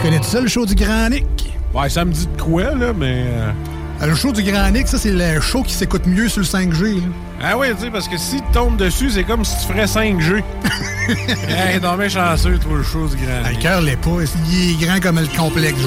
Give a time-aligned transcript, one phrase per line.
[0.00, 1.26] tu connais ça le show du Grand Nick?
[1.74, 3.24] Ouais, ça me dit de quoi, là, mais.
[3.26, 3.50] euh,
[4.00, 6.46] Ah, Le show du Grand Nick, ça c'est le show qui s'écoute mieux sur le
[6.46, 6.96] 5G.
[6.96, 7.02] là.
[7.42, 9.86] Ah oui, tu sais, parce que si tu tombes dessus, c'est comme si tu ferais
[9.86, 10.42] 5G.
[11.48, 13.42] hey, non, mais chanceux, toi, le chose grand.
[13.44, 14.10] Ah, Le cœur l'est pas,
[14.50, 15.86] il est grand comme le complexe G.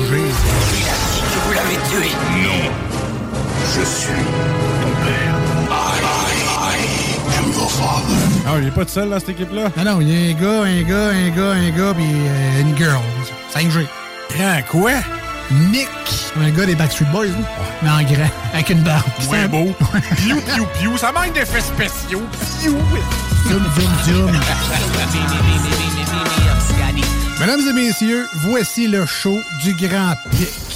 [1.45, 2.09] Vous l'avez tué
[2.44, 2.72] Non.
[3.76, 4.08] Je suis
[4.82, 5.36] ton père.
[5.70, 6.42] I,
[6.73, 8.17] I am your father.
[8.45, 9.70] Ah, il est pas tout seul dans cette équipe-là?
[9.78, 12.62] Ah non, il y a un gars, un gars, un gars, un gars, puis euh,
[12.62, 13.00] une girl.
[13.56, 13.86] 5G.
[14.35, 14.91] Grand quoi?
[15.69, 15.89] Nick,
[16.41, 17.33] un gars des Backstreet Boys, là.
[17.81, 19.03] mais en grand, avec une barbe.
[19.29, 19.75] Ouais, beau.
[20.17, 20.97] Piou, piou, piou.
[20.97, 22.21] Ça manque d'effets spéciaux.
[22.61, 22.77] Piou.
[23.49, 24.31] Zoom, zoom, zoom.
[27.39, 30.70] Mesdames et messieurs, voici le show du Grand Pic.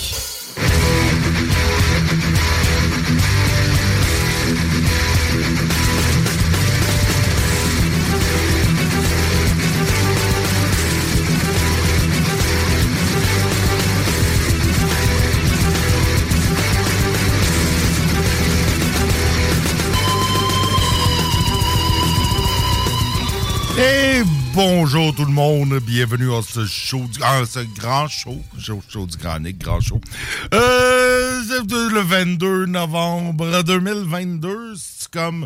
[24.55, 29.17] Bonjour tout le monde, bienvenue à ce show, à ce grand show, show, show du
[29.17, 29.99] Grand grand show.
[30.53, 31.41] Euh,
[31.91, 35.45] le 22 novembre 2022, c'est comme,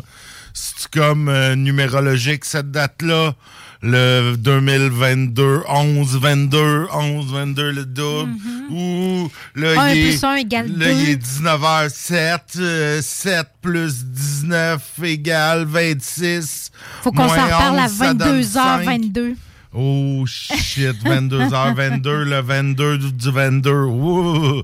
[0.54, 3.34] c'est comme euh, numérologique cette date-là.
[3.82, 8.32] Le 2022, 11, 22, 11, 22, le double.
[8.70, 13.00] Ou là, il est, égale là, il est 19h07.
[13.00, 16.70] 7 plus 19 égale 26.
[17.02, 19.34] Faut qu'on s'en reparle à 11, ça donne 22h22.
[19.72, 23.70] Oh shit, 22h22, le 22 du du 22.
[23.70, 24.62] Ouh.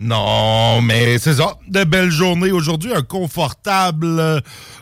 [0.00, 1.56] Non, mais c'est ça.
[1.68, 2.92] De belles journées aujourd'hui.
[2.92, 4.40] Un confortable euh,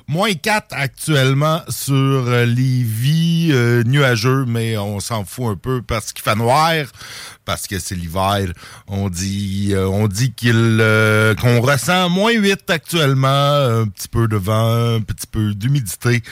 [0.09, 3.50] moins 4 actuellement sur euh, Lévis.
[3.53, 6.72] euh, nuageux, mais on s'en fout un peu parce qu'il fait noir.
[7.44, 8.53] Parce que c'est l'hiver.
[8.89, 13.28] On dit euh, on dit qu'il euh, qu'on ressent moins 8 actuellement.
[13.28, 16.23] Un petit peu de vent, un petit peu d'humidité.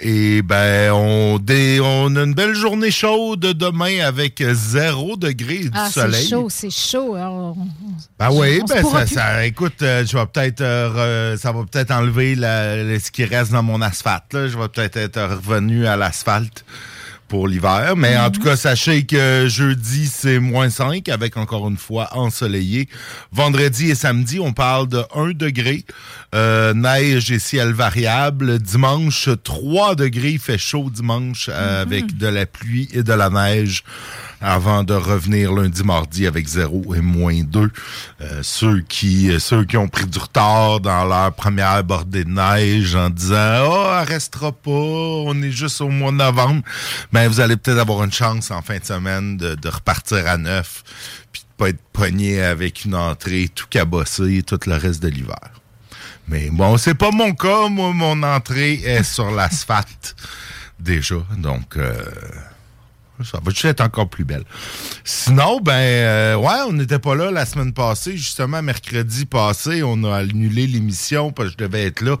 [0.00, 5.70] Et ben on, dé- on a une belle journée chaude demain avec 0 degré du
[5.74, 6.28] Ah, c'est soleil.
[6.28, 7.14] chaud, c'est chaud.
[7.16, 7.68] Alors, on-
[8.18, 12.49] Ben oui, ben ça, ça- écoute, je vais peut-être re- ça va peut-être enlever la-
[13.00, 14.32] ce qui reste dans mon asphalte.
[14.34, 14.48] là.
[14.48, 16.64] Je vais peut-être être revenu à l'asphalte
[17.30, 17.94] pour l'hiver.
[17.96, 22.88] Mais en tout cas, sachez que jeudi, c'est moins 5 avec encore une fois ensoleillé.
[23.32, 25.84] Vendredi et samedi, on parle de 1 degré.
[26.34, 28.58] Euh, neige et ciel variable.
[28.58, 30.32] Dimanche, 3 degrés.
[30.32, 33.84] Il fait chaud dimanche euh, avec de la pluie et de la neige
[34.40, 37.70] avant de revenir lundi, mardi avec 0 et moins 2.
[38.20, 42.94] Euh, ceux, qui, ceux qui ont pris du retard dans leur première bordée de neige
[42.94, 46.62] en disant «Oh, elle restera pas, on est juste au mois de novembre.»
[47.12, 50.36] Ben, vous allez peut-être avoir une chance en fin de semaine de, de repartir à
[50.36, 50.82] neuf
[51.32, 55.50] puis de pas être pogné avec une entrée tout cabossée tout le reste de l'hiver.
[56.28, 57.68] Mais bon, c'est pas mon cas.
[57.68, 60.14] Moi, mon entrée est sur l'asphalte
[60.80, 61.16] déjà.
[61.36, 62.04] Donc, euh,
[63.24, 64.44] ça va juste être encore plus belle?
[65.04, 68.16] Sinon, ben, euh, ouais, on n'était pas là la semaine passée.
[68.16, 72.16] Justement, mercredi passé, on a annulé l'émission parce que je devais être là.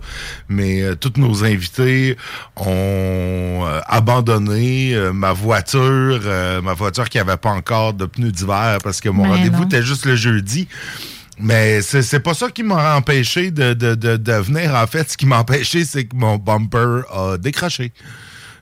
[0.48, 2.16] Mais euh, tous nos invités
[2.56, 8.32] ont euh, abandonné euh, ma voiture, euh, ma voiture qui avait pas encore de pneus
[8.32, 10.68] d'hiver parce que mon Ben rendez-vous était juste le jeudi.
[11.42, 14.74] Mais c'est c'est pas ça qui m'a empêché de, de, de, de venir.
[14.74, 17.92] En fait, ce qui m'a empêché, c'est que mon bumper a décroché.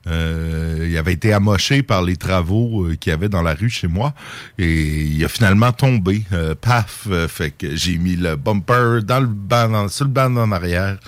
[0.07, 3.69] Euh, il avait été amoché par les travaux euh, qu'il y avait dans la rue
[3.71, 4.15] chez moi
[4.59, 6.25] et il a finalement tombé.
[6.33, 7.09] Euh, paf!
[7.29, 10.99] fait que j'ai mis le bumper dans le banc, dans- sur le banc en arrière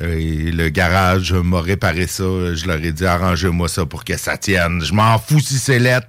[0.00, 2.24] Et le garage m'a réparé ça.
[2.54, 4.82] Je leur ai dit, arrangez-moi ça pour que ça tienne.
[4.84, 6.08] Je m'en fous si c'est lettre.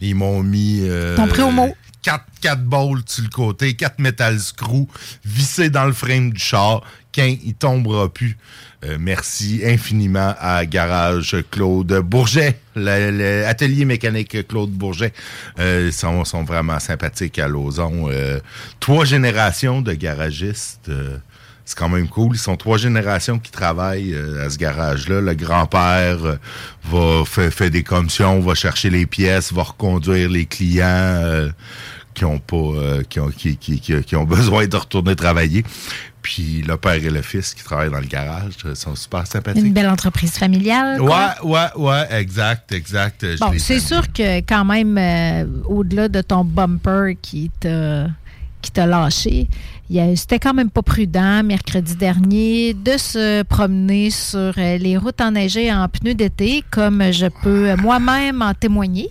[0.00, 0.80] Ils m'ont mis...
[0.82, 1.74] Euh, prix au mot.
[2.00, 4.86] Quatre, quatre bolts sur le côté, quatre metal screws
[5.24, 6.82] vissés dans le frame du char.
[7.12, 8.36] Qu'un, il tombera plus.
[8.84, 15.12] Euh, merci infiniment à Garage Claude Bourget, l'atelier mécanique Claude Bourget.
[15.58, 18.08] Euh, ils sont, sont, vraiment sympathiques à Lauson.
[18.08, 18.38] Euh,
[18.78, 20.88] trois générations de garagistes.
[20.88, 21.18] Euh,
[21.68, 22.34] c'est quand même cool.
[22.34, 25.20] Ils sont trois générations qui travaillent euh, à ce garage-là.
[25.20, 26.36] Le grand-père euh,
[26.84, 31.50] va faire, fait des commissions, va chercher les pièces, va reconduire les clients
[32.18, 35.64] qui ont pas euh, qui, ont, qui, qui, ont besoin de retourner travailler.
[36.20, 39.64] Puis le père et le fils qui travaillent dans le garage euh, sont super sympathiques.
[39.64, 40.98] Une belle entreprise familiale.
[40.98, 41.34] quoi.
[41.42, 43.24] Ouais, ouais, ouais, exact, exact.
[43.38, 48.08] Bon, c'est sûr que quand même, euh, au-delà de ton bumper qui t'a
[48.60, 49.46] qui t'a lâché,
[50.16, 55.72] c'était quand même pas prudent mercredi dernier de se promener sur euh, les routes enneigées
[55.72, 59.08] en pneus d'été, comme je peux moi-même en témoigner,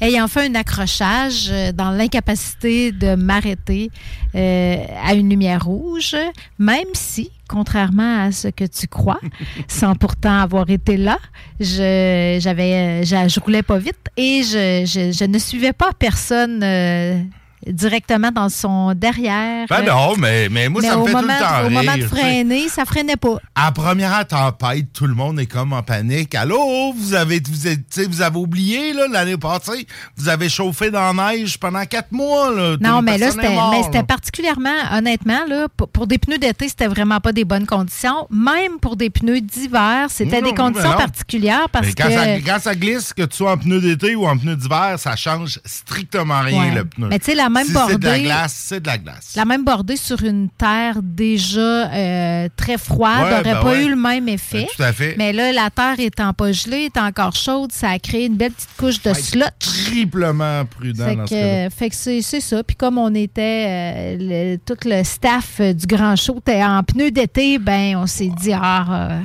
[0.00, 3.90] ayant fait un accrochage euh, dans l'incapacité de m'arrêter
[4.34, 6.14] euh, à une lumière rouge,
[6.58, 9.20] même si, contrairement à ce que tu crois,
[9.66, 11.18] sans pourtant avoir été là,
[11.58, 15.90] je j'avais euh, je, je roulais pas vite et je, je, je ne suivais pas
[15.98, 17.18] personne euh,
[17.66, 19.66] directement dans son derrière.
[19.68, 21.82] Ben non, mais, mais moi, Mais ça me fait moment, tout le temps au moment
[21.82, 22.08] de rire, tu sais.
[22.08, 23.36] freiner, ça freinait pas.
[23.54, 26.34] À première tempête, tout le monde est comme en panique.
[26.34, 31.58] Allô, vous avez, vous, vous avez oublié l'année passée, vous avez chauffé dans la neige
[31.58, 32.50] pendant quatre mois.
[32.54, 32.76] Là.
[32.80, 37.32] Non, mais là, c'était particulièrement, honnêtement, là, pour, pour des pneus d'été, c'était vraiment pas
[37.32, 38.26] des bonnes conditions.
[38.30, 42.14] Même pour des pneus d'hiver, c'était des conditions particulières parce Mais quand, que.
[42.14, 45.16] ça, quand ça glisse, que tu sois en pneu d'été ou en pneu d'hiver, ça
[45.16, 46.74] change strictement rien, Ouais.
[46.74, 47.08] le pneu.
[47.08, 49.32] Mais tu sais, la même si c'est de la bordée- glace, c'est de la glace.
[49.36, 51.60] La même bordée sur une terre déjà
[51.92, 53.84] euh, très froide Ouais, n'aurait ben pas ouais.
[53.84, 54.62] eu le même effet.
[54.62, 55.14] Ben, tout à fait.
[55.18, 58.52] Mais là, la terre étant pas gelée, est encore chaude, ça a créé une belle
[58.52, 59.44] petite couche de slot.
[59.58, 62.62] Triplement prudent Fait dans que, ce euh, fait que c'est ça.
[62.62, 67.10] Puis comme on était, euh, le- tout le staff du Grand Show était en pneus
[67.10, 69.20] d'été, ben on s'est dit, ah, euh,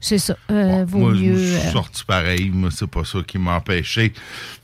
[0.00, 1.38] c'est ça, euh, vaut Moi, je mieux.
[1.38, 2.50] suis euh, sorti pareil.
[2.54, 4.12] Moi, c'est pas ça qui m'a empêché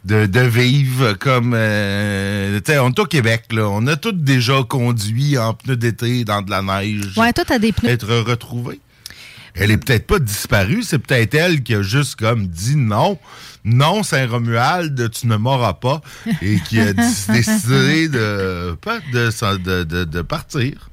[0.04, 1.54] de, de vivre comme...
[1.56, 3.68] Euh, tu sais, on est au Québec, là.
[3.68, 7.16] On a tous déjà conduit en pneus d'été dans de la neige.
[7.16, 7.90] Ouais, toi, t'as des pneus.
[7.90, 8.80] Être retrouvé.
[9.56, 13.18] Elle est peut-être pas disparue, c'est peut-être elle qui a juste comme dit non.
[13.64, 16.00] Non, Saint-Romuald, tu ne m'auras pas.
[16.42, 16.92] Et qui a
[17.28, 18.76] décidé de,
[19.12, 20.90] de, de, de partir.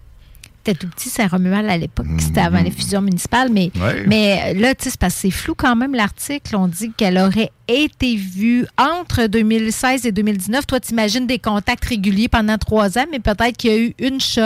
[0.63, 3.71] C'était tout petit Saint-Romuald à l'époque, c'était avant les fusions municipales, mais.
[3.81, 4.03] Ouais.
[4.05, 6.55] mais là, tu sais, c'est parce que c'est flou quand même l'article.
[6.55, 10.67] On dit qu'elle aurait été vue entre 2016 et 2019.
[10.67, 14.21] Toi, t'imagines des contacts réguliers pendant trois ans, mais peut-être qu'il y a eu une
[14.21, 14.41] shot,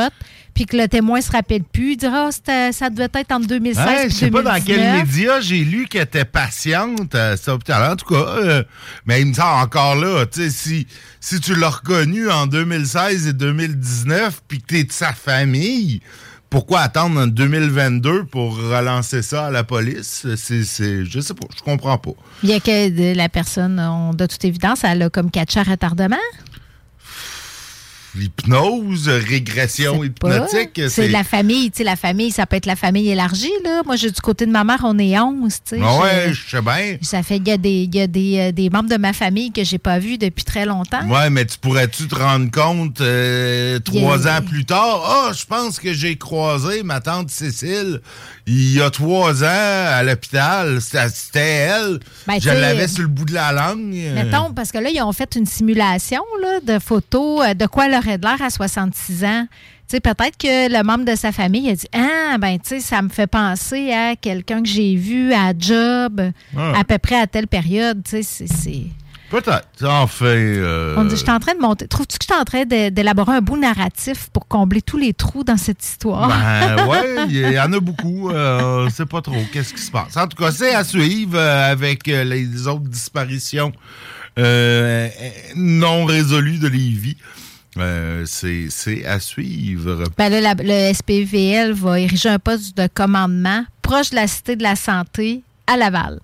[0.56, 1.92] puis que le témoin se rappelle plus.
[1.92, 5.06] Il dira, Ah, ça devait être entre 2016 Ouais, je sais pas dans quel 2019.
[5.08, 7.92] média j'ai lu qu'elle était patiente cet hôpital.
[7.92, 8.64] En tout cas, euh,
[9.06, 10.88] mais il me semble encore là, tu si,
[11.20, 16.00] si tu l'as reconnu en 2016 et 2019, puis que t'es de sa famille,
[16.50, 20.26] pourquoi attendre en 2022 pour relancer ça à la police?
[20.38, 22.12] C'est, c'est, je sais pas, je comprends pas.
[22.44, 25.64] Il y a que la personne, on- de toute évidence, elle a comme catché à
[25.64, 26.16] retardement.
[28.16, 33.10] L'hypnose, régression hypnotique, C'est la famille, tu sais, la famille, ça peut être la famille
[33.10, 33.82] élargie, là.
[33.86, 35.82] Moi, je, du côté de ma mère, on est 11, tu sais.
[35.82, 36.98] Ouais, Je- sais bien.
[37.02, 39.52] Ça fait qu'il y a, des, y a des, euh, des membres de ma famille
[39.52, 41.06] que j'ai pas vus depuis très longtemps.
[41.08, 45.02] Ouais, mais tu pourrais-tu te rendre compte euh, trois a- ans plus tard?
[45.06, 48.02] Ah, je pense que j'ai croisé ma tante Cécile
[48.48, 50.80] il y a trois ans à l'hôpital.
[50.80, 52.00] C'était elle.
[52.28, 53.92] Ben, je l'avais sur le bout de la langue.
[54.14, 57.88] Mettons, parce que là, ils ont fait une simulation là, de photos euh, de quoi
[57.88, 59.48] elle l'air à 66 ans.
[59.88, 62.80] Tu sais, peut-être que le membre de sa famille a dit Ah, ben, tu sais,
[62.80, 66.22] ça me fait penser à quelqu'un que j'ai vu à job
[66.58, 66.74] Ah.
[66.80, 68.02] à peu près à telle période.
[68.04, 68.84] Tu sais, c'est- c'est.
[69.30, 69.84] Peut-être.
[69.84, 70.26] En fait.
[70.26, 71.88] euh, On dit, je suis en train de monter.
[71.88, 75.44] Trouves-tu que je suis en train d'élaborer un beau narratif pour combler tous les trous
[75.44, 76.30] dans cette histoire?
[76.30, 78.30] Ben ouais, il y en a beaucoup.
[78.30, 80.16] Euh, sait pas trop qu'est-ce qui se passe.
[80.16, 83.72] En tout cas, c'est à suivre euh, avec euh, les autres disparitions
[84.38, 85.10] euh,
[85.56, 87.18] non résolues de Lévis.
[87.78, 90.04] Euh, c'est à suivre.
[90.18, 94.56] Ben là, la- le SPVL va ériger un poste de commandement proche de la Cité
[94.56, 96.20] de la Santé à Laval.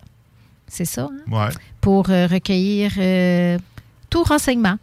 [0.67, 1.31] C'est ça, hein?
[1.31, 1.49] Ouais.
[1.81, 3.57] Pour euh, recueillir euh,
[4.09, 4.77] tout renseignement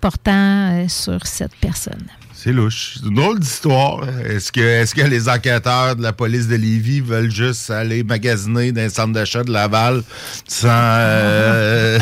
[0.00, 2.06] portant sur cette personne.
[2.32, 2.98] C'est louche.
[3.00, 4.08] C'est une drôle d'histoire.
[4.24, 8.70] Est-ce que, est que les enquêteurs de la police de Lévis veulent juste aller magasiner
[8.70, 10.02] dans un centre d'achat de Laval
[10.46, 10.68] sans,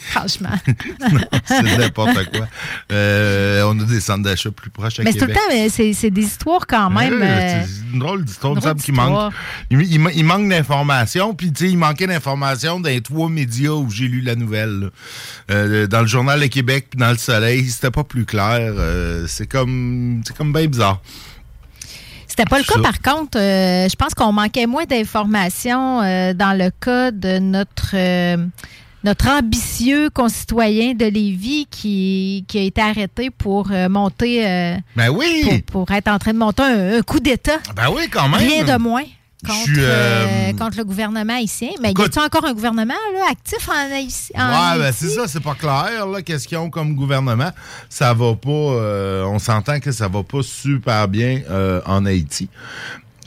[0.00, 0.50] Franchement.
[1.44, 2.46] c'est n'importe quoi.
[2.92, 5.36] Euh, on a des centres d'achat plus proches à mais Québec.
[5.50, 7.20] Mais c'est c'est des histoires quand même.
[7.20, 8.54] Euh, c'est une drôle d'histoire.
[8.76, 9.32] qu'il manque,
[9.70, 11.34] il, il- il manque d'informations.
[11.34, 14.90] Puis, tu sais, il manquait d'informations dans les trois médias où j'ai lu la nouvelle.
[15.50, 18.72] Euh, dans le Journal de Québec puis dans Le Soleil, c'était pas plus clair.
[19.26, 21.00] C'est comme, c'est comme bien bizarre.
[22.28, 23.36] C'était pas le cas, par contre.
[23.38, 28.36] euh, je pense qu'on manquait moins d'informations euh, dans le cas de notre, euh,
[29.04, 35.08] notre ambitieux concitoyen de Lévis qui, qui a été arrêté pour euh, monter, euh, Ben
[35.10, 35.62] oui!
[35.66, 37.58] pour, pour être en train de monter un, un coup d'État.
[37.76, 38.40] Ben oui, quand même.
[38.40, 39.04] Rien de moins.
[39.46, 41.68] Contre, euh, contre le gouvernement haïtien.
[41.80, 44.96] Mais y a-t-il encore un gouvernement là, actif en Ouais, ben Haïti?
[44.98, 47.52] c'est ça, c'est pas clair, qu'est-ce qu'ils ont comme gouvernement.
[47.88, 51.42] Ça va pas, euh, on s'entend que ça va pas super bien
[51.86, 52.48] en Haïti.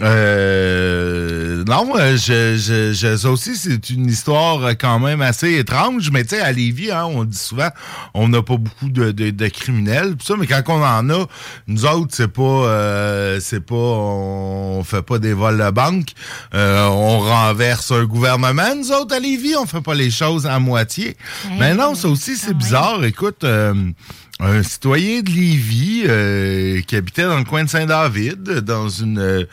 [0.02, 6.10] Euh, non, je, je, je- ça aussi, c'est une histoire euh, quand même assez étrange,
[6.12, 7.70] mais tu sais, à Lévis, hein, on dit souvent,
[8.14, 11.26] on n'a pas beaucoup de, de, de criminels, pis ça, mais quand on en a,
[11.68, 16.10] nous autres, c'est pas, euh, c'est pas, on fait pas des vols de banque,
[16.54, 20.60] euh, on renverse un gouvernement, nous autres, à Lévis, on fait pas les choses à
[20.60, 21.16] moitié.
[21.60, 23.74] mais non, ça aussi, c'est bizarre, écoute, euh,
[24.42, 29.44] un citoyen de Lévis euh, qui habitait dans le coin de Saint-David, dans une euh,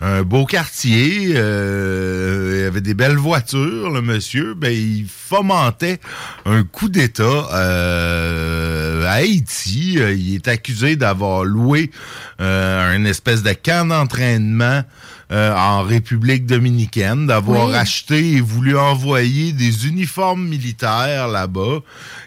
[0.00, 6.00] un beau quartier, euh, il avait des belles voitures, le monsieur, ben il fomentait
[6.46, 9.96] un coup d'État euh, à Haïti.
[9.98, 11.90] Euh, Il est accusé d'avoir loué
[12.38, 14.82] un espèce de camp d'entraînement
[15.30, 17.74] euh, en République dominicaine, d'avoir Oui.
[17.74, 21.80] acheté et voulu envoyer des uniformes militaires là-bas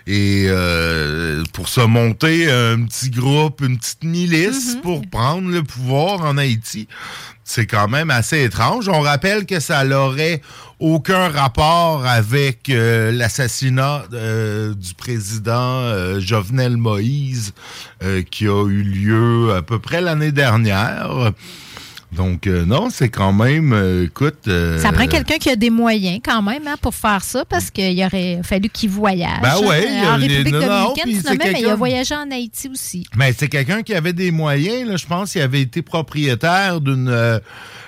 [0.07, 6.21] et euh, pour se monter un petit groupe, une petite milice pour prendre le pouvoir
[6.21, 6.87] en Haïti.
[7.43, 8.87] C'est quand même assez étrange.
[8.87, 10.41] On rappelle que ça n'aurait
[10.79, 17.53] aucun rapport avec euh, l'assassinat euh, du président euh, Jovenel Moïse
[18.03, 21.31] euh, qui a eu lieu à peu près l'année dernière.
[22.11, 24.47] Donc, euh, non, c'est quand même, euh, écoute...
[24.47, 27.71] euh, Ça prend quelqu'un qui a des moyens quand même hein, pour faire ça parce
[27.71, 29.39] qu'il aurait fallu qu'il voyage.
[29.41, 33.05] Ben il a en République dominicaine, tu mais il a voyagé en Haïti aussi.
[33.15, 34.89] Mais c'est quelqu'un qui avait des moyens.
[34.89, 34.97] Là.
[34.97, 37.39] Je pense qu'il avait été propriétaire d'une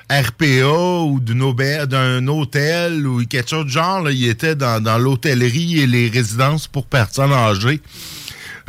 [0.09, 4.01] RPA ou d'une auberge- d'un hôtel ou quelque chose de genre.
[4.03, 4.11] là.
[4.11, 7.81] Il était dans, dans l'hôtellerie et les résidences pour personnes âgées.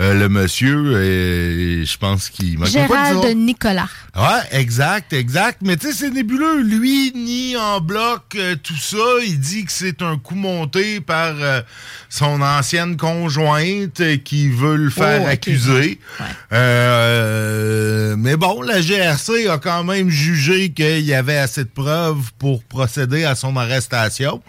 [0.01, 3.29] Euh, le monsieur, euh, je pense qu'il manquait pas de.
[3.29, 3.89] Nicolas.
[4.17, 5.59] Ouais, exact, exact.
[5.63, 6.63] Mais tu sais, c'est nébuleux.
[6.63, 11.35] Lui, ni en bloc, euh, tout ça, il dit que c'est un coup monté par
[11.41, 11.61] euh,
[12.09, 16.01] son ancienne conjointe qui veut le faire Oh, accuser.
[16.21, 16.27] Ouais.
[16.53, 22.33] Euh, mais bon, la GRC a quand même jugé qu'il y avait assez de preuves
[22.39, 24.43] pour procéder à son arrestation.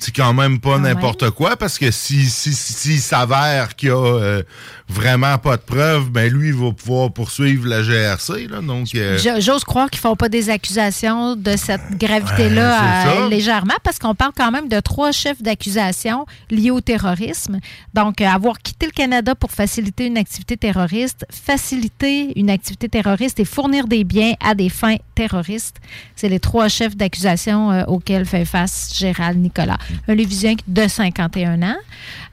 [0.00, 3.88] C'est quand même pas Ah n'importe quoi parce que si si si- s'il s'avère qu'il
[3.90, 4.42] y a euh,
[4.88, 8.60] vraiment pas de preuves, ben lui il va pouvoir poursuivre la GRC là.
[8.60, 12.70] Donc euh, Jo- J'ose croire qu'ils font pas des accusations de cette gravité-là
[13.06, 16.80] Ouais, c'est euh, légèrement parce qu'on parle quand même de trois chefs d'accusation liés au
[16.80, 17.58] terrorisme.
[17.94, 23.44] Donc, avoir quitté le Canada pour faciliter une activité terroriste, faciliter une activité terroriste et
[23.44, 25.76] fournir des biens à des fins terroristes,
[26.16, 29.78] c'est les trois chefs d'accusation auxquels fait face Gérald Nicolas.
[30.08, 31.76] Un Lévisien de 51 ans.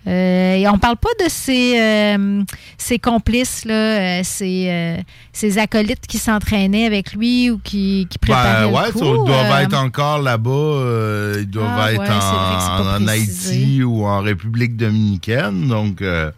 [0.07, 2.41] Euh, et on parle pas de ses, euh,
[2.77, 4.97] ses complices, là, euh, ses, euh,
[5.33, 8.99] ses acolytes qui s'entraînaient avec lui ou qui, qui préparaient ben, ouais, le coup.
[8.99, 10.49] ça, ils doivent euh, être encore là-bas.
[10.51, 13.07] euh, ils doivent Ah, être ouais, en.
[13.07, 15.67] Haïti ou en République dominicaine.
[15.67, 16.31] Donc, euh,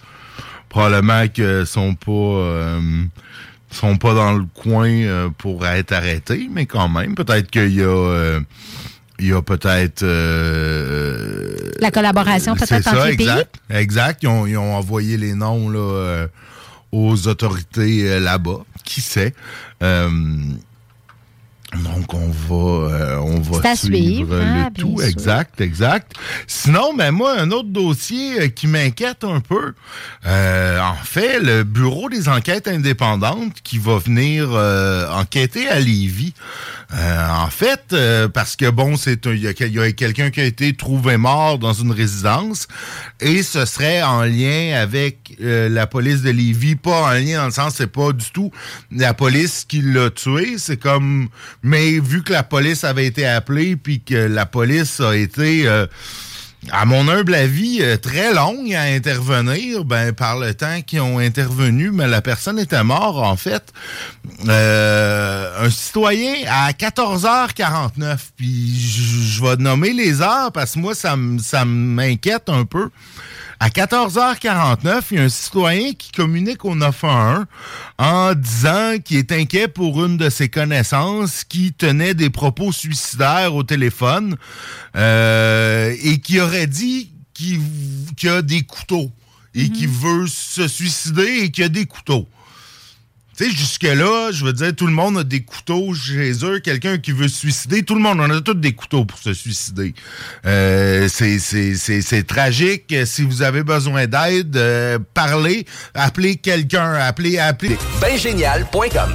[0.70, 2.12] probablement qu'ils sont pas...
[2.12, 2.82] euh,
[3.72, 7.82] sont pas dans le coin euh, pour être arrêtés, mais quand même, peut-être qu'il y
[7.84, 7.86] a...
[7.86, 8.40] euh,
[9.20, 10.04] il y a peut-être...
[10.04, 13.28] euh, La collaboration peut-être entre les pays?
[13.28, 14.24] exact, Exact.
[14.24, 16.28] Ils ont, ils ont envoyé les noms là, euh,
[16.92, 18.60] aux autorités euh, là-bas.
[18.84, 19.34] Qui sait?
[21.84, 24.98] Donc, on va, euh, on va suivre, hein, le bien tout.
[25.00, 25.08] sûr.
[25.08, 26.14] Exact, exact.
[26.48, 29.74] Sinon, ben moi, un autre dossier euh, qui m'inquiète un peu.
[30.26, 36.34] Euh, en fait, le Bureau des enquêtes indépendantes qui va venir euh, enquêter à Lévis.
[36.92, 40.46] Euh, en fait, euh, parce que bon, c'est un- il y a, quelqu'un qui a
[40.46, 42.68] été trouvé mort dans une résidence
[43.20, 47.46] et ce serait en lien avec euh, la police de Lévis, pas en lien dans
[47.46, 48.52] le sens c'est pas du tout
[48.92, 51.30] la police qui l'a tué, c'est comme
[51.64, 55.86] mais vu que la police avait été appelée puis que la police a été euh,
[56.72, 61.18] à mon humble avis, euh, très longue à intervenir, ben, par le temps qu'ils ont
[61.18, 63.74] intervenu, mais la personne était morte, en fait.
[64.48, 71.16] Euh, un citoyen à 14h49, puis je vais nommer les heures parce que moi, ça
[71.66, 72.90] m'inquiète un peu.
[73.62, 77.46] À 14h49, il y a un citoyen qui communique au 911
[77.98, 83.54] en disant qu'il est inquiet pour une de ses connaissances qui tenait des propos suicidaires
[83.54, 84.38] au téléphone
[84.96, 87.60] euh, et qui aurait dit qu'il
[88.30, 89.12] a des couteaux
[89.54, 92.30] et qui veut se suicider et qui a des couteaux.
[93.40, 96.60] Tu sais, jusque-là, je veux dire, tout le monde a des couteaux chez eux.
[96.60, 99.34] Quelqu'un qui veut se suicider, tout le monde en a tous des couteaux pour se
[99.34, 99.94] suicider.
[100.46, 102.94] Euh, c'est tragique.
[103.06, 107.78] Si vous avez besoin d'aide, euh, parlez, appelez quelqu'un, appelez, appelez.
[108.02, 109.14] Bengénial.com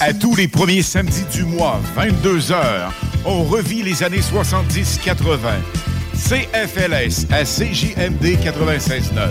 [0.00, 2.54] À tous les premiers samedis du mois, 22h,
[3.24, 5.95] on revit les années 70-80.
[6.16, 9.30] CFLS à CJMD 96.9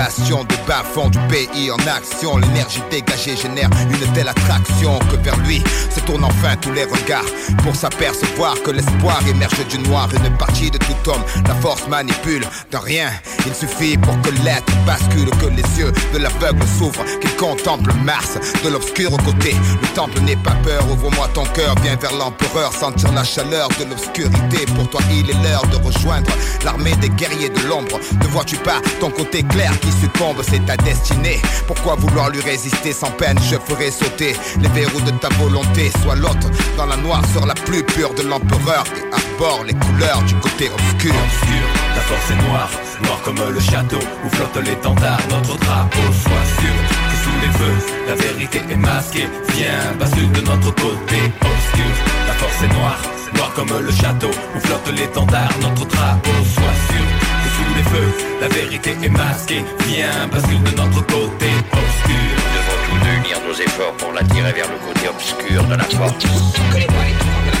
[0.01, 2.35] Bastion de bas-fond du pays en action.
[2.37, 5.63] L'énergie dégagée génère une telle attraction que vers lui
[5.95, 7.31] se tournent enfin tous les regards
[7.63, 10.09] pour s'apercevoir que l'espoir émerge du noir.
[10.25, 13.11] Une partie de tout homme, la force manipule de rien.
[13.45, 18.39] Il suffit pour que l'être bascule, que les yeux de l'aveugle s'ouvrent, qu'il contemple Mars
[18.63, 19.55] de l'obscur côté.
[19.83, 23.85] Le temple n'est pas peur, ouvre-moi ton cœur, viens vers l'empereur, sentir la chaleur de
[23.85, 24.65] l'obscurité.
[24.75, 26.31] Pour toi, il est l'heure de rejoindre
[26.65, 27.99] l'armée des guerriers de l'ombre.
[28.19, 31.41] Ne vois-tu pas ton côté clair qui succombe, c'est ta destinée.
[31.67, 35.91] Pourquoi vouloir lui résister sans peine Je ferai sauter les verrous de ta volonté.
[36.01, 40.35] Sois l'autre dans la noirceur la plus pure de l'empereur et arbore les couleurs du
[40.35, 41.13] côté obscur.
[41.13, 42.69] Obscur, la force est noire,
[43.03, 46.07] noire comme le château où flotte l'étendard, notre drapeau.
[46.23, 46.77] Sois sûr
[47.09, 49.27] que sous les feux, la vérité est masquée.
[49.55, 51.91] Viens, bascule de notre côté obscur.
[52.27, 53.01] La force est noire,
[53.35, 56.31] noire comme le château où flotte l'étendard, notre drapeau.
[56.55, 57.40] Sois sûr
[57.75, 59.63] les feux, la vérité est masquée.
[59.87, 62.31] Viens, bascule de notre côté obscur.
[62.37, 67.60] Nous devons tous unir nos efforts pour l'attirer vers le côté obscur de la force?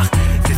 [0.03, 0.30] C'est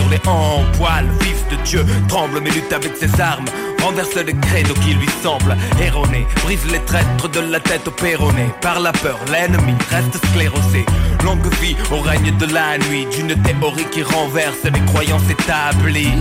[0.00, 3.44] sur les hanches poil Fils de Dieu tremble mais lutte avec ses armes
[3.82, 8.50] Renverse les credos qui lui semblent erronés Brise les traîtres de la tête au péroné
[8.60, 10.84] Par la peur l'ennemi reste sclérosé
[11.24, 16.12] Longue vie au règne de la nuit D'une théorie qui renverse les croyances établies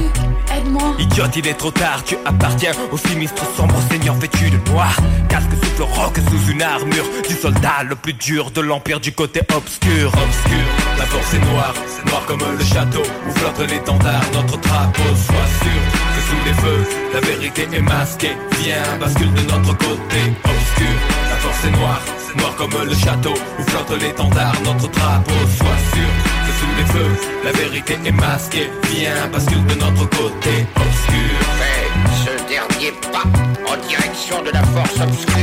[0.55, 4.95] Aide-moi, Idiote, il est trop tard, tu appartiens au sinistre sombre seigneur vêtu de noir.
[5.29, 9.41] Casque souffle roc sous une armure du soldat le plus dur de l'empire du côté
[9.55, 10.07] obscur.
[10.07, 10.65] Obscur,
[10.97, 15.03] la force est noire, c'est noir comme le château où flotte l'étendard, notre drapeau.
[15.03, 15.81] Sois sûr
[16.15, 18.35] que sous les feux, la vérité est masquée.
[18.61, 20.95] Viens, bascule de notre côté obscur.
[21.29, 25.31] La force est noire, c'est noir comme le château où flotte l'étendard, notre drapeau.
[25.57, 26.09] Sois sûr
[26.45, 28.69] que sous les feux, la vérité est masquée.
[28.91, 31.35] Viens, bascule de notre côté obscur.
[31.59, 31.89] Fais
[32.25, 33.25] ce dernier pas
[33.71, 35.35] en direction de la force obscure.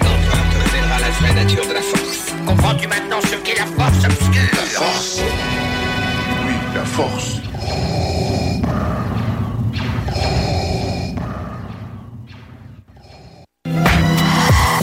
[0.00, 2.32] Te révélera la vraie nature de la force.
[2.46, 4.50] Comprends-tu maintenant ce qu'est la force obscure?
[4.54, 5.20] La force
[6.46, 7.40] Oui, la force.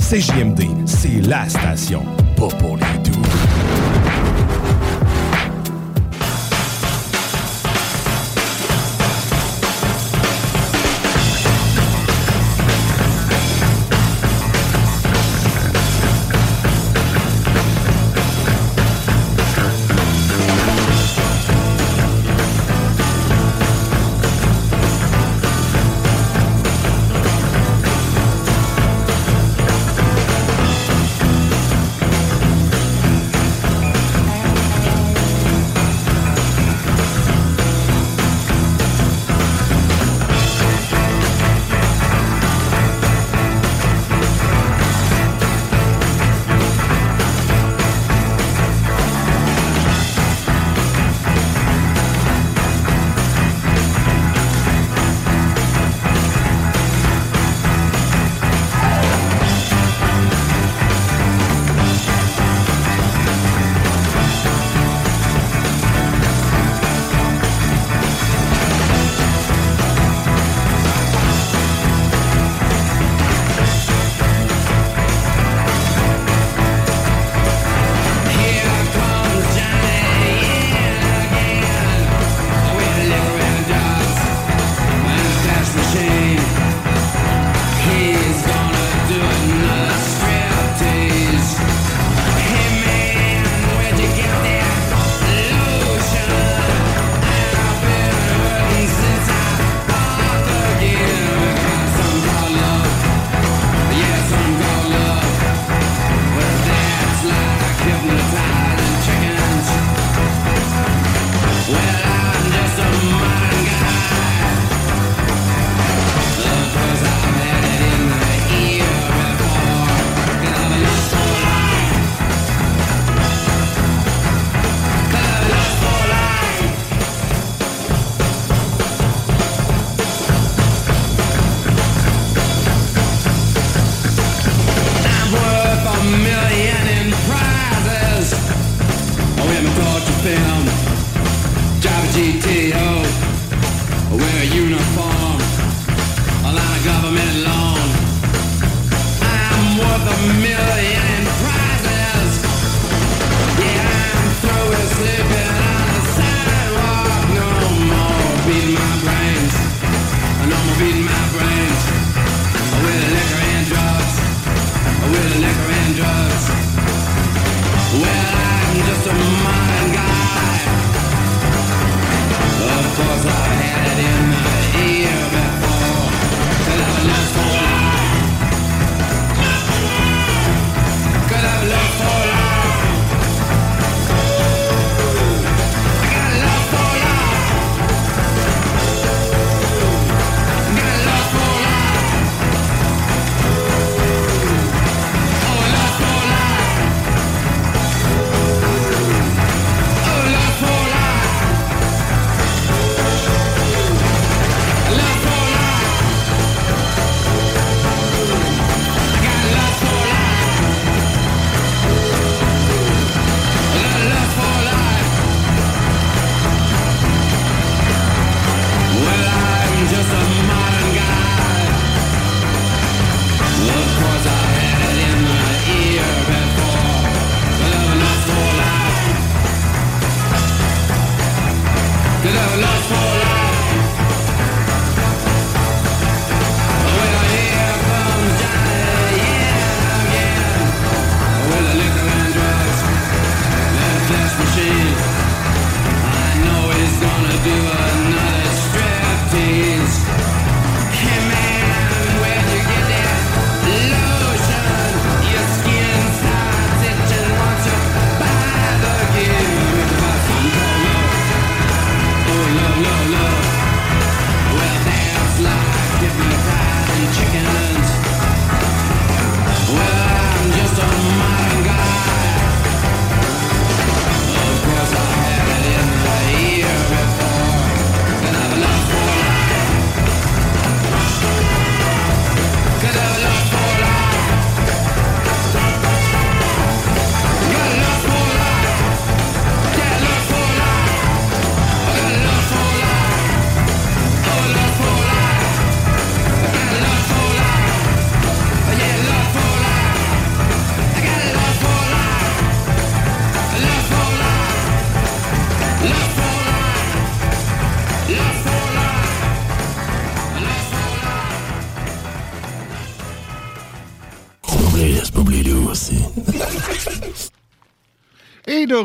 [0.09, 3.64] CJMD, c'est la station, pas pour les doux.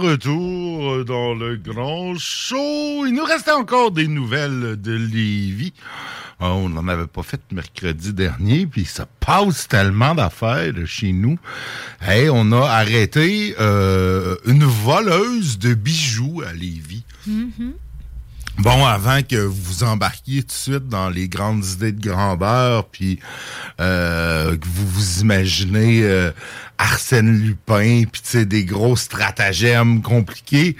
[0.01, 5.73] Retour dans le grand show, il nous restait encore des nouvelles de Lévis.
[6.41, 11.39] Ah, on n'en avait pas fait mercredi dernier, puis ça passe tellement d'affaires chez nous.
[12.01, 17.05] Hey, on a arrêté euh, une voleuse de bijoux à Lévis.
[17.27, 17.75] Mhm.
[18.59, 23.19] Bon, avant que vous embarquiez tout de suite dans les grandes idées de grandeur, puis
[23.81, 26.31] euh, que vous vous imaginez euh,
[26.81, 30.77] Arsène Lupin, puis tu sais, des gros stratagèmes compliqués,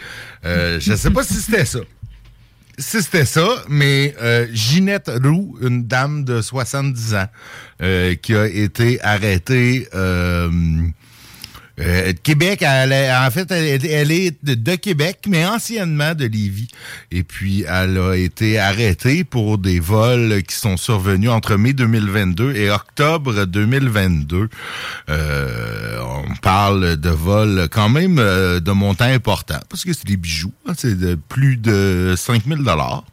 [0.47, 1.81] euh, je sais pas si c'était ça.
[2.79, 7.29] Si c'était ça, mais euh, Ginette Roux, une dame de 70 ans,
[7.83, 9.89] euh, qui a été arrêtée...
[11.81, 16.69] euh, Québec, elle est- en fait, elle, est- de Québec, mais anciennement de Lévis.
[17.11, 22.55] Et puis, elle a été arrêtée pour des vols qui sont survenus entre mai 2022
[22.55, 24.49] et octobre 2022.
[25.09, 30.17] Euh, on parle de vols quand même euh, de montants importants, parce que c'est des
[30.17, 30.53] bijoux.
[30.67, 33.05] hein, c'est de plus de 5000 dollars.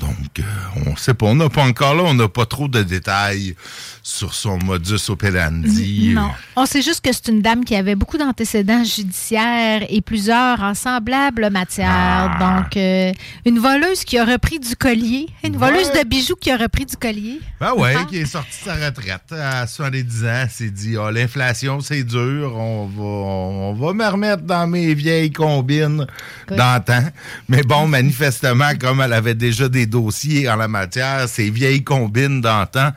[0.00, 0.42] Donc, euh,
[0.86, 3.54] on sait pas, on n'a pas encore là, on n'a pas trop de détails
[4.02, 6.12] sur son modus operandi.
[6.14, 6.30] Non.
[6.54, 10.74] On sait juste que c'est une dame qui avait beaucoup d'antécédents judiciaires et plusieurs en
[10.74, 11.88] semblables matières.
[11.90, 12.38] Ah.
[12.62, 13.12] Donc, euh,
[13.46, 15.28] une voleuse qui a repris du collier.
[15.42, 17.40] Une voleuse de bijoux qui a repris du collier.
[17.58, 21.80] Ben ouais, qui est sorti de sa retraite à 70 ans, s'est dit ah, l'inflation
[21.80, 26.06] c'est dur, on va on va me remettre dans mes vieilles combines
[26.48, 27.02] d'antan.
[27.48, 32.40] Mais bon, manifestement, comme elle avait déjà des dossiers en la matière, ces vieilles combines
[32.40, 32.90] d'antan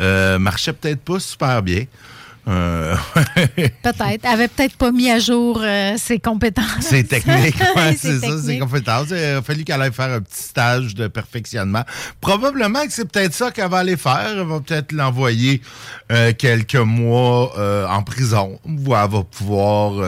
[0.00, 1.84] euh, marchaient peut-être pas super bien.
[2.48, 2.94] Euh,
[3.82, 4.04] Peut-être.
[4.22, 6.66] Elle avait peut-être pas mis à jour euh, ses compétences.
[6.92, 7.04] Ouais,
[7.96, 8.60] Ses c'est ça, c'est techniques.
[8.60, 9.06] compétence.
[9.10, 11.82] Il a fallu qu'elle aille faire un petit stage de perfectionnement.
[12.20, 14.28] Probablement que c'est peut-être ça qu'elle va aller faire.
[14.38, 15.60] Elle va peut-être l'envoyer
[16.12, 17.52] euh, quelques mois
[17.90, 20.04] en prison où elle va pouvoir,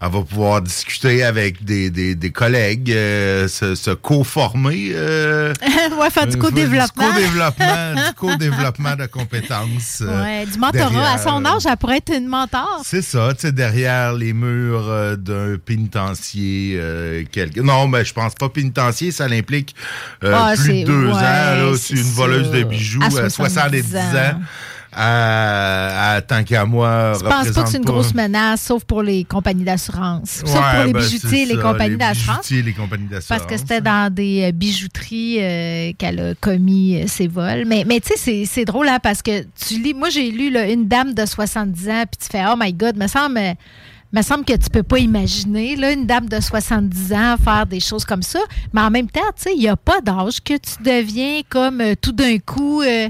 [0.00, 4.94] elle va pouvoir discuter avec des, des, des collègues, se, se co-former.
[4.94, 7.08] ouais, faire du co-développement.
[7.08, 10.00] Du co-développement, du co-développement de compétences.
[10.06, 11.12] Ouais, du mentorat.
[11.12, 12.80] À son euh, âge, elle pourrait être une mentor.
[12.84, 16.76] c'est ça, tu sais, derrière les murs euh, d'un pénitencier.
[16.78, 17.60] euh, quelque...
[17.60, 19.74] Non, mais je pense pas pénitencier, ça l'implique
[20.24, 21.74] euh, Ah, plus de deux ouais, ans.
[21.76, 23.30] c'est une voleuse de bijoux À à 70
[23.90, 23.98] 70 ans.
[24.00, 24.40] ans.
[25.00, 29.02] À, à- tant qu'à moi, Je pense pas que c'est une grosse menace, sauf pour
[29.02, 30.42] les compagnies d'assurance?
[30.44, 32.50] Sauf pour les ben, bijoutiers et les compagnies d'assurance?
[32.50, 33.28] les compagnies d'assurance.
[33.28, 37.64] Parce que c'était dans des euh, bijouteries euh, qu'elle a commis euh, ses vols.
[37.66, 40.68] Mais, mais tu sais, c'est- drôle, hein, parce que tu lis, moi j'ai lu là,
[40.68, 43.38] une dame de 70 ans, puis tu fais, oh my God, me semble,
[44.12, 47.80] me semble que tu peux pas imaginer, là, une dame de 70 ans faire des
[47.80, 48.40] choses comme ça.
[48.72, 51.80] Mais en même temps, tu sais, il n'y a pas d'âge que tu deviens comme
[51.80, 53.08] euh, tout d'un coup euh,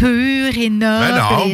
[0.00, 1.04] pur et noble.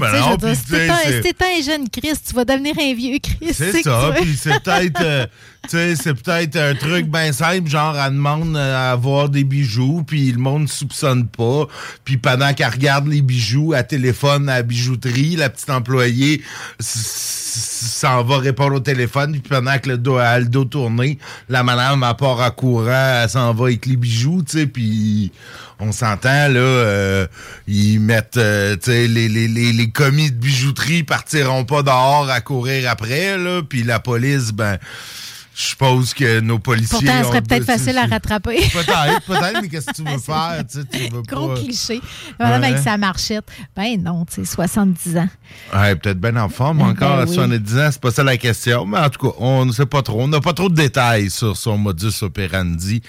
[0.01, 3.55] Ben non, ben t'es un- un jeune Christ, tu vas devenir un vieux Christ.
[3.55, 5.27] C'est ça, puis c'est peut-être euh,
[5.65, 9.43] tu sais, c'est peut-être un truc bien simple, genre elle demande euh, à avoir des
[9.43, 11.67] bijoux, puis le monde soupçonne pas,
[12.05, 16.41] puis pendant qu'elle regarde les bijoux, elle téléphone à la bijouterie, la petite employée
[16.79, 21.63] s'en va répondre au téléphone, puis pendant que le dos a le dos tourné, la
[21.63, 25.33] madame à part à courant, elle s'en va avec les bijoux, tu sais, puis
[25.79, 27.27] on s'entend, là, euh,
[27.67, 32.91] ils mettent, euh, les, les, les, les commis de bijouterie partiront pas dehors à courir
[32.91, 34.79] après, là, puis la police, ben,
[35.57, 36.99] je suppose que nos policiers...
[36.99, 38.57] Pourtant, elle serait peut-être facile à rattraper.
[38.73, 41.61] Peut-être, peut-être, mais qu'est-ce que tu veux faire, tu sais, tu veux Gros pas...
[41.61, 42.01] cliché.
[42.39, 42.69] Madame Ouais.
[42.69, 43.45] avec sa marchette.
[43.75, 45.29] Ben non, tu sais, 70 ans.
[45.75, 47.35] Ouais, peut-être bien en forme encore Ben à oui.
[47.35, 48.85] 70 ans, c'est pas ça la question.
[48.85, 50.21] Mais en tout cas, on ne sait pas trop.
[50.23, 53.01] On n'a pas trop de détails sur son modus operandi.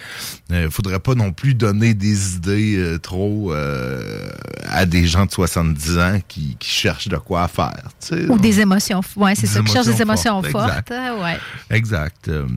[0.49, 4.29] Il faudrait pas non plus donner des idées euh, trop euh,
[4.69, 7.83] à des gens de 70 ans qui, qui cherchent de quoi faire.
[7.99, 8.25] tu sais.
[8.29, 9.01] Ou des émotions.
[9.17, 10.91] Oui, c'est ça, qui cherche des émotions fortes, fortes.
[10.91, 10.93] exact.
[11.21, 11.37] Ouais.
[11.69, 12.29] Exact.
[12.37, 12.47] Euh,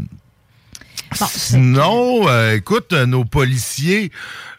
[1.19, 4.13] Bon, Sinon, euh, écoute, nos policiers,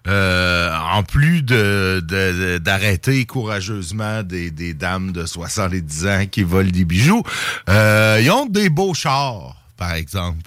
[0.07, 6.83] euh, en plus de- d'arrêter courageusement des, des dames de 70 ans qui volent des
[6.83, 7.23] bijoux,
[7.69, 10.41] euh, ils ont des beaux chars, par exemple.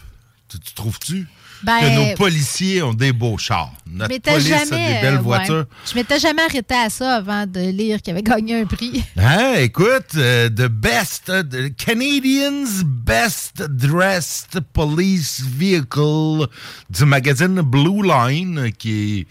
[0.51, 1.27] Tu, tu trouves-tu?
[1.65, 3.73] Ben, que nos policiers ont des beaux chars?
[3.87, 5.23] Notre police a des belles euh, ouais.
[5.23, 5.65] voitures.
[5.89, 9.05] Je m'étais jamais arrêté à ça avant de lire qu'il avait gagné un prix.
[9.17, 16.47] Hein, écoute, euh, the best, uh, the Canadians best dressed police vehicle
[16.91, 19.27] du magazine Blue Line, euh, qui est,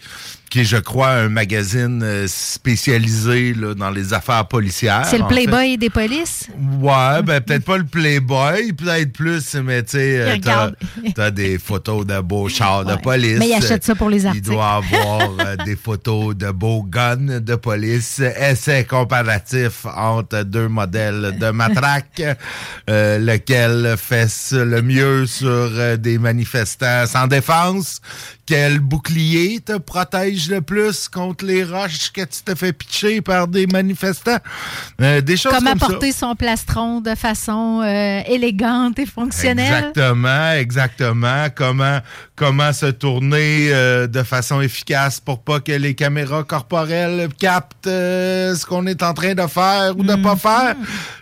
[0.54, 5.04] qui est, je crois, un magazine euh, spécialisé là, dans les affaires policières.
[5.04, 5.46] C'est le fait.
[5.46, 6.46] Playboy des polices?
[6.80, 10.70] Ouais, ben peut-être pas le Playboy, peut-être plus, mais tu sais, euh,
[11.12, 13.36] t'as, des photos de beaux chars de police.
[13.40, 14.46] Mais il achète ça pour les Il articles.
[14.48, 18.20] doit avoir euh, des photos de beaux guns de police.
[18.20, 22.22] Essai comparatif entre deux modèles de matraque.
[22.88, 28.00] euh, lequel fait le mieux sur des manifestants sans défense.
[28.46, 33.48] Quel bouclier te protège le plus contre les roches que tu te fais pitcher par
[33.48, 34.38] des manifestants?
[35.00, 35.86] Euh, des choses Comment comme ça.
[35.86, 39.86] porter son plastron de façon euh, élégante et fonctionnelle?
[39.88, 41.46] Exactement, exactement.
[41.54, 41.98] Comment,
[42.36, 48.54] comment se tourner euh, de façon efficace pour pas que les caméras corporelles captent euh,
[48.56, 50.74] ce qu'on est en train de faire ou de pas faire.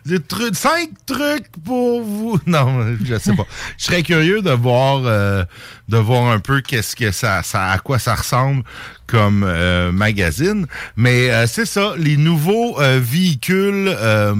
[0.06, 2.38] Des trucs, cinq trucs pour vous.
[2.46, 3.46] Non, je sais pas.
[3.78, 5.44] Je serais curieux de voir, euh,
[5.88, 8.62] de voir un peu qu'est-ce que ça, ça, à quoi ça ressemble
[9.06, 10.66] comme euh, magazine.
[10.96, 13.88] Mais euh, c'est ça, les nouveaux euh, véhicules.
[13.88, 14.34] euh,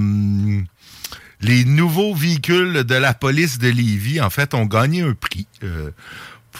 [1.41, 5.91] les nouveaux véhicules de la police de Lévis, en fait, ont gagné un prix euh,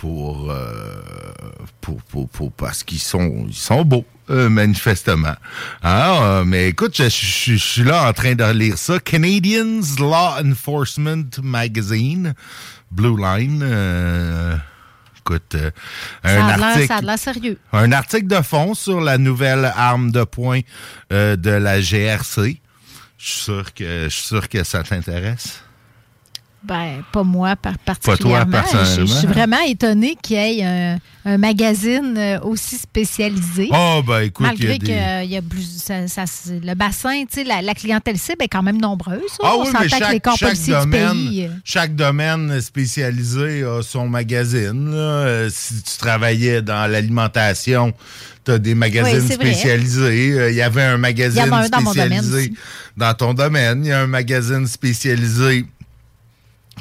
[0.08, 1.02] pour, euh,
[1.80, 4.06] pour, pour, pour- parce qu'ils sont, ils sont beaux.
[4.30, 5.36] euh, manifestement.
[5.86, 9.00] Euh, mais écoute, je, je- je suis là en train de lire ça.
[9.00, 12.34] Canadians Law Enforcement Magazine,
[12.92, 13.64] Blue Line.
[15.20, 15.72] écoute, euh,
[16.26, 17.18] Ça un article.
[17.18, 17.58] sérieux.
[17.72, 20.60] Un article de fond sur la nouvelle arme de poing
[21.14, 22.60] euh, de la GRC.
[23.18, 25.63] Je suis sûr que, je suis sûr que ça t'intéresse.
[26.66, 28.46] Ben, pas moi par toi, particulièrement.
[28.46, 29.06] Je- personnellement.
[29.06, 33.68] Je suis vraiment étonnée qu'il y ait un, un magazine euh, aussi spécialisé.
[33.74, 36.08] Oh, ben écoute, il y a Malgré des- que euh, il y a plus, ça-
[36.08, 39.20] ça- le bassin, tu sais, la, la clientèle cible est quand même nombreuse.
[39.44, 41.46] Ah On oui, mais les chaque, corps chaque policiers du domaine, pays.
[41.48, 44.92] euh, chaque domaine spécialisé a son magazine.
[44.96, 45.50] là.
[45.50, 47.94] Si tu travaillais dans l'alimentation,
[48.46, 50.32] tu as des magazines Oui, spécialisés.
[50.40, 52.54] Euh, Il y avait un magazine Il y dans mon spécialisé
[52.96, 53.84] dans ton domaine.
[53.84, 55.66] Il y a un magazine spécialisé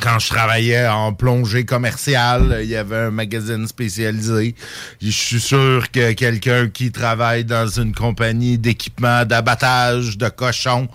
[0.01, 4.55] quand je travaillais en plongée commerciale, il y avait un magazine spécialisé.
[5.01, 10.89] Je suis sûr que quelqu'un qui travaille dans une compagnie d'équipement d'abattage de cochons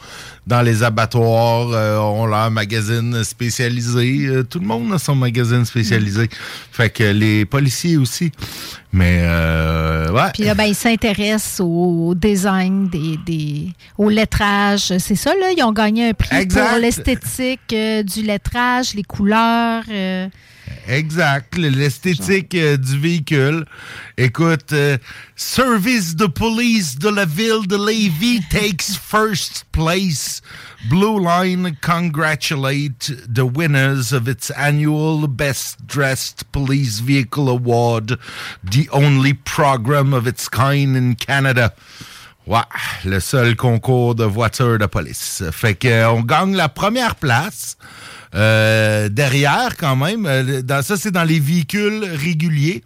[0.48, 4.26] dans les abattoirs euh, ont leur magazine spécialisé.
[4.28, 6.30] Euh, tout le monde a son magazine spécialisé.
[6.72, 8.32] Fait que les policiers aussi.
[8.94, 10.32] Mais euh, ouais.
[10.34, 14.98] Puis là, ben, ils s'intéressent au, au design, des, des, au lettrage.
[14.98, 15.52] C'est ça, là?
[15.56, 16.70] Ils ont gagné un prix Exact.
[16.70, 19.84] pour l'esthétique euh, du lettrage, les couleurs.
[20.88, 23.66] Exact, le- l'esthétique euh, du véhicule.
[24.18, 24.98] Écoute, euh,
[25.36, 30.42] Service de police de la ville de Lévis takes first place.
[30.90, 38.18] Blue Line congratulate the winners of its annual Best Dressed Police Vehicle Award,
[38.64, 41.74] the only program of its kind in Canada.
[42.48, 42.62] Ouais,
[43.04, 45.44] le seul concours de voitures de police.
[45.52, 47.76] Fait que euh, on gagne la première place.
[48.38, 52.84] Euh, derrière, quand même, euh, dans, ça, c'est dans les véhicules réguliers.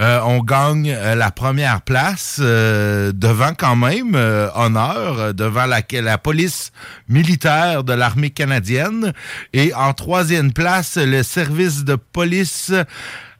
[0.00, 6.18] Euh, on gagne la première place euh, devant quand même euh, honneur devant la, la
[6.18, 6.72] police
[7.08, 9.12] militaire de l'armée canadienne
[9.52, 12.72] et en troisième place le service de police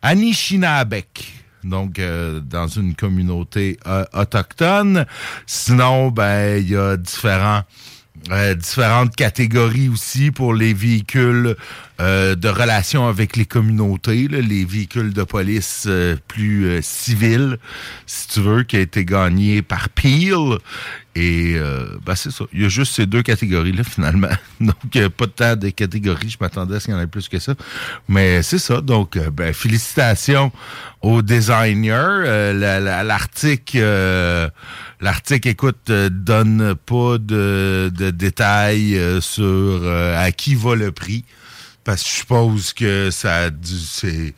[0.03, 3.79] Anishinabek donc dans une communauté
[4.15, 5.07] autochtone.
[5.47, 7.63] Sinon, ben il y a différents
[8.31, 11.57] euh, différentes catégories aussi pour les véhicules
[12.01, 17.59] euh, de relation avec les communautés, là, les véhicules de police euh, plus euh, civils,
[18.07, 20.59] si tu veux, qui a été gagné par Peel.
[21.15, 22.47] Et euh, ben, c'est ça.
[22.55, 24.31] Il y a juste ces deux catégories-là, finalement.
[24.61, 26.31] Donc, euh, pas tant de catégories.
[26.31, 27.55] Je m'attendais à ce qu'il y en ait plus que ça.
[28.09, 28.81] Mais c'est ça.
[28.81, 30.51] Donc, euh, ben, félicitations
[31.03, 31.93] aux designers.
[31.93, 34.49] Euh, la- la- L'article, euh,
[35.03, 39.83] l'article, écoute, donne pas de, de détails sur
[40.17, 41.25] à qui va le prix.
[41.85, 43.51] Parce que je suppose que ça.
[43.63, 44.35] C'est,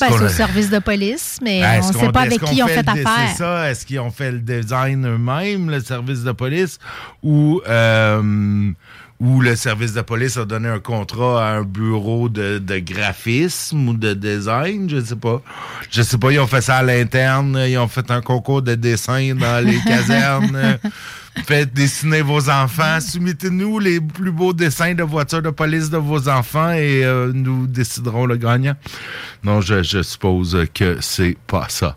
[0.00, 2.66] Ben, c'est au service de police, mais on ne sait pas avec qui ils ont
[2.66, 3.28] fait fait affaire.
[3.30, 3.70] C'est ça.
[3.70, 6.78] Est-ce qu'ils ont fait le design eux-mêmes, le service de police,
[7.22, 8.72] ou euh,
[9.20, 13.88] ou le service de police a donné un contrat à un bureau de, de graphisme
[13.88, 15.42] ou de design, je sais pas.
[15.90, 18.76] Je sais pas, ils ont fait ça à l'interne, ils ont fait un concours de
[18.76, 20.78] dessin dans les casernes.
[21.46, 22.98] Faites dessiner vos enfants.
[23.00, 27.66] Soumettez-nous les plus beaux dessins de voitures de police de vos enfants et euh, nous
[27.66, 28.74] déciderons le gagnant.
[29.44, 31.96] Non, je, je suppose que c'est pas ça.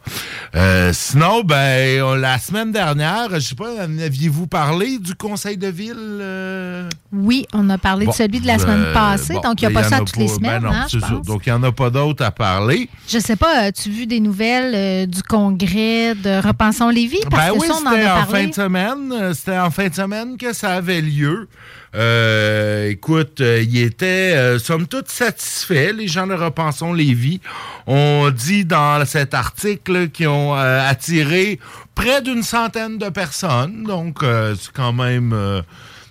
[0.56, 5.68] Euh, sinon, ben, on- la semaine dernière, je sais pas, aviez-vous parlé du conseil de
[5.68, 5.96] ville?
[5.98, 6.88] euh?
[7.12, 9.76] Oui, on a parlé Bon, de celui de la semaine passée, bon, donc il n'y
[9.76, 11.26] a pas y ça toutes les ben semaines, non, hein, je pense.
[11.26, 12.90] Donc, il n'y en a pas d'autres à parler.
[13.10, 17.20] Je sais pas, as-tu vu des nouvelles du congrès de Repensons Lévis?
[17.30, 19.31] Parce Ben que oui, ça, on en en fin de semaine.
[19.32, 21.48] Euh, C'était en fin de semaine que ça avait lieu.
[21.96, 27.42] Euh, écoute, euh, ils étaient, euh, somme toute, satisfaits, les gens de Repensons Lévis.
[27.88, 31.60] On dit dans cet article qu'ils ont euh, attiré
[31.96, 33.84] près d'une centaine de personnes.
[33.84, 35.64] Donc, c'est quand même...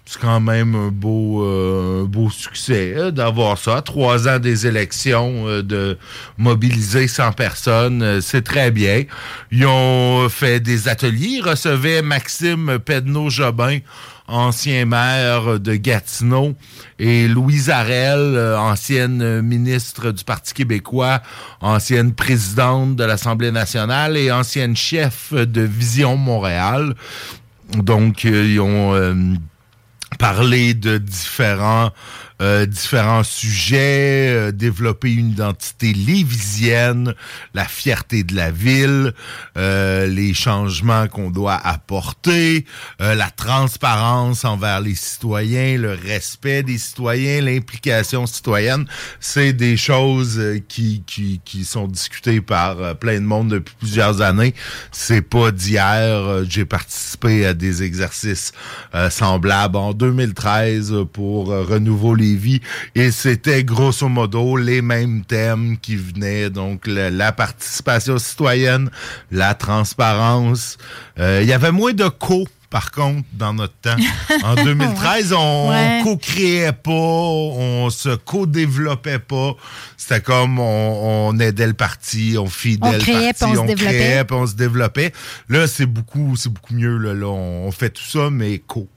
[0.06, 3.80] c'est quand même un beau, euh, beau succès euh, d'avoir ça.
[3.82, 5.98] Trois ans des élections, euh, de
[6.36, 9.04] mobiliser 100 personnes, euh, c'est très bien.
[9.52, 11.38] Ils ont fait des ateliers.
[11.38, 13.78] Ils recevaient Maxime Pedneau-Jobin,
[14.26, 16.54] ancien maire de Gatineau,
[16.98, 21.20] et Louise Arel, euh, ancienne ministre du Parti québécois,
[21.60, 26.96] ancienne présidente de l'Assemblée nationale et ancienne chef de Vision Montréal.
[27.76, 29.38] Donc, ils ont...
[30.18, 31.90] parler de différents
[32.40, 37.14] euh, différents sujets, euh, développer une identité lévisienne,
[37.54, 39.12] la fierté de la ville,
[39.56, 42.64] euh, les changements qu'on doit apporter,
[43.00, 48.86] euh, la transparence envers les citoyens, le respect des citoyens, l'implication citoyenne,
[49.18, 54.22] c'est des choses euh, qui, qui, qui sont discutées par plein de monde depuis plusieurs
[54.22, 54.54] années.
[54.92, 56.44] C'est pas d'hier.
[56.48, 58.52] J'ai participé à des exercices
[59.10, 62.60] semblables en 2013 pour Renouveau Lévis
[62.94, 68.90] et c'était grosso modo les mêmes thèmes qui venaient donc la, la participation citoyenne,
[69.30, 70.78] la transparence.
[71.18, 73.96] Euh, Il y avait moins de co par contre, dans notre temps.
[74.44, 76.00] En 2013, on, Ouais.
[76.04, 79.56] co-créait pas, on se co-développait pas.
[79.96, 84.36] C'était comme on, on aidait le parti, on fidait On le parti, on créait, puis
[84.36, 85.12] on se développait.
[85.48, 86.96] Là, c'est beaucoup, c'est beaucoup mieux.
[86.96, 88.88] Là, Là, on, on fait tout ça, mais co.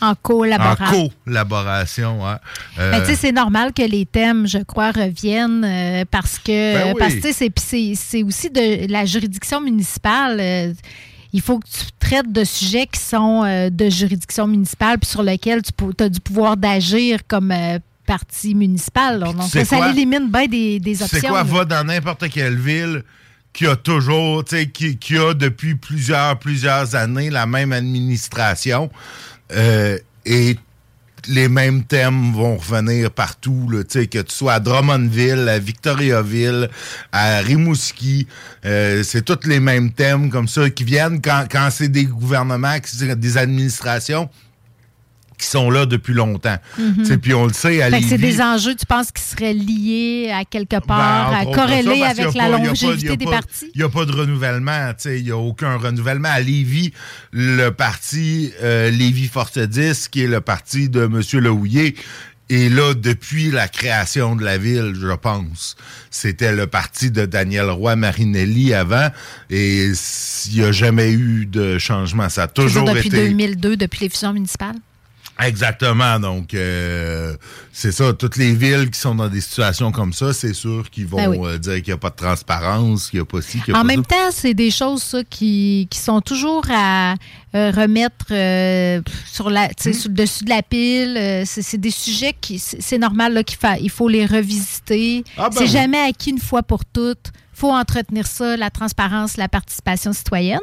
[0.00, 1.10] En En collaboration.
[1.24, 2.26] collaboration.
[2.26, 2.38] Hein.
[2.78, 6.74] Euh, Ben, tu sais, c'est normal que les thèmes, je crois, reviennent euh, parce que
[6.74, 6.94] Ben oui.
[6.98, 10.38] parce que c'est- aussi de la juridiction municipale.
[10.40, 10.72] euh,
[11.32, 15.62] il faut que tu traites de sujets qui sont de juridiction municipale puis sur lesquels
[15.62, 15.72] tu
[16.02, 19.20] as du pouvoir d'agir comme euh, parti municipal.
[19.20, 19.26] là.
[19.32, 21.18] Donc, ça, ça élimine bien des, des options.
[21.20, 21.44] C'est quoi, là.
[21.44, 23.04] va dans n'importe quelle ville
[23.52, 28.90] qui a toujours, tu sais, qui, qui a depuis plusieurs, plusieurs années la même administration
[29.54, 30.56] euh, et
[31.28, 36.70] les mêmes thèmes vont revenir partout, là, que tu sois à Drummondville, à Victoriaville,
[37.12, 38.26] à Rimouski,
[38.64, 42.76] euh, c'est tous les mêmes thèmes comme ça qui viennent quand, quand c'est des gouvernements,
[43.16, 44.28] des administrations
[45.40, 46.56] qui sont là depuis longtemps.
[47.04, 50.44] Sais, Puis on le sait, à c'est des enjeux, tu penses, qui seraient liés à
[50.44, 53.70] quelque part, ben, à corrélés avec la pas- a pas- longévité des pas- partis?
[53.74, 56.28] Il n'y a pas de renouvellement, tu sais, il n'y a aucun renouvellement.
[56.30, 56.92] À Lévis,
[57.32, 61.20] le parti euh, Lévis Force 10, qui est le parti de M.
[61.40, 61.94] Lehouillier,
[62.50, 65.76] est là depuis la création de la ville, je pense.
[66.10, 69.08] C'était le parti de Daniel Roy Marinelli avant,
[69.50, 72.28] et il n'y a jamais eu de changement.
[72.28, 73.28] Ça a toujours depuis été...
[73.28, 74.74] 2002, depuis les fusions municipales?
[75.42, 76.18] Exactement.
[76.20, 77.34] Donc, euh,
[77.72, 78.12] c'est ça.
[78.12, 81.28] Toutes les villes qui sont dans des situations comme ça, c'est sûr qu'ils vont Ben
[81.30, 81.38] oui.
[81.48, 83.78] euh, dire qu'il n'y a pas de transparence, qu'il n'y a pas ci, qu'il n'y
[83.78, 84.16] a En pas même ça.
[84.16, 87.14] temps, c'est des choses ça, qui, qui sont toujours à
[87.54, 91.16] euh, remettre euh, sur la, sais, sur le dessus de la pile.
[91.16, 94.26] Euh, c'est c'est des sujets qui, c'est c'est normal là, qu'il fa- il faut les
[94.26, 95.24] revisiter.
[95.36, 95.68] Ah ben c'est oui.
[95.70, 97.32] jamais acquis une fois pour toutes.
[97.60, 100.60] Faut entretenir ça, la transparence, la participation citoyenne.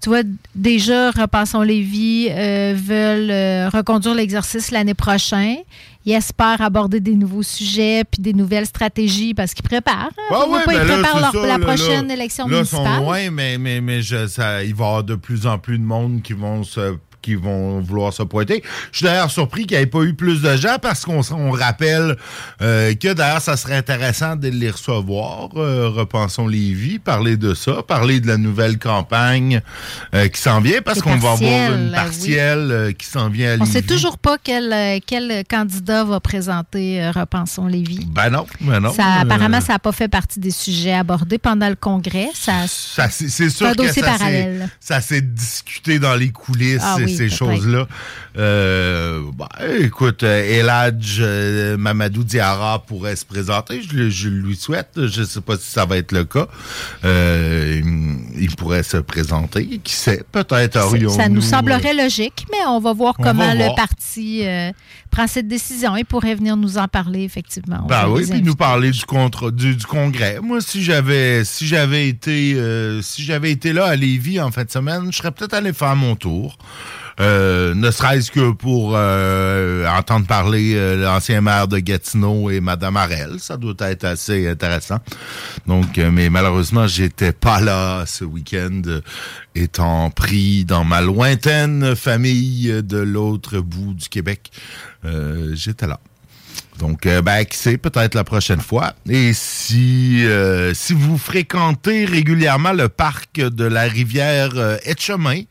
[0.00, 0.22] Tu vois,
[0.54, 5.58] déjà, Repensons Lévis euh, veulent euh, reconduire l'exercice l'année prochaine.
[6.06, 10.08] Ils espèrent aborder des nouveaux sujets puis des nouvelles stratégies parce qu'ils préparent.
[10.16, 10.22] hein.
[10.30, 12.82] Ah pas, ben ils là, préparent leur- ça, la là, prochaine là, élection là, sont
[13.00, 15.84] loin, mais, mais, mais je, ça, il va y avoir de plus en plus de
[15.84, 16.96] monde qui vont se
[17.28, 18.62] qui vont vouloir se pointer.
[18.90, 21.50] Je suis d'ailleurs surpris qu'il n'y ait pas eu plus de gens parce qu'on on
[21.50, 22.16] rappelle
[22.62, 25.50] euh, que d'ailleurs, ça serait intéressant de les recevoir.
[25.56, 29.60] Euh, repensons Lévis, parler de ça, parler de la nouvelle campagne
[30.14, 31.92] euh, qui s'en vient parce qu'on va avoir une oui.
[31.92, 33.72] partielle euh, qui s'en vient à On Lévis.
[33.72, 38.06] sait toujours pas quel, euh, quel candidat va présenter euh, Repensons Lévis.
[38.10, 38.92] Ben non, ben non.
[38.94, 42.28] Ça, Euh, apparemment, ça n'a pas fait partie des sujets abordés pendant le congrès.
[42.32, 44.68] Ça, Ça, c'est sûr un que dossier ça s'est- parallèle.
[44.80, 47.04] ça s'est discuté dans les coulisses Ah oui.
[47.18, 47.86] Ces choses-là.
[48.36, 49.48] Euh, bah,
[49.80, 53.82] écoute, euh, Eladj euh, Mamadou Diarra pourrait se présenter.
[53.82, 54.90] Je, le- je lui souhaite.
[54.96, 56.46] Je ne sais pas si ça va être le cas.
[57.04, 57.80] Euh,
[58.38, 59.80] il pourrait se présenter.
[59.82, 60.22] Qui sait?
[60.30, 64.42] Peut-être aurions Ça nous semblerait logique, mais on va voir On comment va le parti
[64.46, 64.70] euh,
[65.10, 65.96] prend cette décision.
[65.96, 67.84] Il pourrait venir nous en parler, effectivement.
[67.88, 70.38] Ben oui, puis nous parler du, contre, du, du congrès.
[70.40, 72.56] Moi, si j'avais si j'avais été
[73.02, 75.96] si j'avais été là à Lévis en fin de semaine, je serais peut-être allé faire
[75.96, 76.56] mon tour.
[77.20, 82.96] Euh, ne serait-ce que pour euh, entendre parler euh, l'ancien maire de Gatineau et Madame
[82.96, 83.40] Harel.
[83.40, 84.98] Ça doit être assez intéressant.
[85.66, 88.82] Donc, mais malheureusement, j'étais pas là ce week-end,
[89.54, 94.50] étant pris dans ma lointaine famille de l'autre bout du Québec.
[95.52, 96.00] J'étais là.
[96.78, 98.94] Donc, ben, qui sait, peut-être la prochaine fois.
[99.08, 100.24] Et si,
[100.74, 104.52] si vous fréquentez régulièrement le parc de la rivière
[104.84, 105.42] Etchemin,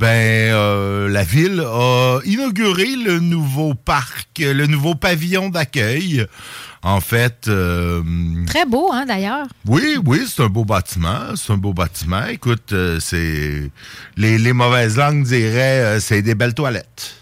[0.00, 6.26] ben, euh, la ville a inauguré le nouveau parc, le nouveau pavillon d'accueil.
[6.82, 8.02] En fait, euh,
[8.46, 9.46] Très beau, hein, d'ailleurs.
[9.66, 11.36] oui, oui, c'est un beau bâtiment.
[11.36, 12.24] C'est un beau bâtiment.
[12.24, 13.70] Écoute, euh, c'est
[14.16, 17.16] les, les mauvaises langues diraient c'est des belles toilettes.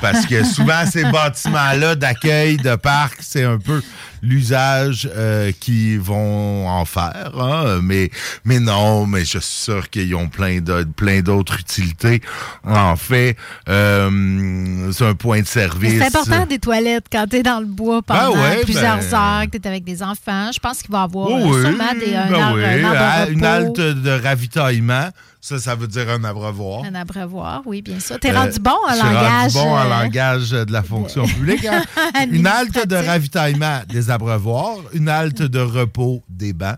[0.00, 3.82] Parce que souvent, ces bâtiments-là d'accueil, de parc, c'est un peu
[4.22, 7.32] l'usage euh, qu'ils vont en faire.
[7.40, 7.80] hein.
[7.82, 8.10] Mais,
[8.44, 12.20] mais non, mais je suis sûr qu'ils ont plein de- plein d'autres utilités.
[12.64, 13.36] En fait,
[13.68, 15.98] euh, c'est un point de service.
[15.98, 19.14] C'est important des toilettes quand tu es dans le bois pendant Ben ouais, plusieurs ben-
[19.14, 20.50] heures, que tu es avec des enfants.
[20.52, 22.64] Je pense qu'il va y avoir Oh euh, oui, sûrement des, un, ben ar- oui,
[22.64, 25.08] un arbre ah, de une halte de ravitaillement.
[25.42, 26.84] Ça, ça veut dire un abreuvoir.
[26.84, 28.20] Un abreuvoir, oui, bien sûr.
[28.20, 29.52] Tu es Euh, rendu bon en suis rendu langage.
[29.54, 31.64] bon en euh, langage de la fonction publique.
[31.64, 31.82] hein.
[32.30, 36.76] Une halte de ravitaillement des abreuvoirs, une halte de repos des bancs,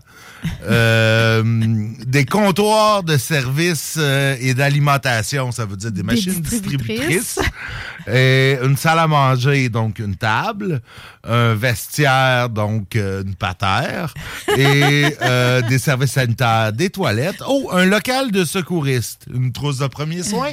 [0.63, 1.43] euh,
[2.07, 6.99] des comptoirs de services euh, et d'alimentation, ça veut dire des machines distributrices.
[7.07, 7.39] distributrices,
[8.07, 10.81] et une salle à manger, donc une table,
[11.25, 14.13] un vestiaire, donc euh, une patère,
[14.57, 17.41] et euh, des services sanitaires, des toilettes.
[17.47, 20.51] Oh, un local de secouriste, une trousse de premiers soins,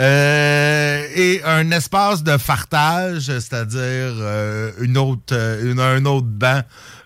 [0.00, 4.12] euh, et un espace de fartage, c'est-à-dire
[4.80, 5.34] une autre,
[5.64, 6.60] une- un autre banc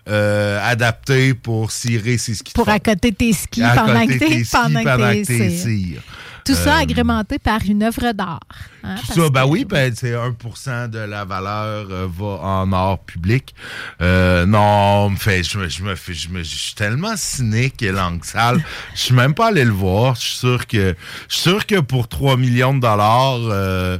[0.07, 2.53] euh, adapté pour cirer ses skis.
[2.53, 5.99] pour accoter tes skis pendant que t'es pendant que t'es.
[6.45, 8.39] Tout ça Euh, agrémenté par une œuvre d'art.
[8.83, 12.97] hein, Tout ça, ben oui, ben, c'est 1% de la valeur euh, va en or
[13.05, 13.53] public.
[14.01, 18.23] Euh, non, fait, je, me, je, me je, me- je suis tellement cynique et langue
[18.23, 18.63] sale.
[18.95, 20.15] Je suis même pas allé le voir.
[20.15, 20.95] Je suis sûr que,
[21.27, 23.99] je suis sûr que pour 3 millions de dollars,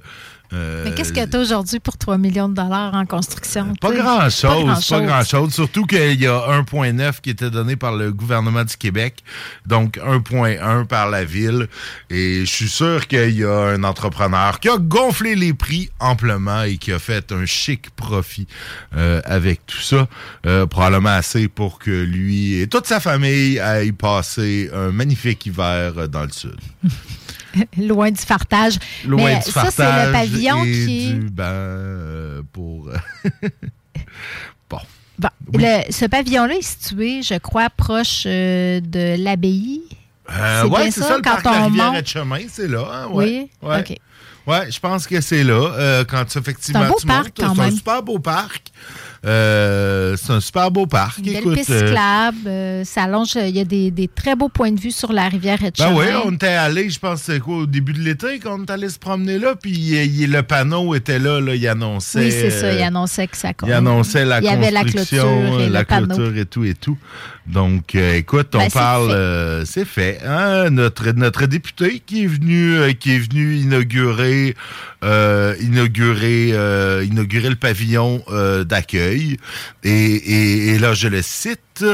[0.54, 3.74] euh, euh, Mais qu'est-ce que tu as aujourd'hui pour 3 millions de dollars en construction?
[3.80, 4.02] pas tu sais?
[4.02, 5.54] grand-chose, pas grand-chose.
[5.54, 9.24] Surtout qu'il y a 1,9 qui était donné par le gouvernement du Québec,
[9.66, 11.68] donc 1,1 par la ville.
[12.10, 16.64] Et je suis sûr qu'il y a un entrepreneur qui a gonflé les prix amplement
[16.64, 18.48] et qui a fait un chic profit
[18.96, 20.08] euh, avec tout ça.
[20.46, 25.94] Euh, probablement assez pour que lui et toute sa famille aillent passer un magnifique hiver
[25.98, 26.58] euh, dans le sud.
[27.78, 28.78] Loin du fartage.
[29.06, 31.14] Loin Mais du ça, fartage c'est le pavillon et qui est...
[31.14, 32.90] du banc euh, pour...
[34.70, 34.78] bon.
[35.18, 39.82] Bon, le- ce pavillon-là est situé, je crois, proche euh, de l'abbaye.
[40.32, 42.88] Euh, C'est ça, ça, le quand parc La on monte- chemin c'est là.
[42.92, 43.50] hein, ouais.
[43.62, 43.68] Oui?
[43.68, 43.80] Ouais.
[43.80, 43.98] OK.
[44.48, 45.54] Ouais, je pense que c'est là.
[45.78, 48.20] euh, quand tu, effectivement, C'est un beau tu parc, montes, quand c'est un super beau
[48.20, 48.68] parc.
[49.26, 51.18] Euh, c'est un super beau parc.
[51.20, 52.38] Une belle Écoute, piste euh, cyclable.
[52.48, 53.36] euh, ça allonge.
[53.36, 55.94] Il y a des, des très beaux points de vue sur la rivière ben Etchemin.
[55.96, 58.72] oui, on était allé, je pense, c'est quoi, au début de l'été, quand on est
[58.72, 62.20] allé se promener là, puis il- il- le panneau était là, là il annonçait.
[62.26, 62.72] Oui, c'est ça.
[62.72, 65.84] Il annonçait que ça Il annonçait la Il y avait la construction, clôture et la
[65.86, 66.98] clôture et tout et tout.
[67.50, 70.20] Donc, euh, écoute, on Ben, parle, euh, c'est fait.
[70.24, 74.56] hein, notre notre député qui est venu euh, qui est venu inaugurer
[75.62, 76.50] inaugurer
[77.06, 78.22] inaugurer le pavillon
[78.66, 79.38] d'accueil
[79.84, 81.86] et, et, et là je le cite.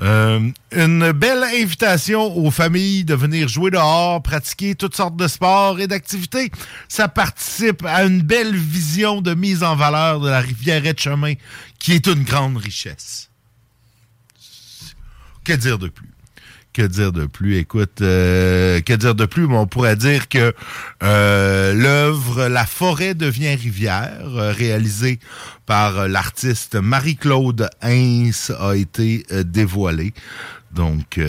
[0.00, 5.86] une belle invitation aux familles de venir jouer dehors, pratiquer toutes sortes de sports et
[5.86, 6.50] d'activités.
[6.88, 11.34] Ça participe à une belle vision de mise en valeur de la rivière Etchemin,
[11.78, 13.30] qui est une grande richesse.
[15.44, 16.08] Que dire de plus?
[16.72, 17.58] Que dire de plus?
[17.58, 19.46] Écoute, euh, que dire de plus?
[19.46, 20.54] Bon, on pourrait dire que
[21.02, 25.20] euh, l'œuvre La forêt devient rivière, euh, réalisée
[25.66, 30.14] par euh, l'artiste Marie-Claude Heinz, a été euh, dévoilée.
[30.72, 31.20] Donc,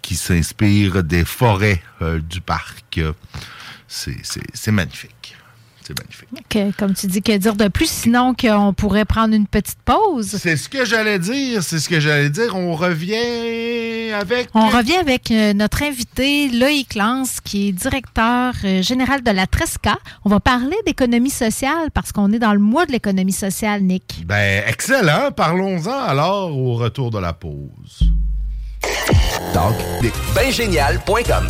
[0.00, 2.98] qui s'inspire des forêts du parc.
[3.86, 5.17] C'est magnifique.
[5.88, 6.28] C'est magnifique.
[6.34, 10.36] Ok, comme tu dis, que dire de plus, sinon qu'on pourrait prendre une petite pause?
[10.38, 12.54] C'est ce que j'allais dire, c'est ce que j'allais dire.
[12.56, 14.50] On revient avec...
[14.52, 19.46] On revient avec euh, notre invité Loïc Lance, qui est directeur euh, général de la
[19.46, 19.96] Tresca.
[20.26, 24.26] On va parler d'économie sociale parce qu'on est dans le mois de l'économie sociale, Nick.
[24.26, 25.30] Ben, excellent.
[25.34, 28.12] Parlons-en alors au retour de la pause.
[29.54, 29.74] Donc,
[30.34, 31.48] bengénial.com.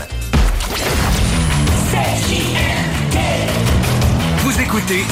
[4.49, 5.05] Vous écoutez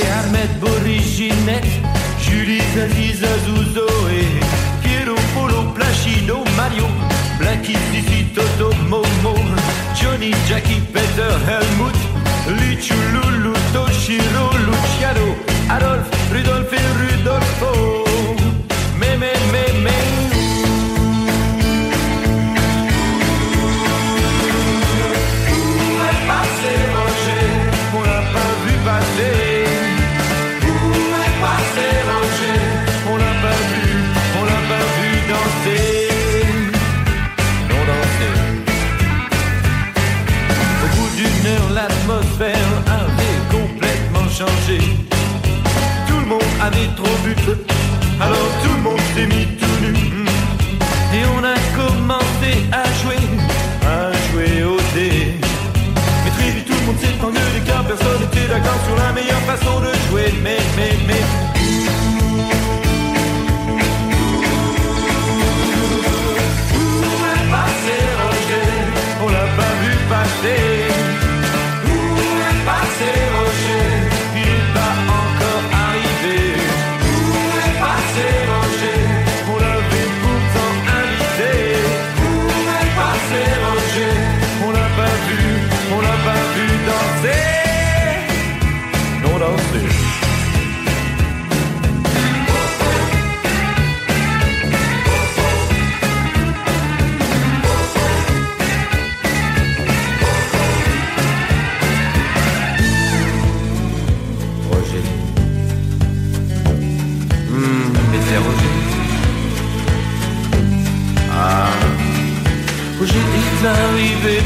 [0.00, 1.81] Ahmed Boriginette, Julie
[2.74, 6.86] Zazie Zazouzo et Piero Polo Placido Mario,
[7.38, 9.34] Blackie Sissi Toto Momo,
[9.94, 11.94] Johnny Jackie Peter Helmut,
[12.46, 15.36] Lichu Lulu Toshiro Luciano,
[15.68, 17.91] Adolf Rudolf et Rudolfo,
[46.62, 47.34] avait trop bu,
[48.20, 49.92] alors tout le monde s'est mis tout nu.
[51.14, 53.22] Et on a commencé à jouer,
[53.84, 55.34] à jouer au dé.
[56.24, 59.44] Mais très vite tout le monde s'est engueulé car personne n'était d'accord sur la meilleure
[59.50, 60.32] façon de jouer.
[60.42, 61.11] Mais, mais, mais.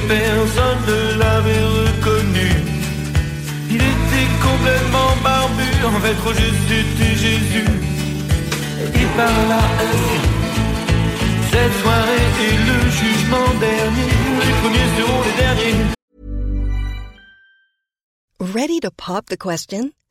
[0.08, 2.50] Personne ne l'avait reconnu.
[3.70, 7.70] Il était complètement barbu, en fait Roger c'était Jésus.
[8.94, 10.18] Il parla ainsi.
[11.50, 14.12] Cette soirée est le jugement dernier.
[14.46, 15.96] Les premiers seront les derniers.
[18.38, 19.92] Ready to pop the question?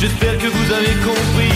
[0.00, 1.50] J'espère que vous avez compris.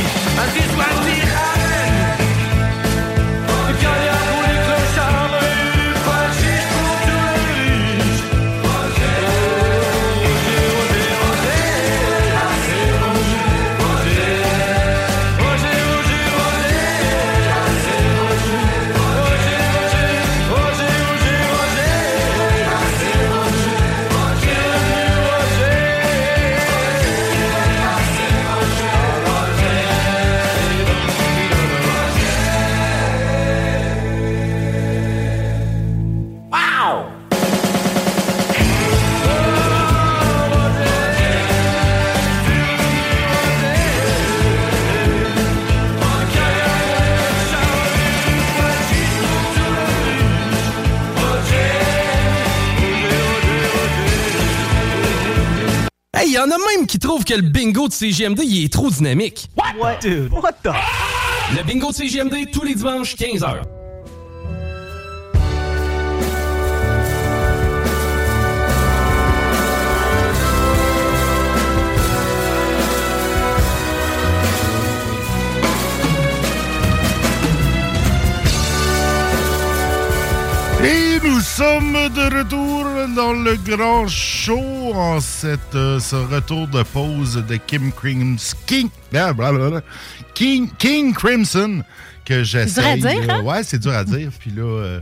[56.87, 59.49] Qui trouve que le bingo de CGMD il est trop dynamique.
[59.79, 59.99] What?
[60.03, 60.71] Dude, what the?
[61.57, 63.82] Le bingo de CGMD tous les dimanches 15h.
[80.85, 86.83] Et nous sommes de retour dans le grand show en cette, euh, ce retour de
[86.83, 88.57] pause de Kim Crimson.
[88.67, 88.89] King.
[90.35, 91.83] King, King Crimson
[92.25, 92.97] que j'essaie.
[92.97, 93.35] dur à dire, là.
[93.37, 93.43] hein?
[93.43, 94.31] Ouais, c'est dur à dire.
[94.39, 95.01] Puis là, euh,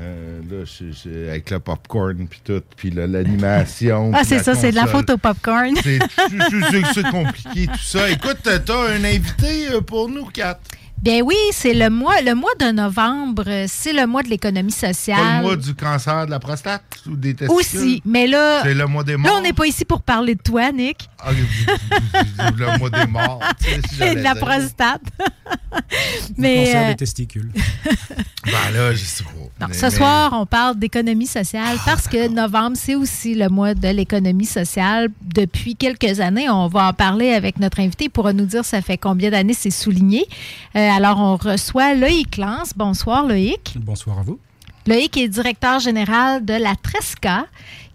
[0.00, 4.12] euh, là je- je- avec le popcorn, puis tout, puis l'animation.
[4.14, 5.00] Ah, c'est ça, c'est de la console.
[5.00, 5.74] photo popcorn.
[5.82, 8.08] C'est c'est- c'est- c'est compliqué, tout ça.
[8.08, 10.58] Écoute, t'as un invité pour nous, Kat.
[11.02, 14.72] Bien oui, c'est le mois, le mois de novembre, euh, c'est le mois de l'économie
[14.72, 15.18] sociale.
[15.18, 17.56] Pas le mois du cancer de la prostate ou des testicules?
[17.80, 19.36] Aussi, mais là, C'est le mois des là, morts.
[19.38, 21.30] on n'est pas ici pour parler de toi, Nick, Ah,
[22.56, 23.40] le mois des morts.
[23.60, 24.44] tu sais, si et j'allais de la dire.
[24.44, 25.02] prostate.
[25.70, 25.80] Le
[26.36, 27.52] mais cancer euh, des testicules.
[28.50, 29.30] Ben là, je sais pas.
[29.60, 33.48] non, Mais- ce mais- soir, on parle d'économie sociale parce que novembre, c'est aussi le
[33.48, 35.08] mois de l'économie sociale.
[35.22, 38.80] Depuis quelques années, on va en parler avec notre invité Il pourra nous dire ça
[38.82, 40.24] fait combien d'années c'est souligné.
[40.76, 42.72] Euh, alors, on reçoit Loïc Lance.
[42.76, 43.74] Bonsoir, Loïc.
[43.80, 44.38] Bonsoir à vous.
[44.86, 47.44] Loïc est directeur général de la Tresca,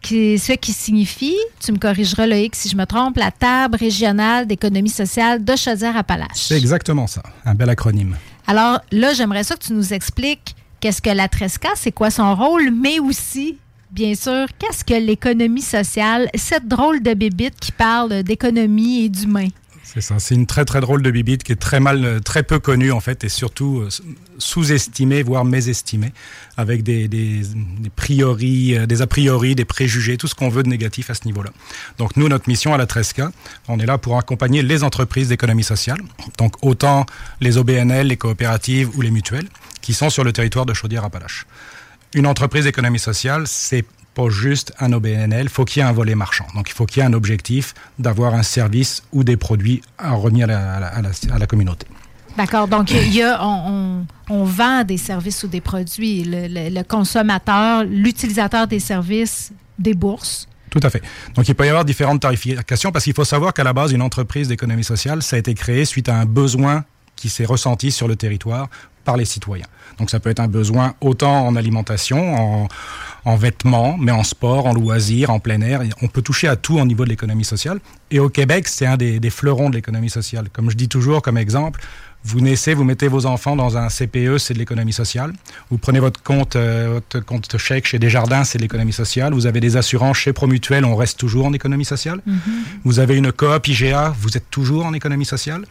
[0.02, 4.46] qui, ce qui signifie, tu me corrigeras Loïc si je me trompe, la table régionale
[4.46, 6.28] d'économie sociale de Chaudière-Appalaches.
[6.36, 7.24] C'est exactement ça.
[7.46, 8.16] Un bel acronyme.
[8.48, 12.36] Alors là, j'aimerais ça que tu nous expliques qu'est-ce que la Tresca, c'est quoi son
[12.36, 13.58] rôle, mais aussi,
[13.92, 19.48] bien sûr, qu'est-ce que l'économie sociale, cette drôle de bébite qui parle d'économie et d'humain.
[19.94, 20.18] C'est ça.
[20.18, 23.00] C'est une très très drôle de bibite qui est très mal, très peu connue en
[23.00, 23.90] fait, et surtout euh,
[24.40, 26.12] sous-estimée, voire mésestimée,
[26.58, 27.92] avec des, des, des
[28.24, 31.52] euh, des a priori, des préjugés, tout ce qu'on veut de négatif à ce niveau-là.
[32.00, 33.32] Donc nous, notre mission à la Tresca,
[33.68, 36.00] on est là pour accompagner les entreprises d'économie sociale,
[36.40, 37.06] donc autant
[37.40, 39.48] les OBNL, les coopératives ou les mutuelles,
[39.82, 41.46] qui sont sur le territoire de Chaudière-Appalaches.
[42.16, 46.16] Une entreprise d'économie sociale, c'est pas juste un OBNL, faut qu'il y ait un volet
[46.16, 46.46] marchand.
[46.56, 50.12] Donc il faut qu'il y ait un objectif d'avoir un service ou des produits à
[50.14, 51.88] remis à la, à la- à la- à la communauté.
[52.36, 52.68] D'accord.
[52.68, 56.24] Donc, il y a, on, on- on vend des services ou des produits.
[56.24, 60.48] Le, le- le consommateur, l'utilisateur des services, des bourses.
[60.72, 61.04] Tout à fait.
[61.36, 64.02] Donc il peut y avoir différentes tarifications parce qu'il faut savoir qu'à la base, une
[64.02, 66.84] entreprise d'économie sociale, ça a été créé suite à un besoin
[67.16, 68.68] qui s'est ressenti sur le territoire
[69.06, 69.68] par les citoyens.
[70.00, 72.68] Donc ça peut être un besoin autant en alimentation, en,
[73.26, 75.82] en vêtements, mais en sport, en loisirs, en plein air.
[76.02, 77.80] On peut toucher à tout au niveau de l'économie sociale.
[78.12, 80.50] Et au Québec, c'est un des, des fleurons de l'économie sociale.
[80.52, 81.82] Comme je dis toujours comme exemple,
[82.26, 85.34] vous naissez, vous mettez vos enfants dans un CPE, c'est de l'économie sociale.
[85.70, 89.34] Vous prenez votre compte, euh, votre compte chèque chez Desjardins, c'est de l'économie sociale.
[89.34, 92.22] Vous avez des assurances chez Promutuel, on reste toujours en économie sociale.
[92.86, 95.66] Vous avez une coop IGA, vous êtes toujours en économie sociale.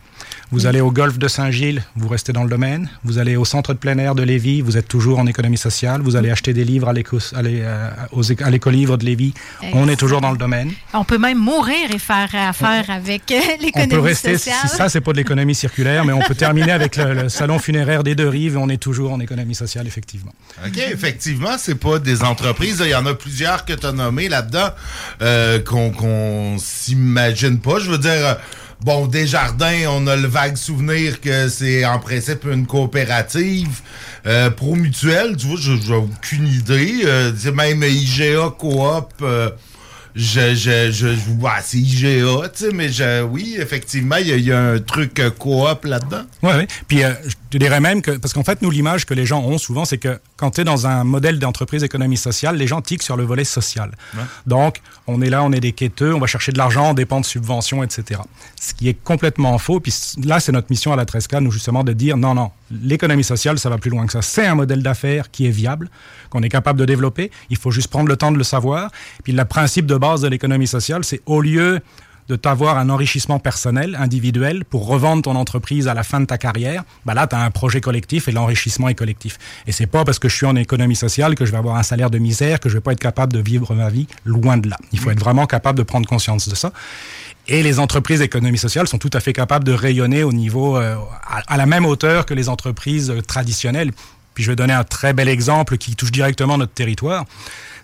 [0.53, 2.91] Vous allez au golfe de Saint-Gilles, vous restez dans le domaine.
[3.05, 6.03] Vous allez au centre de plein air de Lévis, vous êtes toujours en économie sociale.
[6.03, 9.33] Vous allez acheter des livres à euh, l'écolivre de Lévis,
[9.73, 10.71] on est toujours dans le domaine.
[10.93, 14.57] On peut même mourir et faire affaire avec euh, On peut l'économie rester, sociale.
[14.69, 17.59] si ça c'est pas de l'économie circulaire, mais on peut terminer avec le, le salon
[17.59, 20.33] funéraire des deux rives et on est toujours en économie sociale, effectivement.
[20.67, 22.83] OK, effectivement, c'est pas des entreprises.
[22.85, 24.69] Il y en a plusieurs que tu as nommées là-dedans
[25.23, 27.79] euh, qu'on qu'on s'imagine pas.
[27.79, 28.35] Je veux dire, euh,
[28.85, 33.81] bon, Desjardins, on a le vague souvenir que c'est en principe une coopérative.
[34.27, 37.03] Euh, Pro Mutuel, tu vois, j'ai aucune idée.
[37.05, 39.25] Euh, même IGA Coop.
[40.15, 41.07] Je, je, je,
[41.41, 45.19] ouais, c'est IGA, tu sais, mais je, oui, effectivement, il y, y a un truc
[45.21, 46.23] euh, coop là-dedans.
[46.43, 46.69] Ouais, ouais.
[46.87, 49.43] Puis euh, je te dirais même que, parce qu'en fait, nous, l'image que les gens
[49.43, 52.83] ont souvent, c'est que quand tu es dans un modèle d'entreprise d'économie sociale, les gens
[52.83, 53.93] tiquent sur le volet social.
[54.47, 57.21] Donc, on est là, on est des quêteux, on va chercher de l'argent, on dépend
[57.21, 58.21] de subventions, etc.
[58.61, 59.81] Ce qui est complètement faux.
[59.81, 59.95] Puis
[60.25, 62.51] là, c'est notre mission à la Tresca, nous, justement, de dire non, non,
[62.83, 64.23] l'économie sociale, ça va plus loin que ça.
[64.23, 65.91] C'est un modèle d'affaires qui est viable,
[66.31, 67.31] qu'on est capable de développer.
[67.51, 68.91] Il faut juste prendre le temps de le savoir.
[69.25, 71.81] Puis le principe de base de l'économie sociale, c'est au lieu
[72.29, 76.39] de t'avoir un enrichissement personnel, individuel, pour revendre ton entreprise à la fin de ta
[76.39, 79.39] carrière, bah là, tu as un projet collectif et l'enrichissement est collectif.
[79.67, 81.83] Et c'est pas parce que je suis en économie sociale que je vais avoir un
[81.83, 84.69] salaire de misère, que je vais pas être capable de vivre ma vie loin de
[84.69, 84.77] là.
[84.93, 86.73] Il faut être vraiment capable de prendre conscience de ça.
[87.49, 90.97] Et les entreprises d'économie sociale sont tout à fait capables de rayonner au niveau, euh,
[91.27, 93.91] à, à la même hauteur que les entreprises euh, traditionnelles.
[94.35, 97.25] Puis je vais donner un très bel exemple qui touche directement notre territoire.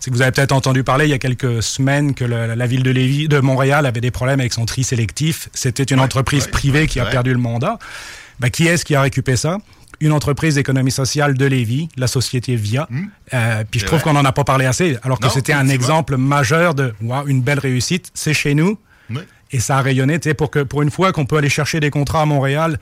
[0.01, 2.67] C'est que vous avez peut-être entendu parler il y a quelques semaines que le- la
[2.67, 5.49] ville de, Lévis, de Montréal avait des problèmes avec son tri sélectif.
[5.53, 7.79] C'était une entreprise privée qui a perdu le mandat.
[8.41, 9.59] Ben, qui est-ce qui a récupéré ça?
[10.01, 12.89] Une entreprise d'économie sociale de Lévis, la société VIA.
[13.35, 16.17] Euh, puis je trouve qu'on n'en a pas parlé assez, alors que c'était un exemple
[16.17, 18.11] majeur de wow, une belle réussite.
[18.15, 18.79] C'est chez nous.
[19.51, 21.81] Et ça a rayonné, tu sais, pour, que, pour une fois qu'on peut aller chercher
[21.81, 22.79] des contrats à Montréal,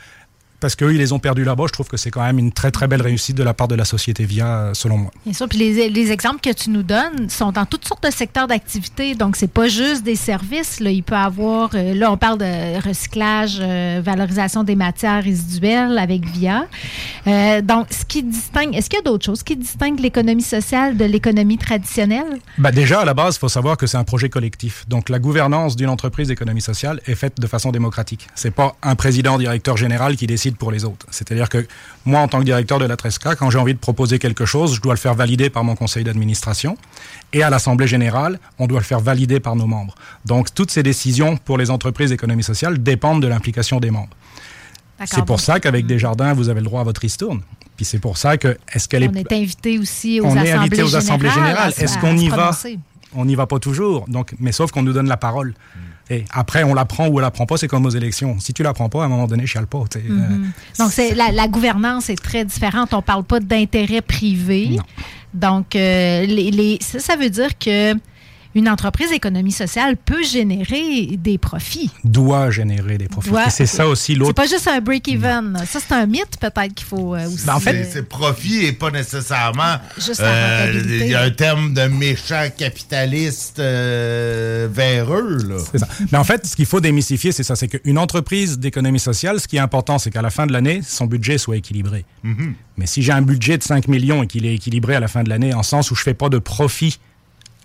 [0.60, 1.64] parce qu'eux, ils les ont perdus là-bas.
[1.68, 3.74] Je trouve que c'est quand même une très, très belle réussite de la part de
[3.74, 5.10] la société VIA, euh, selon moi.
[5.24, 8.10] Bien sûr, puis les, les exemples que tu nous donnes sont dans toutes sortes de
[8.10, 9.14] secteurs d'activité.
[9.14, 10.80] Donc, c'est pas juste des services.
[10.80, 10.90] Là.
[10.90, 16.26] Il peut avoir, euh, là, on parle de recyclage, euh, valorisation des matières résiduelles avec
[16.26, 16.66] VIA.
[17.26, 20.96] Euh, donc, ce qui distingue, est-ce qu'il y a d'autres choses qui distinguent l'économie sociale
[20.96, 22.38] de l'économie traditionnelle?
[22.58, 24.84] Bah déjà, à la base, il faut savoir que c'est un projet collectif.
[24.88, 28.28] Donc, la gouvernance d'une entreprise d'économie sociale est faite de façon démocratique.
[28.34, 31.06] C'est pas un président, directeur général qui décide pour les autres.
[31.10, 31.66] C'est-à-dire que
[32.04, 34.76] moi, en tant que directeur de la Tresca, quand j'ai envie de proposer quelque chose,
[34.76, 36.78] je dois le faire valider par mon conseil d'administration.
[37.32, 39.96] Et à l'Assemblée générale, on doit le faire valider par nos membres.
[40.24, 44.14] Donc, toutes ces décisions pour les entreprises d'économie sociale dépendent de l'implication des membres.
[45.04, 47.42] C'est pour ça qu'avec Desjardins, vous avez le droit à votre ristourne.
[47.76, 49.08] Puis c'est pour ça que, est-ce qu'elle est...
[49.08, 51.72] On est invité aussi aux on assemblées est invité aux assemblées générales.
[51.76, 52.52] Est-ce qu'on y va.
[53.14, 54.06] On n'y va pas toujours.
[54.08, 55.54] Donc, mais sauf qu'on nous donne la parole.
[56.08, 58.38] Et après, on la prend ou on la prend pas, c'est comme aux élections.
[58.38, 59.78] Si tu la prends pas, à un moment donné, chiale pas.
[59.78, 59.84] Mhm.
[60.10, 62.92] Euh, Donc, c'est, la, la gouvernance est très différente.
[62.94, 64.76] On ne parle pas d'intérêt privé.
[65.34, 67.94] Donc, euh, les, les- ça, ça veut dire que
[68.56, 71.90] une entreprise d'économie sociale peut générer des profits.
[72.04, 73.30] doit générer des profits.
[73.30, 74.34] Doit- c'est ça aussi C'est l'autre.
[74.34, 75.56] pas juste un break-even.
[75.66, 77.46] Ça, c'est un mythe, peut-être, qu'il faut euh, aussi.
[77.46, 79.76] Ben, en fait, C'est- c'est profit et pas nécessairement.
[79.96, 80.82] Juste la euh.
[80.86, 85.56] Il y a un terme de méchant capitaliste euh, véreux, là.
[85.70, 85.88] C'est ça.
[86.10, 89.48] Mais en fait, ce qu'il faut démystifier, c'est ça, c'est qu'une entreprise d'économie sociale, ce
[89.48, 92.04] qui est important, c'est qu'à la fin de l'année, son budget soit équilibré.
[92.22, 92.54] Mhm.
[92.78, 95.22] Mais si j'ai un budget de 5 millions et qu'il est équilibré à la fin
[95.22, 96.98] de l'année, en sens où je fais pas de profit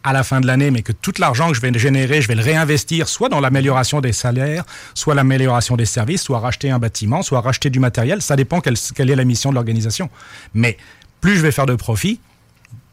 [0.03, 2.35] à la fin de l'année, mais que tout l'argent que je vais générer, je vais
[2.35, 7.21] le réinvestir soit dans l'amélioration des salaires, soit l'amélioration des services, soit racheter un bâtiment,
[7.21, 8.21] soit racheter du matériel.
[8.21, 10.09] Ça dépend quelle, quelle est la mission de l'organisation.
[10.53, 10.77] Mais
[11.19, 12.19] plus je vais faire de profit,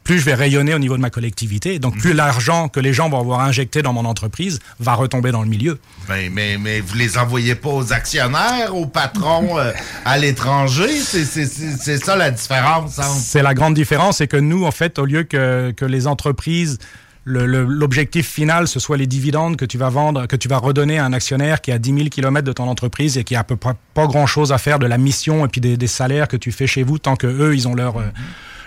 [0.09, 1.77] plus je vais rayonner au niveau de ma collectivité.
[1.77, 5.43] Donc, plus l'argent que les gens vont avoir injecté dans mon entreprise va retomber dans
[5.43, 5.77] le milieu.
[6.07, 9.71] Ben, mais, mais vous les envoyez pas aux actionnaires, aux patrons euh,
[10.05, 10.89] à l'étranger?
[10.99, 13.07] C'est- ça la différence entre...
[13.21, 16.79] C'est la grande différence, c'est que nous, en fait, au lieu que, que les entreprises,
[17.25, 21.05] l'objectif final, ce soit les dividendes que tu vas vendre, que tu vas redonner à
[21.05, 23.43] un actionnaire qui est à 10 000 km de ton entreprise et qui a à
[23.43, 26.37] peu près pas grand-chose à faire de la mission et puis des, des salaires que
[26.37, 28.05] tu fais chez vous tant que eux, ils ont leur, euh,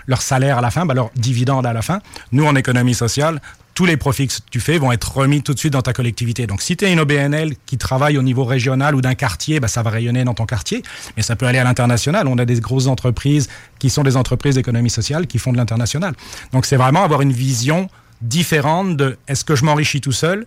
[0.07, 1.99] leur salaire à la fin, ben, leur dividende à la fin.
[2.31, 3.41] Nous, en économie sociale,
[3.73, 6.45] tous les profits que tu fais vont être remis tout de suite dans ta collectivité.
[6.45, 9.67] Donc, si tu es une OBNL qui travaille au niveau régional ou d'un quartier, ben,
[9.67, 10.83] ça va rayonner dans ton quartier,
[11.17, 12.27] mais ça peut aller à l'international.
[12.27, 13.49] On a des grosses entreprises
[13.79, 16.13] qui sont des entreprises d'économie sociale qui font de l'international.
[16.51, 17.89] Donc, c'est vraiment avoir une vision
[18.21, 20.45] différente de est-ce que je m'enrichis tout seul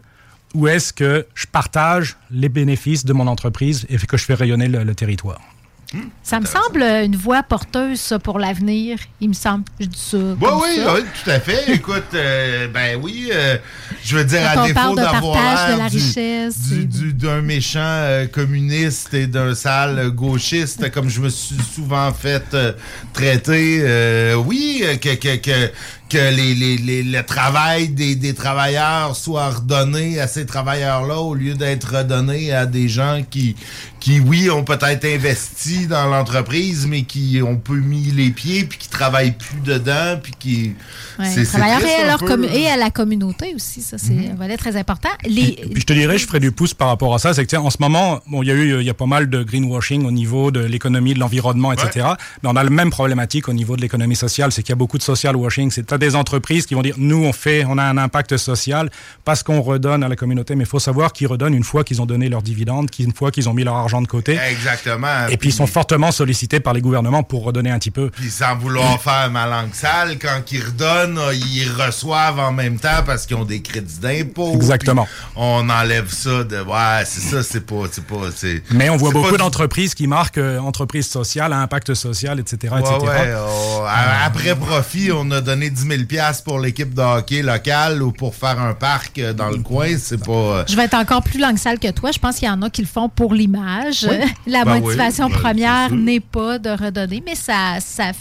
[0.54, 4.68] ou est-ce que je partage les bénéfices de mon entreprise et que je fais rayonner
[4.68, 5.40] le, le territoire.
[6.22, 8.98] Ça me semble une voie porteuse, ça, pour l'avenir.
[9.20, 9.64] Il me semble.
[9.78, 10.16] Je dis ça.
[10.16, 10.94] Oui, comme oui, ça.
[10.94, 11.64] oui, tout à fait.
[11.72, 13.56] Écoute, euh, ben oui, euh,
[14.02, 17.40] je veux dire, Quand à défaut d'avoir partage de l'air la du- du- du- d'un
[17.40, 22.72] méchant euh, communiste et d'un sale gauchiste, comme je me suis souvent fait euh,
[23.12, 25.70] traiter, euh, oui, euh, que, que, que,
[26.08, 31.34] que les, les, les- le travail des, des travailleurs soit redonné à ces travailleurs-là au
[31.34, 33.56] lieu d'être redonné à des gens qui,
[33.98, 38.78] qui oui, ont peut-être investi dans l'entreprise, mais qui ont peu mis les pieds, puis
[38.78, 40.74] qui travaillent plus dedans, puis qui...
[41.18, 42.54] Ouais, c'est- les c'est travailleurs triste et à, un leur peu, commu- là.
[42.54, 43.82] et à la communauté aussi.
[43.82, 44.30] Ça, c'est Mhm.
[44.32, 45.08] un volet très important.
[45.26, 47.34] Les, Puis je te dirais, je ferai du pouce par rapport à ça.
[47.34, 49.28] C'est que, en ce moment, bon, il y a eu, il y a pas mal
[49.28, 52.06] de greenwashing au niveau de l'économie, de l'environnement, etc.
[52.42, 54.52] Mais on a la même problématique au niveau de l'économie sociale.
[54.52, 55.70] C'est qu'il y a beaucoup de social washing.
[55.72, 58.90] C'est des entreprises qui vont dire, nous, on fait, on a un impact social
[59.24, 60.54] parce qu'on redonne à la communauté.
[60.54, 63.30] Mais il faut savoir qu'ils redonnent une fois qu'ils ont donné leurs dividendes, qu'une fois
[63.30, 64.38] qu'ils ont mis leur argent de côté.
[64.50, 65.28] Exactement.
[65.28, 68.10] Et puis, ils sont fortement sollicités par les gouvernements pour redonner un petit peu.
[68.10, 73.02] Puis sans vouloir faire ma langue sale, quand ils redonnent, ils reçoivent en même temps
[73.04, 74.52] parce qu'ils ont des crédits d'impôt.
[74.54, 75.06] Exactement.
[75.34, 76.56] On enlève ça de.
[76.60, 77.84] Ouais, c'est ça, c'est pas.
[77.90, 81.58] C'est pas c'est- Mais on voit beaucoup pas d'entreprises qui marquent euh, entreprise sociale, à
[81.58, 82.74] impact social, etc.
[82.74, 82.96] Ouais, etc.
[83.02, 83.82] ouais, oh,
[84.24, 88.34] après profit, on a donné 10 000 piastres pour l'équipe de hockey locale ou pour
[88.34, 89.88] faire un parc euh, dans le coin.
[89.98, 90.32] C'est pas.
[90.32, 92.10] euh, Je vais être encore plus langue sale que toi.
[92.12, 94.06] Je pense qu'il y en a qui le font pour l'image.
[94.10, 94.16] Oui.
[94.46, 98.12] La Ben oui, motivation ben, première n'est pas de redonner, mais ça, ça,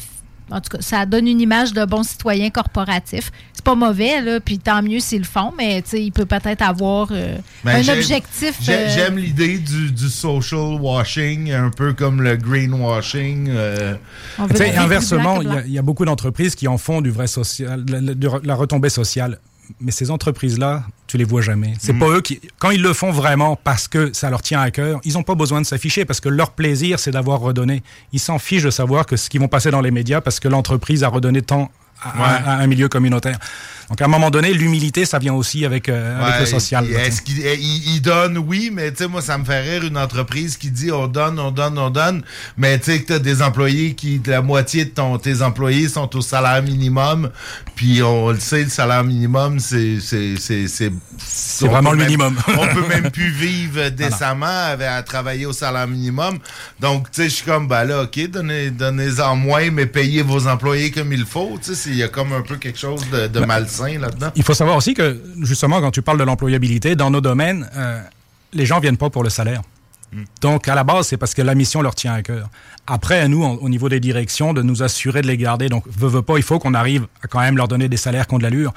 [0.52, 3.32] en tout cas, ça donne une image de bon citoyen corporatif.
[3.54, 6.26] C'est pas mauvais, là, puis tant mieux s'ils le font, mais tu sais, il peut
[6.26, 8.56] peut-être avoir euh, Ben, un objectif.
[8.70, 13.48] euh, J'aime l'idée du, du social washing, un peu comme le greenwashing.
[13.50, 13.96] euh.
[14.40, 17.84] Inversement, il y, a- il y a beaucoup d'entreprises qui en font du vrai social,
[17.90, 19.40] la, la- de la retombée sociale.
[19.80, 21.74] Mais ces entreprises-là, tu les vois jamais.
[21.80, 22.00] C'est Mhm.
[22.00, 25.00] pas eux qui, quand ils le font vraiment parce que ça leur tient à cœur,
[25.04, 27.84] ils n'ont pas besoin de s'afficher parce que leur plaisir, c'est d'avoir redonné.
[28.14, 30.48] Ils s'en fichent de savoir que ce qu'ils vont passer dans les médias parce que
[30.48, 32.44] l'entreprise a redonné tant à, à- Ouais.
[32.48, 33.40] à un milieu communautaire.
[33.90, 36.86] Donc à un moment donné, l'humilité, ça vient aussi avec, euh, avec le social.
[36.90, 39.84] il- Est-ce qu'il il- il donne, oui, mais tu sais, moi, ça me fait rire
[39.84, 42.24] une entreprise qui dit on donne, on donne, on donne,
[42.58, 46.16] mais tu sais que t'as des employés qui, la moitié de ton, tes employés sont
[46.16, 47.30] au salaire minimum,
[47.76, 50.00] puis on le sait, le salaire minimum, c'est.
[50.00, 52.36] C'est c'est- c'est- C'est on vraiment le même- minimum.
[52.48, 56.40] on peut même plus vivre décemment avec, à travailler au salaire minimum.
[56.80, 60.48] Donc, tu sais, je suis comme, ben là, OK, donnez- donnez-en moins, mais payez vos
[60.48, 61.60] employés comme il faut.
[61.64, 63.48] Tu sais, il y a comme un peu quelque chose de, de Ben,
[63.80, 64.32] là-dedans.
[64.36, 68.02] Il faut savoir aussi que, justement, quand tu parles de l'employabilité, dans nos domaines, euh,
[68.54, 69.62] les gens viennent pas pour le salaire.
[70.42, 72.50] Donc, à la base, c'est parce que la mission leur tient à cœur.
[72.88, 75.68] Après, à nous, au niveau des directions, de nous assurer de les garder.
[75.68, 78.28] Donc, veut, veut pas, il faut qu'on arrive à quand même leur donner des salaires
[78.28, 78.74] qui ont de l'allure.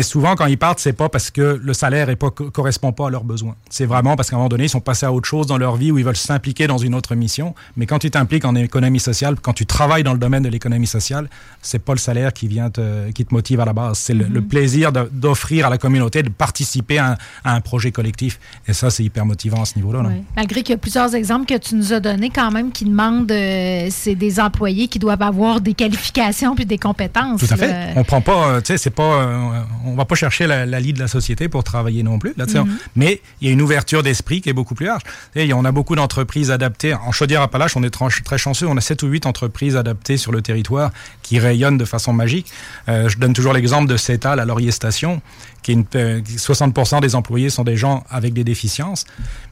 [0.00, 3.10] Mais souvent, quand ils partent, c'est pas parce que le salaire ne correspond pas à
[3.10, 3.54] leurs besoins.
[3.68, 5.76] C'est vraiment parce qu'à un moment donné, ils sont passés à autre chose dans leur
[5.76, 7.54] vie où ils veulent s'impliquer dans une autre mission.
[7.76, 10.86] Mais quand tu t'impliques en économie sociale, quand tu travailles dans le domaine de l'économie
[10.86, 11.28] sociale,
[11.60, 13.98] c'est pas le salaire qui vient te, qui te motive à la base.
[13.98, 17.92] C'est le, le plaisir d'offrir à la communauté de participer à un, à un projet
[17.92, 18.40] collectif.
[18.66, 20.00] Et ça, c'est hyper motivant à ce niveau-là.
[20.06, 20.22] Oui.
[20.34, 23.30] Malgré qu'il y a plusieurs exemples que tu nous as donnés quand même qui demandent,
[23.30, 27.40] euh, c'est des employés qui doivent avoir des qualifications puis des compétences.
[27.40, 27.68] Tout à fait.
[27.68, 27.92] là.
[27.96, 29.60] On prend pas, euh, tu sais, c'est pas, euh,
[29.90, 32.34] on va pas chercher la, la lie de la société pour travailler non plus.
[32.36, 32.46] Là.
[32.46, 32.78] Mhm.
[32.96, 35.02] Mais il y a une ouverture d'esprit qui est beaucoup plus large.
[35.34, 36.94] Sais, on a beaucoup d'entreprises adaptées.
[36.94, 37.90] En Chaudière-Appalaches, on est
[38.24, 38.66] très chanceux.
[38.66, 40.90] On a 7 ou 8 entreprises adaptées sur le territoire
[41.22, 42.50] qui rayonnent de façon magique.
[42.88, 45.20] Euh, je donne toujours l'exemple de CETAL à Laurier Station,
[45.62, 49.04] qui est une, euh, qui- 60% des employés sont des gens avec des déficiences.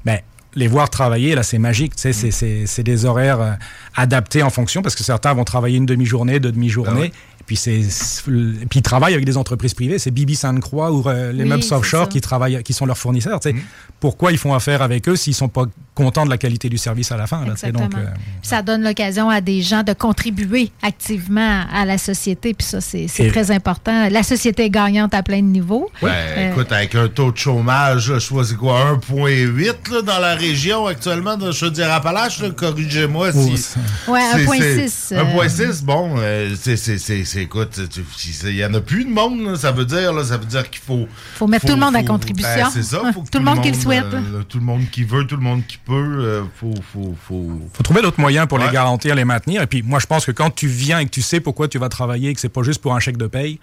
[0.04, 0.24] Mais
[0.54, 1.94] les voir travailler, là, c'est magique.
[1.96, 2.30] Tu sais,
[2.66, 3.52] c'est- des horaires euh,
[3.94, 7.12] adaptés en fonction parce que certains vont travailler une demi-journée, deux demi-journées.
[7.37, 7.80] Et puis, c'est,
[8.68, 9.98] puis ils travaillent avec des entreprises privées.
[9.98, 13.40] C'est Bibi Sainte-Croix ou euh, les Oui, meubles offshore qui travaillent, qui sont leurs fournisseurs.
[13.42, 13.54] sais.
[14.00, 17.10] Pourquoi ils font affaire avec eux s'ils sont pas contents de la qualité du service
[17.10, 17.44] à la fin?
[17.46, 18.04] Là, donc, euh,
[18.42, 22.52] ça donne l'occasion à des gens de contribuer activement à la société.
[22.52, 24.08] Puis ça, c'est très important.
[24.10, 25.88] La société est gagnante à plein de niveaux.
[26.02, 30.18] Ben, Euh, écoute, avec un taux de chômage, je vois c'est quoi, 1,8 là, dans
[30.18, 33.38] la région actuellement de Chaudière-Appalaches, corrigez-moi si...
[34.08, 35.22] Ouais, c'est- 1,6, c'est- euh.
[35.24, 37.80] 1,6, bon, euh, c'est, c'est, c'est, c'est- écoute,
[38.44, 40.68] il y en a plus de monde, là, ça veut dire, là, ça veut dire
[40.68, 41.06] qu'il faut...
[41.34, 42.50] Faut mettre tout le monde à contribution.
[42.54, 44.04] ben, c'est ça, faut que Tout le monde qui le souhaite.
[44.12, 47.50] euh, tout le monde qui veut, tout le monde qui peut, euh, faut, faut, faut...
[47.72, 49.62] faut trouver d'autres moyens pour les garantir, les maintenir.
[49.62, 51.78] Et puis, moi, je pense que quand tu viens et que tu sais pourquoi tu
[51.78, 53.58] vas travailler et que c'est pas juste pour un chèque de paye,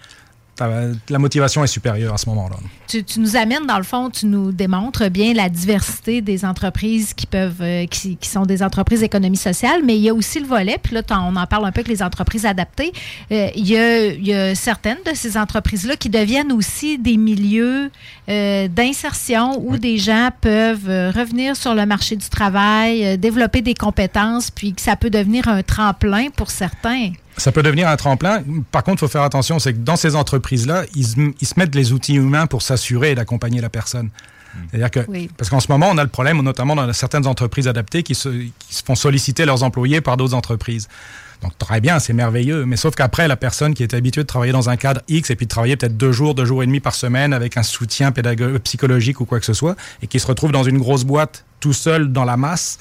[0.58, 2.56] la motivation est supérieure à ce moment-là.
[2.86, 7.14] Tu, tu nous amènes, dans le fond, tu nous démontres bien la diversité des entreprises
[7.14, 10.40] qui peuvent, euh, qui, qui sont des entreprises d'économie sociale, mais il y a aussi
[10.40, 12.92] le volet, puis là, on en parle un peu avec les entreprises adaptées.
[13.32, 17.16] Euh, il, y a, il y a certaines de ces entreprises-là qui deviennent aussi des
[17.16, 17.90] milieux
[18.28, 24.50] euh, d'insertion où des gens peuvent revenir sur le marché du travail, développer des compétences,
[24.50, 27.10] puis que ça peut devenir un tremplin pour certains.
[27.38, 28.42] Ça peut devenir un tremplin.
[28.72, 31.54] Par contre, il faut faire attention, c'est que dans ces entreprises-là, ils, se- ils se
[31.58, 34.10] mettent les outils humains pour s'assurer d'accompagner la personne.
[34.70, 35.28] C'est-à-dire que, Oui.
[35.36, 38.30] parce qu'en ce moment, on a le problème, notamment dans certaines entreprises adaptées, qui se,
[38.30, 40.88] qui se font solliciter leurs employés par d'autres entreprises.
[41.42, 42.64] Donc, très bien, c'est merveilleux.
[42.64, 45.36] Mais sauf qu'après, la personne qui est habituée de travailler dans un cadre X et
[45.36, 48.12] puis de travailler peut-être deux jours, deux jours et demi par semaine avec un soutien
[48.12, 51.44] pédagogique, psychologique ou quoi que ce soit, et qui se retrouve dans une grosse boîte
[51.60, 52.78] tout seul dans la masse,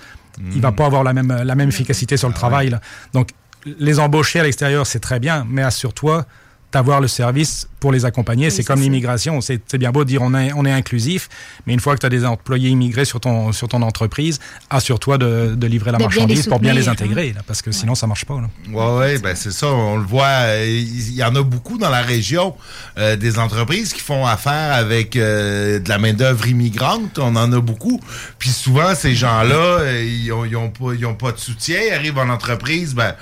[0.54, 2.70] il va pas avoir la même, la même efficacité sur le travail.
[2.70, 2.80] là.
[3.14, 3.30] Donc,
[3.66, 6.26] les embaucher à l'extérieur, c'est très bien, mais assure-toi
[6.72, 8.50] d'avoir le service pour les accompagner.
[8.50, 9.40] c'est comme l'immigration.
[9.40, 11.30] C'est bien beau de dire on est, on est inclusif,
[11.66, 14.40] mais une fois que tu as des employés immigrés sur ton, sur ton entreprise,
[14.70, 17.96] assure-toi de, de livrer la De marchandise pour bien les intégrer, là, parce que sinon,
[17.96, 18.42] ça marche pas.
[18.42, 18.50] là.
[18.74, 20.26] Ouais, ouais, ben c'est ça, on le voit.
[20.26, 22.56] euh, Il y en a beaucoup dans la région,
[22.98, 27.20] euh, des entreprises qui font affaire avec euh, de la main-d'œuvre immigrante.
[27.20, 28.02] On en a beaucoup.
[28.38, 31.80] Puis souvent, ces gens-là, euh, ils, ont, ils ont pas, ils ont pas de soutien.
[31.90, 33.14] Ils arrivent en entreprise, ben.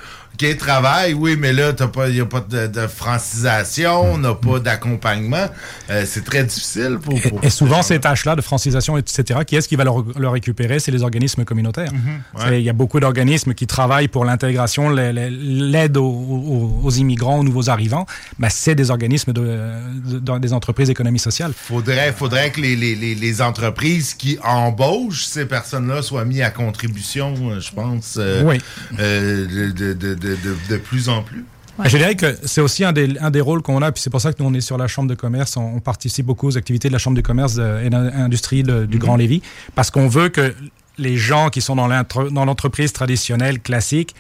[0.41, 1.71] OK, travail, oui, mais là,
[2.07, 5.45] il n'y a pas de, de francisation, on n'a pas d'accompagnement.
[5.89, 7.19] Euh, c'est très difficile pour.
[7.21, 10.79] pour Et souvent, ces tâches-là de francisation, etc., qui est-ce qui va le, le récupérer?
[10.79, 11.91] C'est les organismes communautaires.
[11.93, 16.03] Mhm, C'est- Il y a beaucoup d'organismes qui travaillent pour l'intégration, la- la- l'aide aux,
[16.03, 18.05] aux- aux immigrants, aux nouveaux arrivants.
[18.39, 21.51] Ben, c'est des organismes de, des entreprises d'économie sociale.
[21.55, 26.49] Faudrait, faudrait que les, les, les, les entreprises qui embauchent ces personnes-là soient mis à
[26.49, 28.57] contribution, euh, je pense, euh, Oui.
[28.99, 29.93] euh, de,
[30.36, 31.45] de, de, de, de plus en plus.
[31.86, 34.21] Je dirais que c'est aussi un des, un des rôles qu'on a, puis c'est pour
[34.21, 36.57] ça que nous, on est sur la Chambre de commerce, on, on participe beaucoup aux
[36.57, 39.41] activités de la Chambre de commerce de- et d'industrie de- du Grand Lévis,
[39.73, 40.53] parce qu'on veut que
[40.99, 44.13] les gens qui sont dans l'entreprise traditionnelle, classique,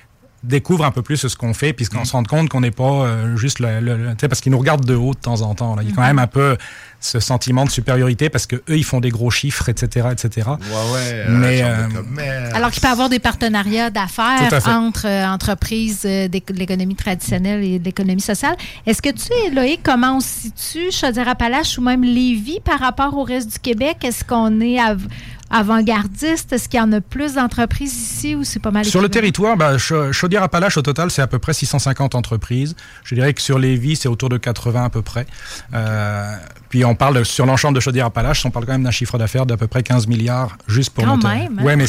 [0.43, 3.37] découvrent un peu plus ce qu'on fait, puisqu'on se rend compte qu'on n'est pas euh,
[3.37, 5.75] juste le, parce qu'ils nous regardent de haut de temps en temps.
[5.75, 5.83] Là.
[5.83, 6.07] Il y a quand Mhm.
[6.07, 6.57] même un peu
[6.99, 10.47] ce sentiment de supériorité parce que eux ils font des gros chiffres, etc., etc.
[10.49, 11.25] Ouais, ouais.
[11.29, 15.05] Mais, euh, euh, mais, euh, Alors qu'il peut y avoir des partenariats à d'affaires entre
[15.07, 18.55] euh, entreprises euh, de l'économie traditionnelle et de l'économie sociale.
[18.85, 23.17] Est-ce que tu sais, Loïc, comment on se situe, Chaudière-Appalaches ou même Lévis par rapport
[23.17, 23.97] au reste du Québec?
[24.03, 25.07] Est-ce qu'on est av-
[25.53, 26.51] avant-gardiste?
[26.53, 29.55] Est-ce qu'il y en a plus d'entreprises ici ou c'est pas mal Sur le territoire,
[29.57, 32.75] bah, Cha- Chaudière-Appalaches, au total, c'est à peu près 650 entreprises.
[33.03, 35.25] Je dirais que sur Lévis, c'est autour de 80 à peu près.
[35.73, 36.35] Euh,
[36.69, 39.57] puis on parle, sur l'ensemble de Chaudière-Appalaches, on parle quand même d'un chiffre d'affaires d'à
[39.57, 41.29] peu près 15 milliards juste pour Quand notre...
[41.29, 41.63] même, hein?
[41.63, 41.85] Ouais, mais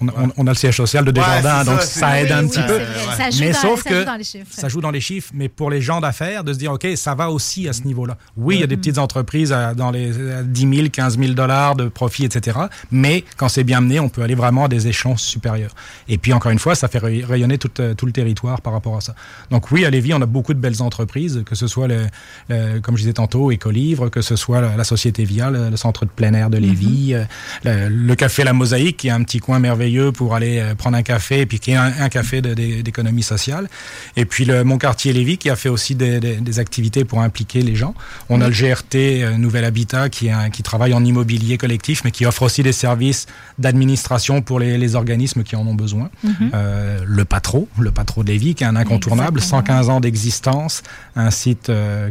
[0.00, 2.42] on, on- on a le siège social de Ouais, Desjardins, donc ça, aide oui, un
[2.44, 2.80] oui, petit peu.
[3.16, 4.46] Ça joue mais dans- sauf ça joue que dans les chiffres.
[4.50, 7.14] ça joue dans les chiffres, mais pour les gens d'affaires, de se dire, OK, ça
[7.14, 8.16] va aussi à ce niveau-là.
[8.36, 8.78] Oui, il y a des Mm-hmm.
[8.80, 12.58] petites entreprises à- dans les à 10 000, 15 000 dollars de profit, etc.
[12.90, 15.74] Mais quand c'est bien mené, on peut aller vraiment à des échelons supérieurs.
[16.08, 18.72] Et puis, encore une fois, ça fait ray- rayonner tout, euh, tout le territoire par
[18.72, 19.14] rapport à ça.
[19.50, 22.06] Donc oui, à Lévis, on a beaucoup de belles entreprises, que ce soit, le,
[22.48, 25.76] le- comme je disais tantôt, Écolivre, que ce soit la, la Société Via, le, le
[25.76, 27.24] centre de plein air de Lévis, euh,
[27.64, 30.96] le, le café La Mosaïque, qui est un petit coin merveilleux pour aller euh, prendre
[30.96, 33.68] un café, et puis qui est un, un café d'économie sociale.
[34.16, 37.20] Et puis le Mon Quartier Lévis, qui a fait aussi des, des- des activités pour
[37.20, 37.94] impliquer les gens.
[38.28, 42.02] On a le GRT euh, Nouvel Habitat, qui, est un- qui travaille en immobilier collectif,
[42.04, 43.26] mais qui offre aussi des services
[43.58, 46.10] d'administration pour les, les organismes qui en ont besoin.
[46.24, 46.50] Mhm.
[46.54, 50.82] Euh, le Patro, le Patro de Lévis, qui est un incontournable, 115 ans d'existence,
[51.16, 52.10] un site euh,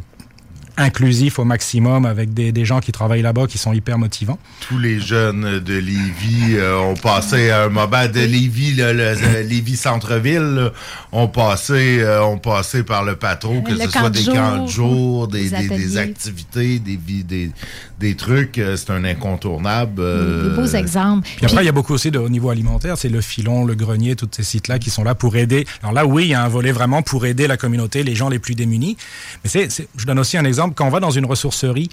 [0.78, 4.38] inclusif au maximum avec des, des gens qui travaillent là-bas qui sont hyper motivants.
[4.68, 9.42] tous les jeunes de Lévis euh, ont passé un moment de Lévis, le, le- le
[9.48, 10.72] Lévis centre-ville,
[11.12, 14.34] ont passé, euh, ont passé par le patron, que Le ce soit de des jour,
[14.36, 17.52] camps de jour, des, des des- activités, des, des,
[18.00, 18.58] des trucs.
[18.58, 20.00] euh, C'est un incontournable.
[20.02, 21.28] euh, Des beaux exemples.
[21.38, 23.76] Puis après, il y a beaucoup aussi de, au niveau alimentaire, c'est le filon, le
[23.76, 25.66] grenier, tous ces sites-là qui sont là pour aider.
[25.82, 28.30] Alors là, oui, il y a un volet vraiment pour aider la communauté, les gens
[28.30, 28.98] les plus démunis.
[29.44, 30.67] Mais c'est- je donne aussi un exemple.
[30.76, 31.90] Quand on va dans une ressourcerie,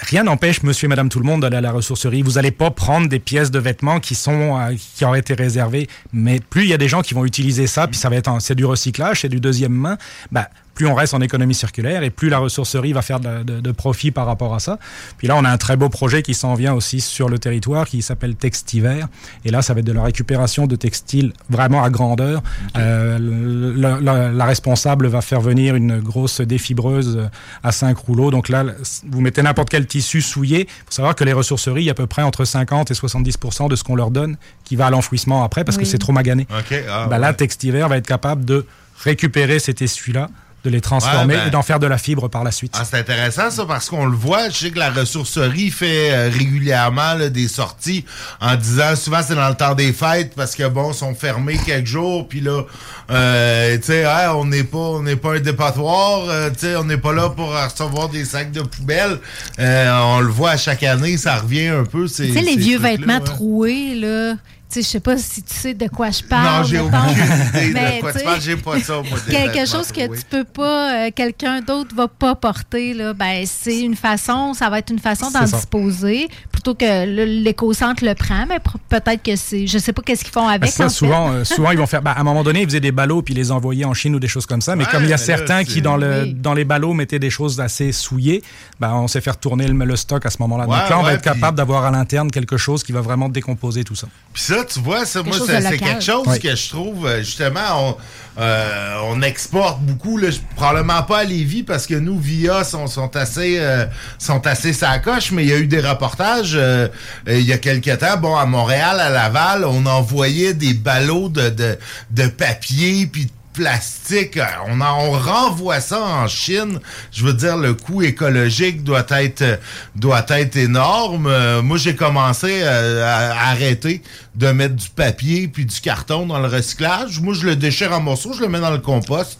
[0.00, 2.22] rien n'empêche monsieur et madame tout le monde d'aller à la ressourcerie.
[2.22, 5.88] Vous n'allez pas prendre des pièces de vêtements qui sont euh, qui auraient été réservées.
[6.12, 8.30] Mais plus il y a des gens qui vont utiliser ça, puis ça va être
[8.40, 9.96] c'est du recyclage, c'est du deuxième main,
[10.30, 13.60] bah, plus on reste en économie circulaire et plus la ressourcerie va faire de, de-
[13.60, 14.78] de profit par rapport à ça.
[15.18, 17.86] Puis là, on a un très beau projet qui s'en vient aussi sur le territoire
[17.86, 19.00] qui s'appelle Textiver.
[19.44, 22.42] Et là, ça va être de la récupération de textiles vraiment à grandeur.
[22.76, 27.26] Euh, la, la- la responsable va faire venir une grosse défibreuse euh,
[27.62, 28.30] à 5 rouleaux.
[28.30, 28.64] Donc là,
[29.10, 30.60] vous mettez n'importe quel tissu souillé.
[30.68, 32.94] Il faut savoir que les ressourceries, il y a à peu près entre 50 et
[32.94, 35.84] 70% de ce qu'on leur donne qui va à l'enfouissement après parce Oui.
[35.84, 36.46] que c'est trop magané.
[36.50, 37.32] OK, ah, Ben Là.
[37.32, 38.66] Textiver va être capable de
[39.02, 40.28] récupérer ces tissus-là,
[40.66, 42.74] de les transformer Ouais, ben- et d'en faire de la fibre par la suite.
[42.76, 44.48] Ah, c'est intéressant ça parce qu'on le voit.
[44.50, 48.04] Je sais que la ressourcerie fait euh, régulièrement là, des sorties
[48.40, 51.58] en disant souvent c'est dans le temps des fêtes parce que bon, ils sont fermés
[51.64, 52.62] quelques jours puis là,
[53.10, 54.04] euh, tu sais,
[54.34, 57.30] on n'est pas, on n'est pas un dépotoir, euh, tu sais, on n'est pas là
[57.30, 59.18] pour recevoir des sacs de poubelle.
[59.58, 62.08] Euh, on le voit à chaque année, ça revient un peu.
[62.08, 64.34] Tu sais, les vieux vêtements troués, là.
[64.74, 66.62] Je sais pas si tu sais de quoi je parle.
[66.62, 66.94] Non, j'ai aucune
[67.54, 68.40] idée Mais, de quoi tu parles.
[68.40, 69.00] J'ai pas ça,
[69.30, 70.18] Quelque chose que troués.
[70.18, 74.68] tu peux pas, euh, quelqu'un d'autre va pas porter, là, ben, c'est une façon, ça
[74.68, 76.84] va être une façon d'en disposer, plutôt que
[77.24, 78.58] l'éco-centre le prend, mais
[78.88, 80.70] peut-être que c'est, je sais pas qu'est-ce qu'ils font avec.
[80.70, 81.34] Ça, en souvent, fait.
[81.38, 82.02] euh, souvent, ils vont faire.
[82.02, 84.20] bah, à un moment donné, ils faisaient des ballots puis les envoyaient en Chine ou
[84.20, 84.76] des choses comme ça.
[84.76, 86.34] Mais Ouais, comme il y a là, certains qui, dans, le, Oui.
[86.34, 88.42] dans les ballots, mettaient des choses assez souillées,
[88.80, 90.66] bah, on sait faire tourner le, le stock à ce moment-là.
[90.66, 93.00] Ouais, Donc là, on va être puis- capable d'avoir à l'interne quelque chose qui va
[93.00, 94.08] vraiment décomposer tout ça.
[94.32, 96.38] Puis ça, tu vois, ça, Quelque moi, c'est quelque chose Oui.
[96.40, 97.96] que je trouve, euh, justement, on,
[98.40, 102.86] euh, on exporte beaucoup, là, je- probablement pas à Lévis, parce que nous, VIA, sont,
[102.86, 103.86] sont assez euh,
[104.18, 106.88] sont assez sacoches, mais il y a eu des reportages euh,
[107.28, 111.28] euh, il y a quelques temps, bon, à Montréal, à Laval, on envoyait des ballots
[111.28, 111.78] de, de,
[112.10, 114.38] de papier, puis de plastique.
[114.68, 116.78] On, en- on renvoie ça en Chine.
[117.10, 119.56] Je veux dire, le coût écologique doit être euh,
[119.94, 121.26] doit être énorme.
[121.26, 124.02] Euh, moi, j'ai commencé euh, à, à arrêter
[124.36, 127.20] de mettre du papier puis du carton dans le recyclage.
[127.20, 129.38] Moi, je le déchire en morceaux, je le mets dans le compost.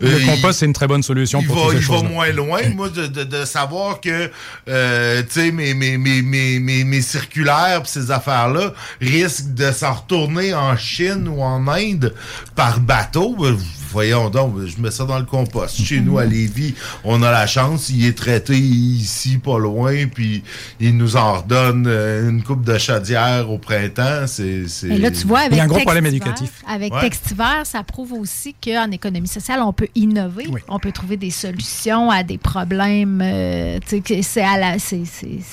[0.00, 2.28] Le Euh, compost, c'est une très bonne solution il pour va, ces il va moins
[2.32, 4.30] loin, moi, de, de- de savoir que,
[4.68, 9.70] euh, tu sais, mes, mes, mes, mes, mes, mes circulaires pis ces affaires-là risquent de
[9.72, 12.12] s'en retourner en Chine ou en Inde
[12.56, 13.36] par bateau.
[13.92, 15.76] Voyons donc, je mets ça dans le compost.
[15.82, 16.74] Chez nous, à Lévis,
[17.04, 20.42] on a la chance, il est traité ici, pas loin, puis
[20.80, 24.26] il nous en redonne euh, une coupe de chaudière au printemps.
[24.26, 26.50] C'est, c'est- Et là, tu vois, avec Il y a un gros Textiver- problème éducatif.
[26.66, 27.00] Avec Ouais.
[27.02, 30.46] Textiver, ça prouve aussi qu'en économie sociale, on peut innover.
[30.68, 33.20] On peut trouver des solutions à des problèmes.
[33.22, 33.78] euh,
[34.22, 35.02] c'est, à la- c'est,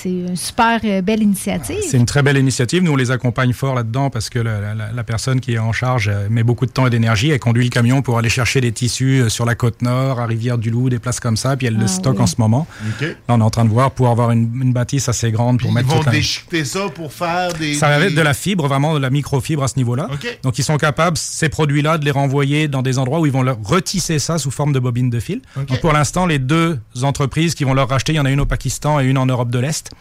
[0.06, 1.78] une super euh, belle initiative.
[1.90, 2.84] C'est une très belle initiative.
[2.84, 5.74] Nous, on les accompagne fort là-dedans parce que la, la- la personne qui est en
[5.74, 7.30] charge met beaucoup de temps et d'énergie.
[7.30, 10.26] Elle conduit le camion pour aller chercher des tissus euh, sur la côte nord, à
[10.26, 12.22] Rivière-du-Loup, des places comme ça, puis elle Ah le stocke oui.
[12.24, 12.68] en ce moment.
[13.02, 15.70] Là, on est en train de voir pour avoir une, une bâtisse assez grande pour
[15.70, 17.74] Ils mettre vont toute la- déchiqueter ça pour faire des.
[17.74, 20.08] Ça va être de la fibre, vraiment de la microfibre à ce niveau-là.
[20.44, 23.42] Donc, ils sont capables, ces produits-là, de les renvoyer dans des endroits où ils vont
[23.44, 25.42] leur retisser ça sous forme de bobines de fil.
[25.56, 28.40] Donc, pour l'instant, les deux entreprises qui vont leur racheter, il y en a une
[28.42, 29.92] au Pakistan et une en Europe de l'Est.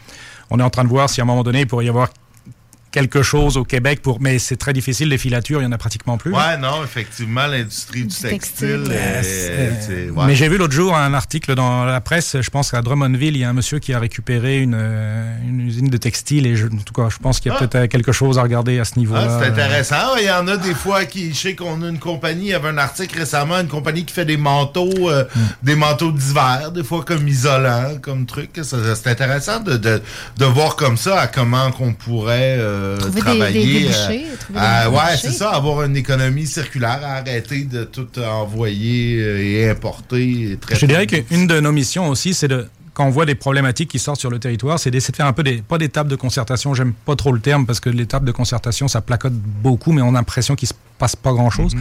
[0.50, 2.08] On est en train de voir si à un moment donné, il pourrait y avoir
[2.90, 5.78] quelque chose au Québec pour mais c'est très difficile les filatures il y en a
[5.78, 8.30] pratiquement plus Ouais, non, effectivement, l'industrie du textile.
[8.30, 8.84] textile.
[8.90, 9.22] euh,
[9.90, 10.26] Euh, ouais.
[10.26, 13.40] Mais j'ai vu l'autre jour un article dans la presse, je pense qu'à Drummondville, il
[13.40, 16.66] y a un monsieur qui a récupéré une, euh, une usine de textile et je,
[16.66, 17.66] en tout cas, je pense qu'il y a Ah.
[17.66, 19.26] peut-être quelque chose à regarder à ce niveau-là.
[19.28, 20.16] Ah, c'est intéressant.
[20.18, 22.54] Il y en a des fois qui, je sais qu'on a une compagnie, il y
[22.54, 25.40] avait un article récemment, une compagnie qui fait des manteaux, euh, Hmm.
[25.62, 28.50] des manteaux d'hiver, des fois comme isolants, comme truc.
[28.62, 30.00] C'est intéressant de, de,
[30.38, 33.66] de voir comme ça à comment qu'on pourrait euh, Trouver des- travailler.
[33.66, 38.08] des débouchés, euh, des à- ouais, c'est ça, avoir une économie circulaire, arrêter de tout
[38.18, 40.52] envoyer euh, et importer.
[40.52, 40.80] Et traiter.
[40.80, 44.00] Je dirais qu'une de nos missions aussi, c'est de quand on voit des problématiques qui
[44.00, 46.16] sortent sur le territoire, c'est d'essayer de faire un peu des, pas des tables de
[46.16, 49.92] concertation, j'aime pas trop le terme parce que les tables de concertation, ça placote beaucoup,
[49.92, 51.74] mais on a l'impression qu'il se passe pas grand chose.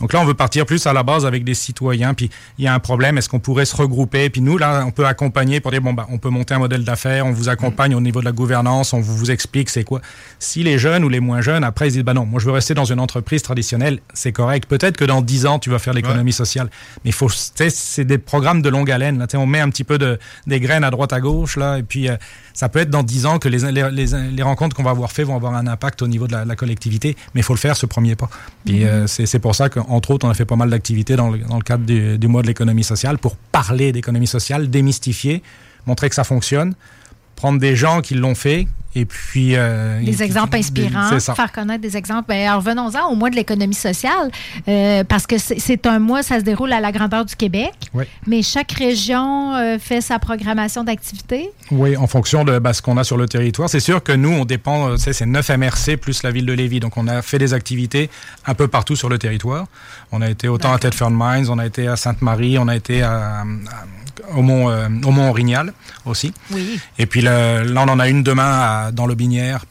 [0.00, 2.68] Donc là, on veut partir plus à la base avec des citoyens, puis il y
[2.68, 5.70] a un problème, est-ce qu'on pourrait se regrouper, puis nous, là, on peut accompagner pour
[5.70, 8.24] dire, bon, bah, on peut monter un modèle d'affaires, on vous accompagne au niveau de
[8.24, 10.00] la gouvernance, on vous, explique c'est quoi.
[10.38, 12.52] Si les jeunes ou les moins jeunes, après, ils disent, bah non, moi, je veux
[12.52, 14.66] rester dans une entreprise traditionnelle, c'est correct.
[14.66, 16.70] Peut-être que dans 10 ans, tu vas faire l'économie sociale.
[17.04, 19.26] Mais faut, c'est des programmes de longue haleine, là.
[19.34, 22.08] On met un petit peu de, des graines à droite, à gauche, là, et puis,
[22.08, 22.16] euh,
[22.54, 25.12] ça peut être dans 10 ans que les, les, les, les rencontres qu'on va avoir
[25.12, 27.58] fait vont avoir un impact au niveau de la, la collectivité, mais il faut le
[27.58, 28.28] faire, ce premier pas.
[28.64, 31.38] Puis, euh, c'est pour ça qu'entre autres, on a fait pas mal d'activités dans le,
[31.38, 35.42] dans le cadre du, du mois de l'économie sociale pour parler d'économie sociale, démystifier,
[35.86, 36.74] montrer que ça fonctionne,
[37.40, 39.54] prendre des gens qui l'ont fait et puis...
[39.54, 42.24] euh, des et- exemples inspirants, faire connaître des exemples.
[42.28, 44.30] Ben, revenons-en au mois de l'économie sociale,
[44.68, 48.04] euh, parce que c'est un mois, ça se déroule à la grandeur du Québec, Oui.
[48.26, 51.50] mais chaque région euh, fait sa programmation d'activité.
[51.70, 53.70] Oui, en fonction de bah, ce qu'on a sur le territoire.
[53.70, 56.80] C'est sûr que nous, on dépend, euh, c'est 9 MRC plus la ville de Lévis.
[56.80, 58.10] Donc, on a fait des activités
[58.46, 59.66] un peu partout sur le territoire.
[60.12, 63.02] On a été autant à Thetford Mines, on a été à Sainte-Marie, on a été
[63.02, 63.44] à, à-
[64.36, 65.72] au Mont, euh, au Mont Orignal
[66.04, 66.32] aussi.
[66.50, 66.78] Oui.
[66.98, 69.64] Et puis le- là, on en a une demain à- dans l'Aubinière,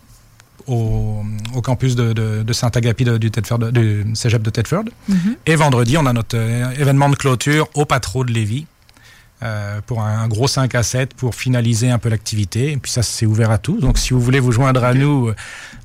[0.67, 1.23] au,
[1.55, 3.29] au campus de, de, de Saint-Agapi du,
[3.71, 4.83] du cégep de Thetford.
[5.07, 5.35] Mhm.
[5.47, 8.65] Et vendredi, on a notre euh, événement de clôture au Patro de Lévis.
[9.41, 12.71] Euh, pour un, un gros 5 à 7 pour finaliser un peu l'activité.
[12.71, 13.79] Et puis ça, c'est ouvert à tous.
[13.79, 15.35] Donc si vous voulez vous joindre à nous, euh,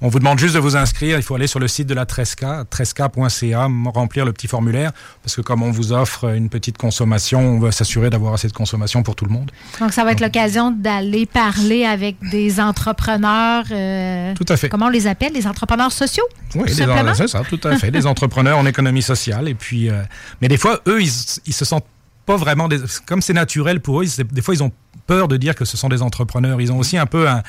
[0.01, 1.17] on vous demande juste de vous inscrire.
[1.19, 4.93] Il faut aller sur le site de la Tresca, tresca.ca, remplir le petit formulaire.
[5.23, 8.53] Parce que comme on vous offre une petite consommation, on va s'assurer d'avoir assez de
[8.53, 9.51] consommation pour tout le monde.
[9.81, 13.65] Donc, ça va être l'occasion d'aller parler avec des entrepreneurs.
[13.71, 14.69] euh, Tout à fait.
[14.69, 15.33] Comment on les appelle?
[15.33, 16.25] Les entrepreneurs sociaux?
[16.55, 16.87] Oui, c'est
[17.29, 17.91] ça, tout à fait.
[17.91, 19.49] des entrepreneurs en économie sociale.
[19.49, 20.03] Et puis, euh,
[20.41, 21.11] mais des fois, eux, ils,
[21.47, 21.87] ils se sentent
[22.27, 22.69] pas vraiment.
[22.69, 24.73] Des, comme c'est naturel pour eux, des fois, ils ont
[25.07, 26.61] peur de dire que ce sont des entrepreneurs.
[26.61, 27.43] Ils ont aussi un peu un,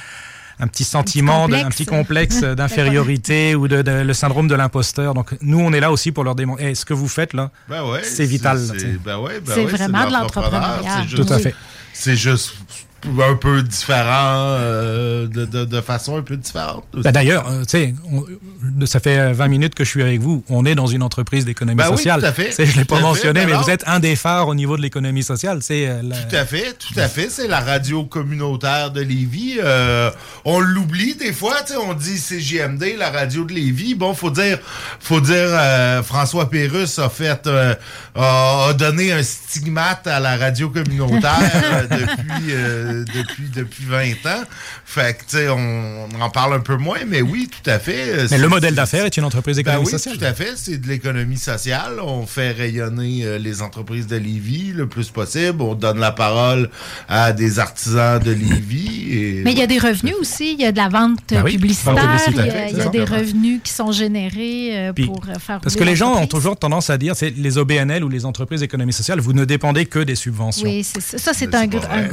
[0.60, 5.14] un petit sentiment, un petit complexe d'infériorité ou de, de- le syndrome de l'imposteur.
[5.14, 6.76] Donc, nous, on est là aussi pour leur démontrer.
[6.76, 8.60] Ce que vous faites là, Ben ouais, c'est vital.
[8.60, 11.16] c'est- ben ouais, ben ouais, vraiment de l'entrepreneur, l'entrepreneuriat.
[11.16, 11.56] Tout à fait.
[11.94, 12.54] C'est juste
[13.22, 16.84] un peu différent, euh, de, de- de façon un peu différente.
[16.94, 20.44] Bah, D'ailleurs, euh, tu sais, on- ça fait 20 minutes que je suis avec vous.
[20.50, 22.20] On est dans une entreprise d'économie Ben oui, sociale.
[22.22, 22.52] tout à fait.
[22.66, 23.02] Je ne l'ai pas fait.
[23.02, 25.60] mentionné, Ben mais vous êtes un des phares au niveau de l'économie sociale.
[25.62, 27.30] C'est euh, la- Tout à fait, tout à fait.
[27.30, 29.58] C'est la radio communautaire de Lévis.
[29.64, 30.10] Euh,
[30.46, 33.96] on l'oublie des fois, tu sais, on dit CGMD, la radio de Lévis.
[33.96, 34.60] Bon, faut dire,
[35.00, 37.76] faut dire, euh, François Pérusse a fait, euh,
[38.16, 41.34] a, donné un stigmate à la radio communautaire
[41.64, 42.54] euh, depuis,
[43.04, 44.44] depuis, depuis 20 ans.
[44.86, 47.80] Fait que, tu sais, on, on en parle un peu moins, mais oui, tout à
[47.80, 48.28] fait.
[48.32, 50.18] Mais le modèle d'affaires est une entreprise ben d'économie oui, sociale.
[50.18, 50.54] tout à fait.
[50.56, 52.00] C'est de l'économie sociale.
[52.02, 55.62] On fait rayonner euh, les entreprises de Lévis le plus possible.
[55.62, 56.70] On donne la parole
[57.08, 59.06] à des artisans de Lévis.
[59.12, 59.42] Et...
[59.44, 61.54] Mais il y a des revenus aussi, il y a de la vente Ben oui,
[61.54, 62.36] publicitaire, il
[62.78, 65.84] y a, y des revenus qui sont générés euh, Puis, pour euh, faire Parce que
[65.84, 69.20] les gens ont toujours tendance à dire, c'est les OBNL ou les entreprises d'économie sociale,
[69.20, 70.68] vous ne dépendez que des subventions.
[70.68, 71.18] Oui, c'est ça.
[71.18, 71.68] Ça, c'est un,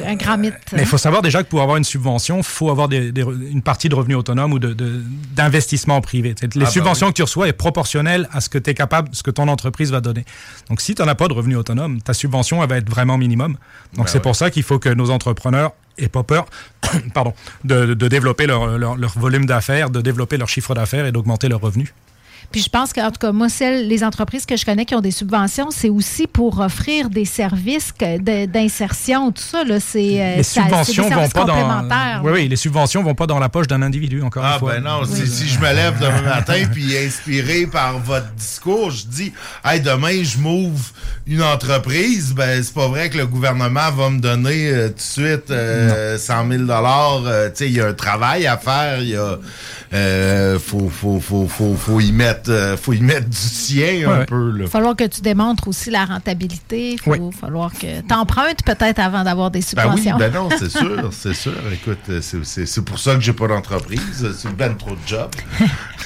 [0.07, 0.55] un grand mythe.
[0.73, 3.25] Mais il faut savoir déjà que pour avoir une subvention, il faut avoir des- des
[3.25, 5.03] re- une partie de revenus autonomes ou de- de-
[5.37, 6.35] d'investissement privé.
[6.41, 9.09] Les Ah bah subventions que tu reçois est proportionnelle à ce que tu es capable,
[9.13, 10.25] ce que ton entreprise va donner.
[10.71, 13.57] Donc si tu n'as pas de revenus autonomes, ta subvention elle va être vraiment minimum.
[13.97, 16.47] Donc Ben c'est pour ça qu'il faut que nos entrepreneurs aient pas peur
[17.15, 17.35] pardon,
[17.65, 21.49] de, de développer leur, leur- leur volume d'affaires, de développer leur chiffre d'affaires et d'augmenter
[21.49, 21.93] leurs revenus.
[22.53, 25.01] Puis je pense qu'en tout cas, moi, celles, les entreprises que je connais qui ont
[25.01, 29.65] des subventions, c'est aussi pour offrir des services de- d'insertion, tout ça.
[29.65, 32.23] Là, c'est, euh, les ça- c'est des subventions vont pas dans.
[32.25, 34.75] Oui, oui, les subventions vont pas dans la poche d'un individu, encore Ah une fois.
[34.75, 39.07] ben non, si, si je me lève demain matin puis inspiré par votre discours, je
[39.07, 39.33] dis
[39.65, 40.85] Hey, demain je m'ouvre
[41.27, 45.01] une entreprise, ben c'est pas vrai que le gouvernement va me donner euh, tout de
[45.01, 49.11] suite euh, 100 000 euh, Tu sais, il y a un travail à faire, il
[49.11, 49.39] y a
[49.95, 54.19] euh, faut, faut, faut, faut, faut y mettre euh, faut y mettre du sien un
[54.21, 54.27] Ouais.
[54.27, 54.53] peu.
[54.57, 56.97] Il va falloir que tu démontres aussi la rentabilité.
[57.07, 60.17] Il va falloir que tu empruntes peut-être avant d'avoir des Ben oui, subventions.
[60.19, 61.53] ben non, c'est sûr, c'est sûr.
[61.73, 64.27] Écoute, euh, c'est- c'est c'est pour ça que j'ai pas d'entreprise.
[64.37, 65.31] C'est ben trop de job.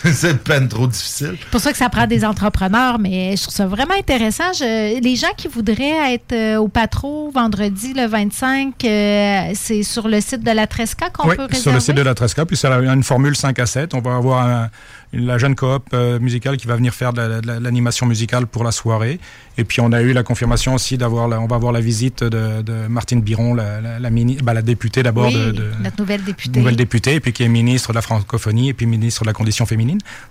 [0.13, 1.37] c'est ben trop difficile.
[1.39, 4.53] C'est pour ça que ça prend des entrepreneurs, mais je trouve ça vraiment intéressant.
[4.53, 10.09] Je- les gens qui voudraient être euh, au Patro vendredi le 25, euh, c'est sur
[10.09, 11.61] le site de la Tresca qu'on Oui, peut réserver.
[11.63, 13.95] sur le site de la Tresca, puis c'est une formule 5 à 7.
[13.95, 14.71] On va avoir un-
[15.13, 17.65] une- la jeune coop euh, musicale qui va venir faire de la- de la- de
[17.65, 19.19] l'animation musicale pour la soirée.
[19.59, 22.23] Et puis on a eu la confirmation aussi d'avoir, la- on va avoir la visite
[22.25, 25.71] de, de Martine Biron, la, la- la mini- bah, la députée d'abord Oui, de, de-
[25.83, 26.59] notre nouvelle députée.
[26.59, 29.33] nouvelle députée, et puis qui est ministre de la francophonie et puis ministre de la
[29.33, 29.86] condition féminine.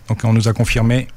[0.08, 1.08] Donc on nous a confirmé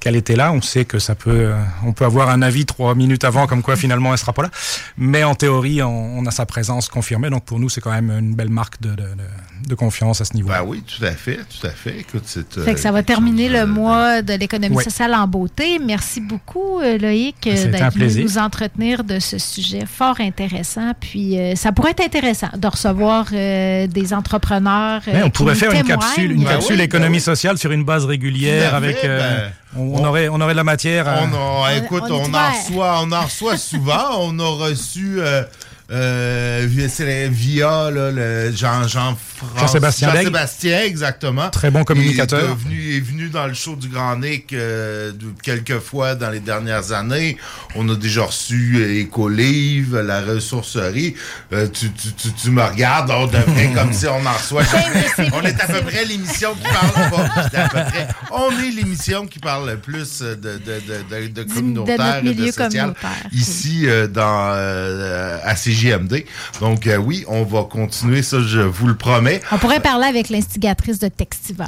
[0.00, 0.52] qu'elle était là.
[0.52, 1.54] On sait que ça peut, euh,
[1.84, 4.50] on peut avoir un avis trois minutes avant, comme quoi finalement elle sera pas là.
[4.96, 7.30] Mais en théorie, on, on a sa présence confirmée.
[7.30, 10.24] Donc pour nous, c'est quand même une belle marque de, de- de- de confiance à
[10.24, 10.48] ce niveau.
[10.48, 11.98] Ben oui, tout à fait, tout à fait.
[11.98, 12.56] Écoute, c'est.
[12.58, 14.84] euh, Fait que ça va terminer le mois de l'économie Oui.
[14.84, 15.78] sociale en beauté.
[15.84, 20.92] Merci beaucoup, euh, Loïc, un d'être venu nous entretenir de ce sujet fort intéressant.
[21.00, 25.02] Puis euh, ça pourrait être intéressant de recevoir euh, des entrepreneurs.
[25.08, 27.20] euh, Ouais, on qui pourrait faire une capsule, une Ben capsule oui, ben économie oui.
[27.22, 29.04] sociale sur une base régulière avec.
[29.04, 31.06] euh, ben, on, on aurait, on aurait de la matière.
[31.08, 34.18] à- On a- écoute, on on, en reçoit, on en reçoit souvent.
[34.20, 35.42] on a reçu euh,
[35.90, 39.16] euh, c'est via là, le Jean, Jean,
[39.56, 40.24] Jean-Sébastien Daigle.
[40.24, 41.48] Jean-Sébastien, exactement.
[41.50, 42.40] Très bon communicateur.
[42.40, 45.12] Il est, devenu- est venu dans le show du Grand Nick euh,
[45.42, 47.36] quelques fois dans les dernières années.
[47.74, 51.14] On a déjà reçu euh, Écolive, la ressourcerie.
[51.52, 54.62] Euh, tu, tu, tu, tu me regardes, on devrait comme si on en reçoit.
[55.32, 57.48] on est à peu près l'émission qui parle pas.
[57.60, 61.42] à peu près- on est l'émission qui parle le plus de, de, de, de, de
[61.44, 63.10] communautaire et de social communautaire.
[63.32, 66.24] ici euh, dans euh, à CJMD.
[66.60, 69.40] Donc euh, oui, on va continuer ça, je vous le promets.
[69.52, 71.64] On pourrait parler avec l'instigatrice de Textiver.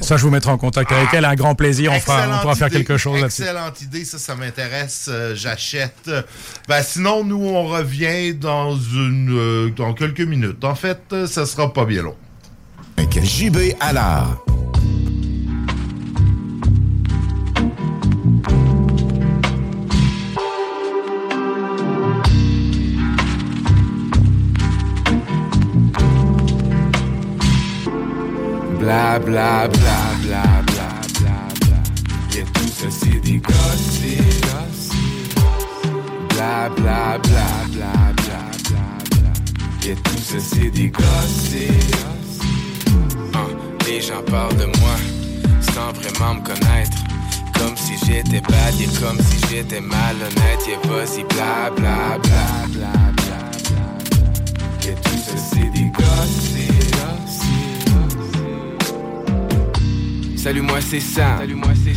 [0.00, 1.24] Ça, je vous mettrai en contact avec elle.
[1.24, 1.92] Un grand plaisir.
[1.92, 3.42] On, fera, on pourra faire quelque chose là-dessus.
[3.42, 5.06] Excellente idée, ça, ça m'intéresse.
[5.08, 6.10] euh, J'achète.
[6.68, 10.64] Ben, sinon, nous, on revient dans une euh, dans quelques minutes.
[10.64, 12.16] En fait, euh, ça sera pas bien long.
[13.22, 14.42] JB Allard.
[28.82, 30.90] Bla bla bla bla bla
[31.20, 32.36] bla bla.
[32.36, 34.92] Et tout ça c'est des gossips.
[36.30, 38.82] Bla bla bla bla bla bla
[39.12, 39.88] bla.
[39.88, 41.96] Et tout ça c'est des gossips.
[43.34, 43.46] Ah,
[43.86, 44.96] les gens parlent de moi
[45.60, 46.98] sans vraiment me connaître.
[47.54, 50.66] Comme si j'étais bad et comme si j'étais malhonnête.
[50.66, 54.90] Et vas-y bla bla bla bla bla bla.
[54.90, 56.71] Et tout ça c'est des gossips.
[60.42, 61.38] Salut moi c'est Sam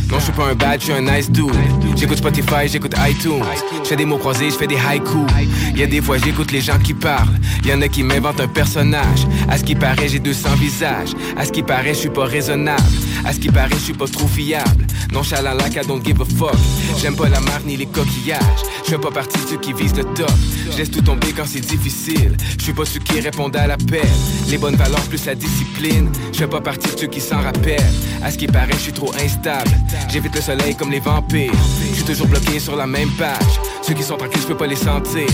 [0.08, 1.50] Non je suis pas un bad, je suis un nice dude.
[1.96, 3.42] J'écoute Spotify, j'écoute iTunes.
[3.82, 5.26] Je fais des mots croisés, je fais des haïkus.
[5.74, 7.34] Y a des fois j'écoute les gens qui parlent.
[7.64, 9.26] Y en a qui m'inventent un personnage.
[9.48, 11.10] À ce qui paraît j'ai 200 visages.
[11.36, 12.84] À ce qui paraît je suis pas raisonnable
[13.26, 14.86] À ce qui paraît je suis pas trop fiable.
[15.12, 16.54] Nonchalant like I don't give a fuck.
[17.00, 18.62] J'aime pas la mar ni les coquillages.
[18.84, 20.30] Je fais pas partie de ceux qui visent le top.
[20.70, 22.36] Je laisse tout tomber quand c'est difficile.
[22.58, 24.06] Je suis pas ceux qui répondent à l'appel.
[24.48, 26.08] Les bonnes valeurs plus la discipline.
[26.32, 27.80] Je fais pas partie de ceux qui s'en rappellent.
[28.22, 29.70] À ce qui paraît je suis trop instable.
[30.08, 31.52] J'évite le soleil comme les vampires.
[31.90, 33.60] Je suis toujours bloqué sur la même page.
[33.82, 35.26] Ceux qui sont tranquilles je peux pas les sentir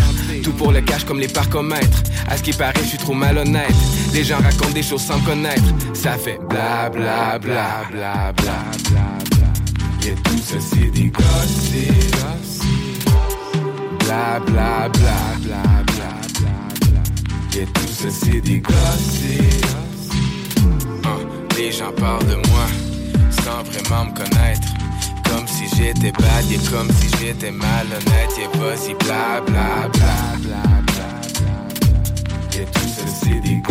[0.43, 2.03] Tout pour le cash comme les parcomètres.
[2.29, 3.75] À ce qui paraît je suis trop malhonnête.
[4.13, 5.63] Les gens racontent des choses sans connaître.
[5.95, 12.25] Ça fait bla bla bla bla bla bla Et tout ça c'est des gossips.
[14.01, 16.13] Bla bla bla bla bla
[16.87, 18.63] bla Et tout ça c'est des
[21.05, 21.19] Hein,
[21.57, 22.67] Les gens parlent de moi
[23.31, 24.82] sans vraiment me connaître.
[25.33, 28.33] Comme si j'étais bad et comme si j'étais malhonnête.
[28.39, 31.09] Et vas-y, bla bla bla bla bla bla.
[32.51, 33.63] connais tous, c'est le CD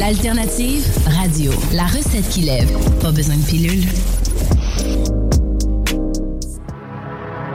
[0.00, 0.82] L'alternative
[1.20, 1.52] radio.
[1.74, 2.70] La recette qui lève.
[3.00, 3.84] Pas besoin de pilule.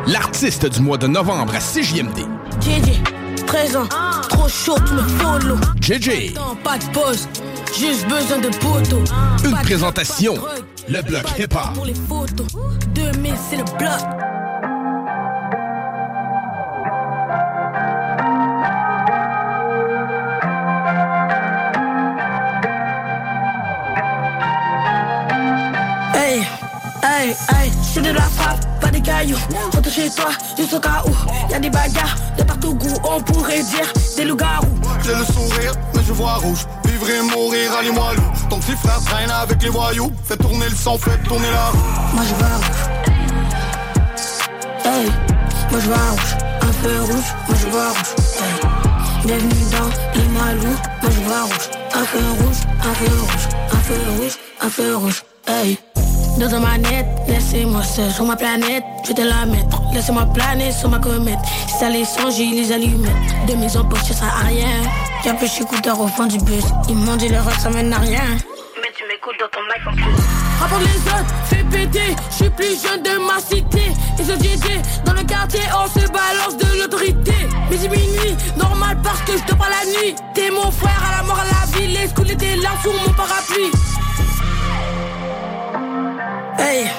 [0.06, 2.20] L'artiste du mois de novembre à CJMD.
[2.62, 3.02] JJ,
[3.48, 3.88] 13 ans,
[4.30, 5.56] trop chaud, tu me follow.
[5.82, 6.36] JJ.
[6.64, 7.28] Pas de pause,
[7.80, 9.04] juste besoin de poteau.
[9.44, 10.36] Une présentation.
[10.88, 11.74] Le bloc hip-hop.
[11.74, 12.46] Pour les photos,
[12.94, 14.15] 2000 c'est le bloc.
[29.26, 29.40] Cailloux.
[29.74, 31.52] Rentre chez toi, juste au cas où.
[31.52, 34.68] Y'a des bagarres de partout goût, on pourrait dire des loups-garous.
[35.04, 36.66] J'ai le sourire, mais je vois rouge.
[36.86, 38.24] Vivre et mourir, allez-moi loup.
[38.50, 40.12] Ton petit frère traîne avec les voyous.
[40.26, 41.78] Fais tourner le son, fais tourner la roue.
[42.14, 42.82] Moi je vois rouge.
[44.86, 45.06] Hey,
[45.72, 46.36] moi je vois rouge.
[46.62, 48.16] Un feu rouge, moi je vois rouge.
[48.42, 49.26] Hey.
[49.26, 51.70] Bienvenue dans les malous, moi je vois rouge.
[51.96, 55.24] Un feu rouge, un feu rouge, un feu rouge, un feu rouge.
[55.48, 55.80] Hey.
[56.40, 59.82] Dans ta manette, laissez-moi seul sur ma planète, je vais te la mettre.
[59.94, 61.40] Laissez-moi planer sur ma comète.
[61.68, 63.48] Si ça les songe, les allumettes.
[63.48, 64.68] De mise en poche, ça sert à rien.
[65.24, 66.66] J'ai un peu écouteur au fond du bus.
[66.90, 68.22] Ils m'ont dit le rock, ça mène à rien.
[68.82, 70.24] Mais tu m'écoutes dans ton mic en plus.
[70.60, 72.16] Rapport les autres, fais péter.
[72.30, 73.94] Je suis plus jeune de ma cité.
[74.20, 77.34] Et société, dans le quartier, on se balance de l'autorité.
[77.70, 80.16] Mais c'est minuit, normal parce que je te parle la nuit.
[80.34, 81.88] T'es mon frère à la mort à la vie.
[81.88, 83.72] Les schools étaient là sous mon parapluie.
[86.58, 86.90] Hey,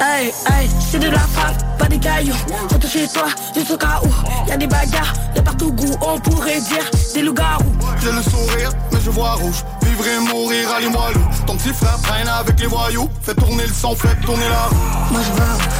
[0.00, 2.34] hey, hey, c'est de la frappe, pas des cailloux.
[2.70, 4.48] Rentre chez toi, juste au cas où.
[4.48, 7.64] Y'a des bagarres de partout goût, on pourrait dire des loups-garous.
[8.00, 9.64] J'ai le sourire, mais je vois rouge.
[9.82, 11.28] Vivre et mourir, allez-moi loup.
[11.46, 13.08] Ton petit frère traîne avec les voyous.
[13.22, 14.76] Fais tourner le son, fais tourner la roue.
[15.10, 15.78] Moi je vois rouge.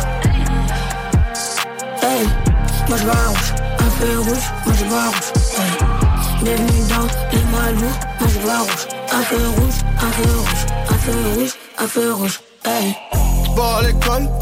[2.02, 2.28] Hey,
[2.88, 3.54] moi je vois rouge.
[3.78, 5.32] Un feu rouge, moi je vois rouge.
[5.58, 5.72] Hey.
[6.42, 8.88] Bienvenue dans les malous, moi je vois rouge.
[9.12, 12.40] Un feu rouge, un feu rouge, un feu rouge, un feu rouge.
[12.64, 12.96] Hey.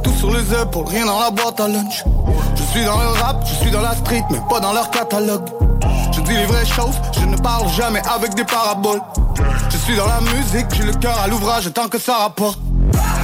[0.04, 2.04] Tout sur les épaules, rien dans la boîte à lunch.
[2.54, 5.48] Je suis dans le rap, je suis dans la street, mais pas dans leur catalogue.
[6.12, 9.00] Je dis les vraies choses, je ne parle jamais avec des paraboles.
[9.70, 12.58] Je suis dans la musique, j'ai le cœur à l'ouvrage tant que ça rapporte.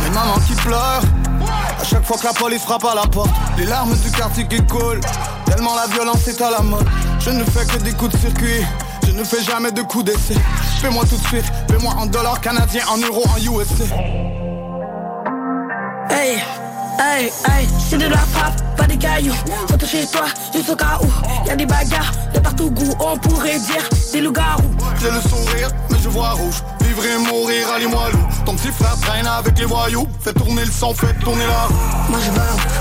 [0.04, 1.02] Les mamans qui pleurent,
[1.78, 3.30] à chaque fois que la police frappe à la porte.
[3.58, 5.00] Les larmes du quartier qui coulent,
[5.44, 6.88] tellement la violence est à la mode.
[7.20, 8.64] Je ne fais que des coups de circuit,
[9.06, 10.36] je ne fais jamais de coups d'essai.
[10.80, 13.92] Fais-moi tout de suite, fais-moi en dollars canadiens, en euros, en USC.
[16.14, 16.36] Hey,
[16.98, 19.32] hey, hey, c'est de la frappe, pas des cailloux.
[19.70, 21.08] Rentre chez toi, juste au cas où.
[21.48, 24.76] Y'a des bagarres de partout goût, on pourrait dire des loups-garous.
[25.00, 26.62] J'ai le sourire, mais je vois rouge.
[26.82, 28.26] Vivre et mourir, allez-moi loup.
[28.44, 30.06] Ton petit frère traîne avec les voyous.
[30.20, 31.74] Fais tourner le son, fais tourner la roue.
[32.10, 32.78] Moi je vois rouge.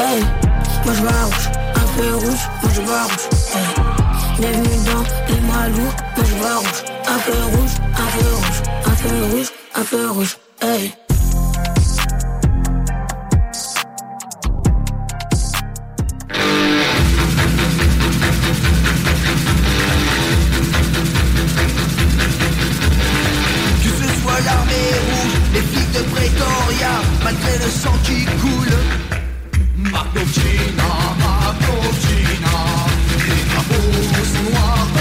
[0.00, 0.24] Hey,
[0.84, 1.50] moi je vois rouge.
[1.76, 3.28] Un feu rouge, moi je vois rouge.
[3.54, 4.40] Hey.
[4.40, 6.84] Bienvenue dans les malous, moi je vois rouge.
[7.06, 10.36] Un feu rouge, un feu rouge, un feu rouge, un feu rouge.
[10.60, 10.92] Hey.
[25.60, 26.92] Les flics de Pretoria,
[27.24, 28.76] malgré le sang qui coule.
[29.76, 32.58] Marcovcina, Marcovcina,
[33.28, 34.99] les drapeaux sont noirs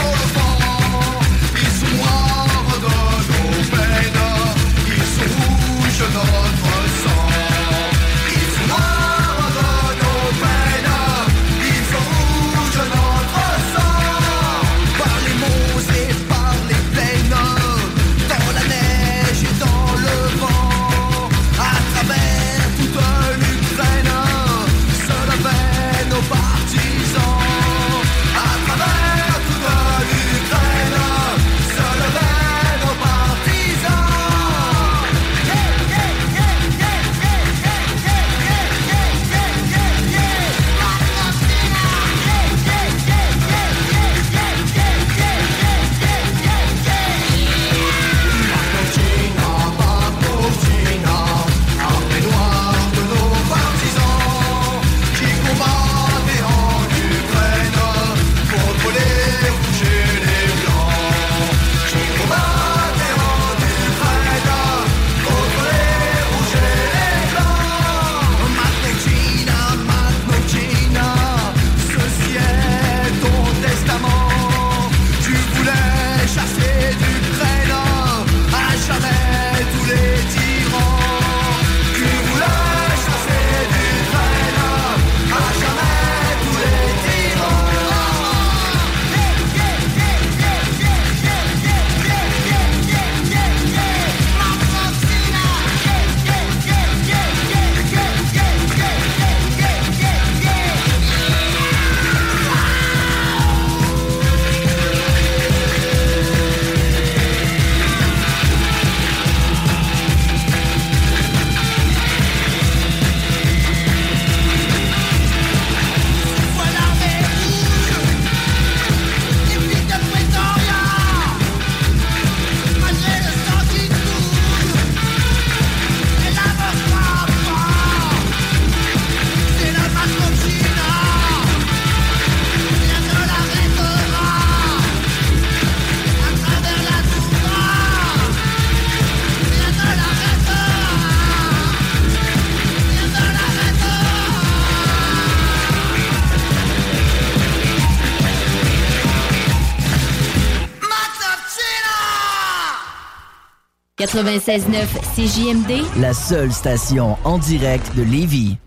[154.11, 158.57] 96.9 CJMD, La seule station en direct de Lévis.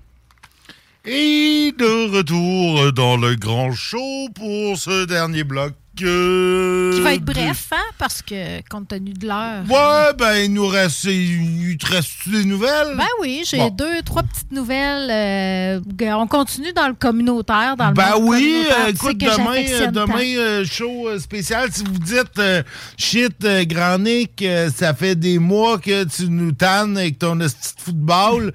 [1.04, 5.72] Et de retour dans le grand show pour ce dernier bloc.
[6.02, 9.62] Euh, Qui va être bref, hein, parce que compte tenu de l'heure.
[9.68, 12.94] Ouais, ben, il nous reste, il te reste des nouvelles?
[12.96, 13.68] Ben oui, j'ai Bon.
[13.70, 15.10] deux, trois petites nouvelles.
[15.10, 15.80] euh,
[16.14, 20.64] on continue dans le communautaire, dans le Ben monde oui, euh, écoute, demain, euh, demain
[20.64, 21.68] show spécial.
[21.70, 22.40] Si vous dites
[22.96, 23.36] shit,
[23.68, 24.44] Grand Nick,
[24.74, 27.48] ça fait des mois que tu nous tannes avec ton de
[27.78, 28.52] football.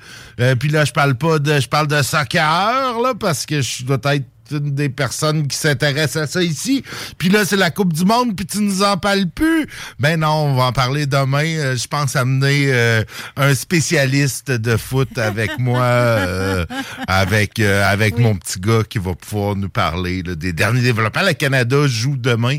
[0.60, 3.98] Puis là, je parle pas de je parle de soccer, là, parce que je dois
[4.06, 6.84] être une des personnes qui s'intéressent à ça ici.
[7.18, 9.68] Puis là, c'est la Coupe du Monde, puis tu nous en parles plus.
[10.00, 11.46] Ben non, on va en parler demain.
[11.46, 13.04] Euh, je pense amener euh,
[13.36, 16.66] un spécialiste de foot avec moi, euh,
[17.08, 21.24] avec, avec mon petit gars qui va pouvoir nous parler là, des derniers développements.
[21.26, 22.58] Le Canada joue demain.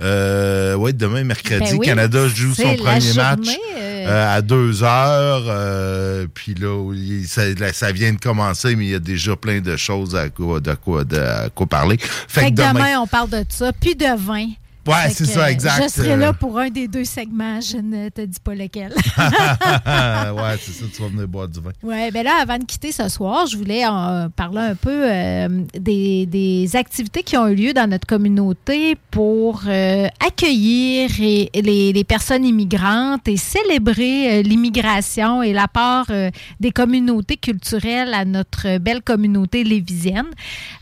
[0.00, 6.26] Euh, ouais, demain, mercredi, Ben oui, Canada joue son premier match journée, à deux heures.
[6.34, 6.92] Puis là,
[7.26, 10.28] ça, là, ça vient de commencer, mais il y a déjà plein de choses à
[10.28, 11.98] quoi, de quoi, de, à quoi parler.
[11.98, 14.48] Fait, Fait que que demain, demain, on parle de ça, puis de vin.
[14.86, 15.82] Ouais, c'est ça, exact.
[15.84, 18.92] Je serai Euh, là pour un des deux segments, je ne te dis pas lequel.
[19.16, 21.70] ouais, c'est ça, tu vas venir boire du vin.
[21.82, 25.48] Oui, bien là, avant de quitter ce soir, je voulais en parler un peu euh,
[25.78, 31.92] des, des activités qui ont eu lieu dans notre communauté pour euh, accueillir et- les,
[31.92, 36.30] les personnes immigrantes et célébrer euh, l'immigration et l'apport euh,
[36.60, 40.26] des communautés culturelles à notre belle communauté lévisienne.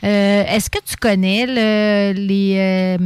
[0.05, 2.99] Euh, Est-ce que tu connais le- les...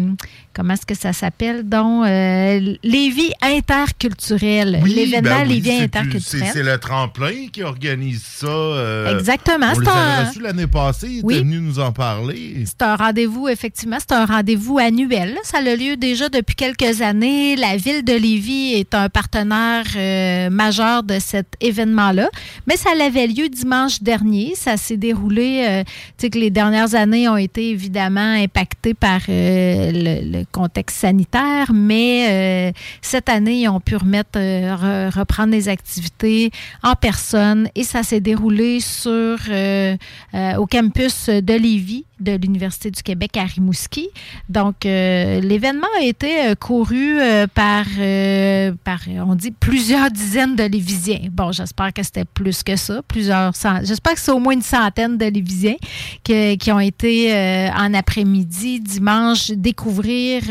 [0.56, 2.06] comment est-ce que ça s'appelle, donc?
[2.06, 4.80] Euh, Lévis interculturel.
[4.84, 6.64] L'événement ben oui, Lévis c'est interculturel.
[6.66, 8.46] Le tremplin qui organise ça.
[8.46, 11.34] euh, Exactement, On avait reçus l'année passée, ils Oui.
[11.34, 12.64] étaient venus nous en parler.
[12.64, 15.34] C'est un rendez-vous, effectivement, c'est un rendez-vous annuel.
[15.34, 15.40] là.
[15.44, 17.56] Ça a lieu déjà depuis quelques années.
[17.56, 22.28] La ville de Lévis est un partenaire euh, majeur de cet événement-là.
[22.66, 24.54] Mais ça avait lieu dimanche dernier.
[24.56, 29.20] Ça s'est déroulé, euh, tu sais que les dernières années ont été évidemment impactées par
[29.28, 35.52] euh, le, le contexte sanitaire, mais euh, cette année, ont pu remettre, euh, re- reprendre
[35.52, 36.50] les activités
[36.82, 39.96] en personne et ça s'est déroulé sur, euh,
[40.58, 44.08] au campus de Lévis de l'Université du Québec à Rimouski.
[44.48, 47.84] Donc, euh, l'événement a été euh, couru euh, par,
[48.84, 51.28] par, on dit, plusieurs dizaines de Lévisiens.
[51.30, 53.52] Bon, j'espère que c'était plus que ça, plusieurs
[53.82, 55.76] J'espère que c'est au moins une centaine de Lévisiens
[56.24, 57.32] qui ont été
[57.76, 60.42] en après-midi, dimanche, découvrir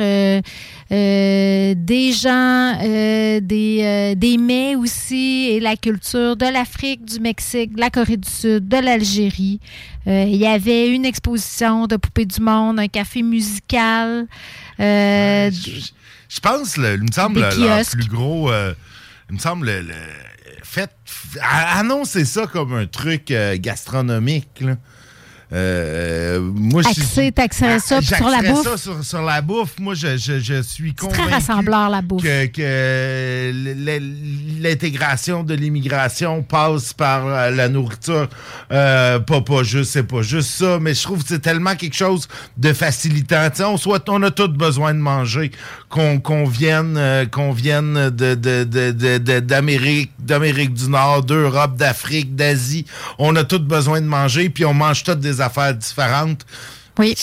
[0.89, 7.89] des gens, des, des mets aussi et la culture de l'Afrique, du Mexique, de la
[7.89, 9.59] Corée du Sud, de l'Algérie.
[10.05, 14.27] Il y avait une exposition de poupées du monde, un café musical.
[14.79, 15.49] euh,
[16.27, 17.49] Je pense, le- il me semble, le-
[17.95, 18.51] plus gros.
[18.51, 18.73] euh,
[19.29, 19.93] il me semble, le, le-
[20.63, 20.89] fait,
[21.41, 24.59] a- annoncer ça comme un truc euh, gastronomique.
[24.61, 24.75] Là.
[25.53, 28.63] Euh, moi, je- Axé, t'axerais ça sur la bouffe?
[28.63, 29.79] ça sur, sur la bouffe.
[29.79, 32.23] Moi, je, je- je suis c'est convaincu très rassembleur, la bouffe.
[32.23, 33.51] que, que
[34.61, 38.27] l'intégration de l'immigration passe par euh, la nourriture.
[38.71, 41.95] Euh, pas, pas juste, c'est pas juste ça, mais je trouve que c'est tellement quelque
[41.95, 42.27] chose
[42.57, 43.47] de facilitant.
[43.61, 45.51] On, soit, on a tous besoin de manger,
[45.89, 51.23] qu'on qu'on vienne, euh, qu'on vienne de, de- de- de- de- d'Amérique, d'Amérique du Nord,
[51.23, 52.85] d'Europe, d'Afrique, d'Asie.
[53.19, 56.45] On a tous besoin de manger, puis on mange toutes des affaires différentes.
[56.97, 57.13] Oui.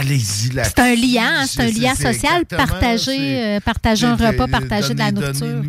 [0.00, 0.64] Allez-y là.
[0.64, 4.98] C'est un lien, hein, c'est un lien social, partager, euh, partager un repas, partager de
[4.98, 5.62] la nourriture.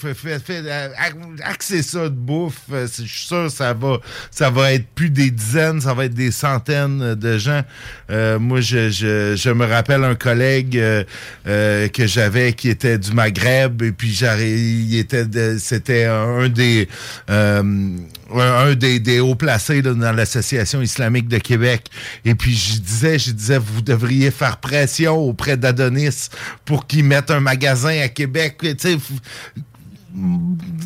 [0.00, 0.88] fait- fait- fait- euh,
[1.44, 2.60] axez ça de bouffe.
[2.72, 3.98] euh, Je suis sûr ça va,
[4.30, 7.60] ça va être plus des dizaines, ça va être des centaines de gens.
[8.10, 11.04] Euh, moi, je, je, je me rappelle un collègue euh,
[11.46, 15.26] euh, que j'avais qui était du Maghreb et puis il était
[15.58, 16.88] c'était un des
[17.28, 17.62] euh,
[18.40, 21.86] un des, des hauts placés là, dans l'association islamique de Québec.
[22.24, 26.28] Et puis je disais je disais vous devriez faire pression auprès d'Adonis
[26.64, 28.58] pour qu'il mette un magasin à Québec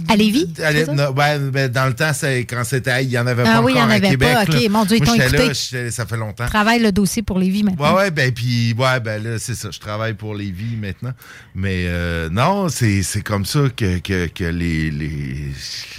[0.09, 0.53] À Lévis?
[0.62, 2.12] Allez, non, ben, dans le temps,
[2.48, 4.11] quand c'était, il n'y en avait Ah pas oui, il y encore en à avait
[4.11, 4.35] Québec.
[4.35, 4.43] pas.
[4.44, 5.90] OK, mon Dieu, ils Moi, t'ont j'étais là, écouté.
[5.90, 6.47] ça fait longtemps.
[6.47, 7.93] Travaille le dossier pour Lévis maintenant.
[7.94, 9.69] Ouais, ouais, ben, puis, ouais, ben, là, c'est ça.
[9.73, 11.12] Je travaille pour les vies maintenant.
[11.57, 15.09] Mais, euh, non, c'est comme ça que, que, que les, les,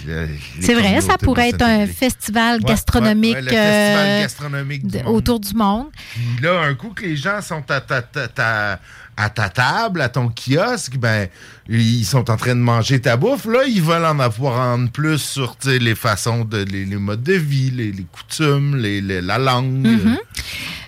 [0.06, 0.28] les
[0.60, 4.98] C'est vrai, ça pourrait être un festival gastronomique, ouais, ouais, le festival euh, gastronomique du
[4.98, 5.14] de- monde.
[5.16, 5.86] autour du monde.
[6.14, 8.80] Puis là, un coup que les gens sont à ta-
[9.18, 11.28] à ta table, à ton kiosque, ben,
[11.68, 13.46] ils sont en train de manger ta bouffe.
[13.46, 17.72] Là, ils veulent en avoir en plus sur les façons, de, les, modes de vie,
[17.72, 19.86] les, coutumes, les, la langue.
[19.86, 20.18] Mhm.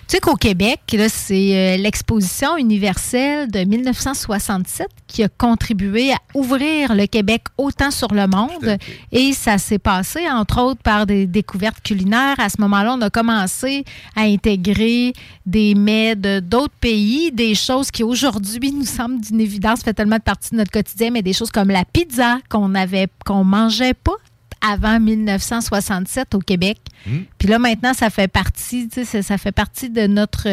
[0.11, 7.05] sais qu'au Québec, c'est euh, l'exposition universelle de 1967 qui a contribué à ouvrir le
[7.05, 8.77] Québec autant sur le monde.
[9.13, 12.35] Et ça s'est passé, entre autres, par des découvertes culinaires.
[12.39, 13.85] À ce moment-là, on a commencé
[14.17, 15.13] à intégrer
[15.45, 20.19] des mets de d'autres pays, des choses qui aujourd'hui nous semblent d'une évidence, fait tellement
[20.19, 24.17] partie de notre quotidien, mais des choses comme la pizza qu'on avait, qu'on mangeait pas
[24.61, 26.77] avant 1967 au Québec.
[27.07, 27.21] Hmm.
[27.39, 30.47] Puis là, maintenant, ça fait partie, tu sais, ça fait partie de notre,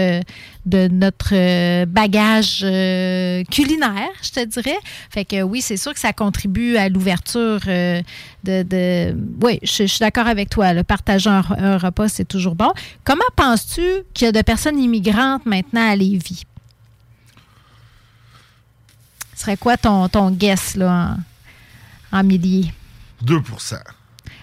[0.66, 4.78] de notre euh, bagage euh, culinaire, je te dirais.
[5.10, 8.00] Fait que oui, c'est sûr que ça contribue à l'ouverture euh,
[8.44, 10.72] de, de- Oui, je, je suis d'accord avec toi.
[10.72, 12.72] Le partager un, un repas, c'est toujours bon.
[13.04, 13.82] Comment penses-tu
[14.14, 16.44] qu'il y a de personnes immigrantes maintenant à Lévis?
[19.34, 21.16] Ce serait quoi ton, ton guess, là,
[22.12, 22.72] en, en milliers?
[23.22, 23.40] 2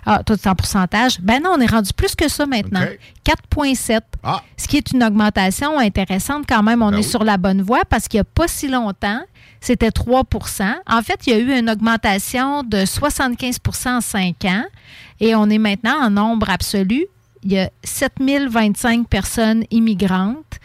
[0.06, 1.20] Ah, toi, c'est en pourcentage.
[1.20, 2.84] Ben non, on est rendu plus que ça maintenant.
[2.84, 3.34] OK.
[3.58, 4.02] 4,7.
[4.58, 6.82] Ce qui est une augmentation intéressante quand même.
[6.84, 7.10] On Ben est oui.
[7.10, 9.22] sur la bonne voie parce qu'il n'y a pas si longtemps,
[9.62, 14.64] c'était 3% En fait, il y a eu une augmentation de 75% en 5 ans
[15.20, 17.06] et on est maintenant en nombre absolu.
[17.44, 20.60] Il y a 7025 personnes immigrantes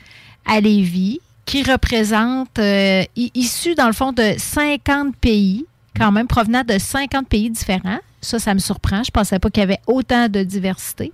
[0.47, 6.63] à Lévis qui représentent, euh, issues dans le fond de 50 pays, quand même provenant
[6.63, 7.99] de 50 pays différents.
[8.21, 9.03] Ça, ça me surprend.
[9.03, 11.13] Je pensais pas qu'il y avait autant de diversité.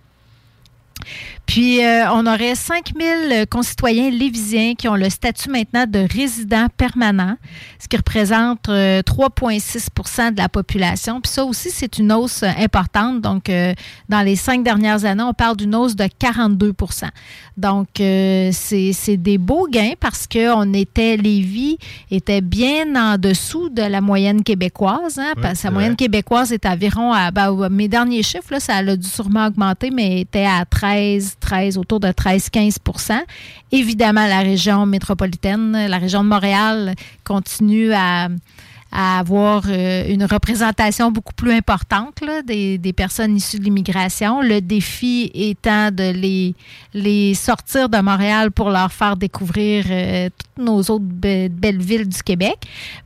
[1.46, 7.36] Puis, euh, on aurait 5000 concitoyens lévisiens qui ont le statut maintenant de résident permanent,
[7.78, 11.20] ce qui représente euh, 3,6% de la population.
[11.20, 13.20] Puis ça aussi, c'est une hausse euh, importante.
[13.20, 13.74] Donc, euh,
[14.08, 17.08] dans les cinq dernières années, on parle d'une hausse de 42%
[17.56, 21.78] Donc, c'est des beaux gains parce qu'on était, Lévis
[22.10, 25.18] était bien en dessous de la moyenne québécoise.
[25.18, 28.96] Hein, parce la moyenne québécoise est environ à, ben, mes derniers chiffres, là, ça a
[28.96, 33.20] dû sûrement augmenter, mais était à 13, 13, autour de 13-15%
[33.72, 36.94] Évidemment, la région métropolitaine, la région de Montréal
[37.24, 38.28] continue à,
[38.92, 44.40] à avoir euh, une représentation beaucoup plus importante là, des, des personnes issues de l'immigration.
[44.40, 46.54] Le défi étant de les,
[46.94, 52.08] les sortir de Montréal pour leur faire découvrir euh, toutes nos autres be- belles villes
[52.08, 52.56] du Québec.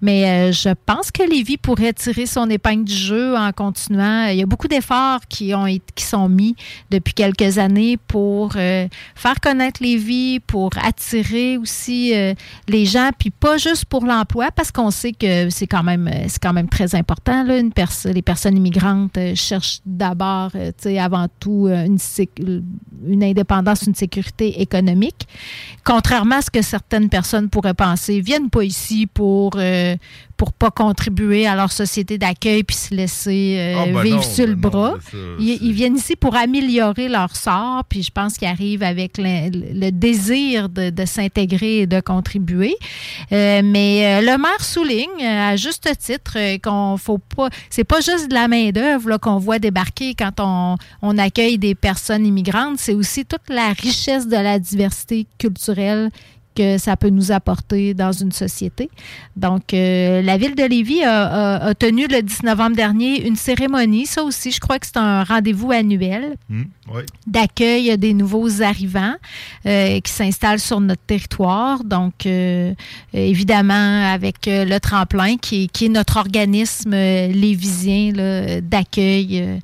[0.00, 4.26] Mais euh, je pense que Lévis pourrait tirer son épingle du jeu en continuant.
[4.26, 6.54] Il y a beaucoup d'efforts qui, ont été- qui sont mis
[6.90, 12.12] depuis quelques années pour faire connaître Lévis, pour attirer aussi
[12.68, 16.24] les gens, puis pas juste pour l'emploi, parce qu'on sait que c'est quand même euh,
[16.28, 17.44] c'est quand même très important.
[17.44, 23.94] Là, une pers- les personnes immigrantes euh, cherchent d'abord, euh, avant tout, une, indépendance, une
[23.94, 25.26] sécurité économique.
[25.84, 29.96] Contrairement à ce que certaines personnes pourraient penser, ils viennent pas ici pour euh,
[30.36, 34.22] pour pas contribuer à leur société d'accueil puis se laisser euh, Ah, ben vivre non,
[34.22, 34.90] sur le ben non, bras.
[34.92, 38.82] ben ça, ils, ils viennent ici pour améliorer leur sort, puis je pense qu'ils arrivent
[38.82, 42.74] avec le, le désir de, de s'intégrer et de contribuer.
[43.32, 47.48] Euh, mais le maire souligne, à juste titre, euh, qu'on faut pas.
[47.68, 52.26] C'est pas juste de la main-d'œuvre qu'on voit débarquer quand on, on accueille des personnes
[52.26, 56.10] immigrantes, c'est aussi toute la richesse de la diversité culturelle
[56.54, 58.90] que ça peut nous apporter dans une société.
[59.36, 61.24] Donc, euh, la ville de Lévis a,
[61.56, 64.06] a- a tenu le 10 novembre dernier une cérémonie.
[64.06, 67.02] Ça aussi, je crois que c'est un rendez-vous annuel oui.
[67.26, 69.14] d'accueil des nouveaux arrivants
[69.66, 71.84] euh, qui s'installent sur notre territoire.
[71.84, 72.74] Donc, euh,
[73.14, 78.12] évidemment, avec le tremplin, qui est, qui est notre organisme lévisien
[78.62, 79.60] d'accueil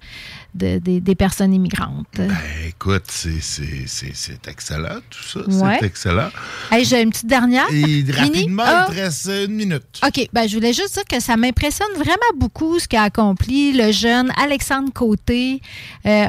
[0.57, 2.07] de- des- personnes immigrantes.
[2.17, 2.31] Ben,
[2.69, 5.41] écoute, c'est- c'est c'est- c'est excellent, tout ça.
[5.65, 5.77] Ouais.
[5.81, 6.29] C'est excellent.
[6.71, 7.67] Hey, J'ai une petite dernière.
[7.73, 8.87] Et rapidement, Ah.
[8.89, 9.83] il te reste une minute.
[10.07, 13.93] OK, ben, je voulais juste dire que ça m'impressionne vraiment beaucoup ce qu'a accompli le
[13.93, 15.61] jeune Alexandre Côté,
[16.07, 16.27] euh,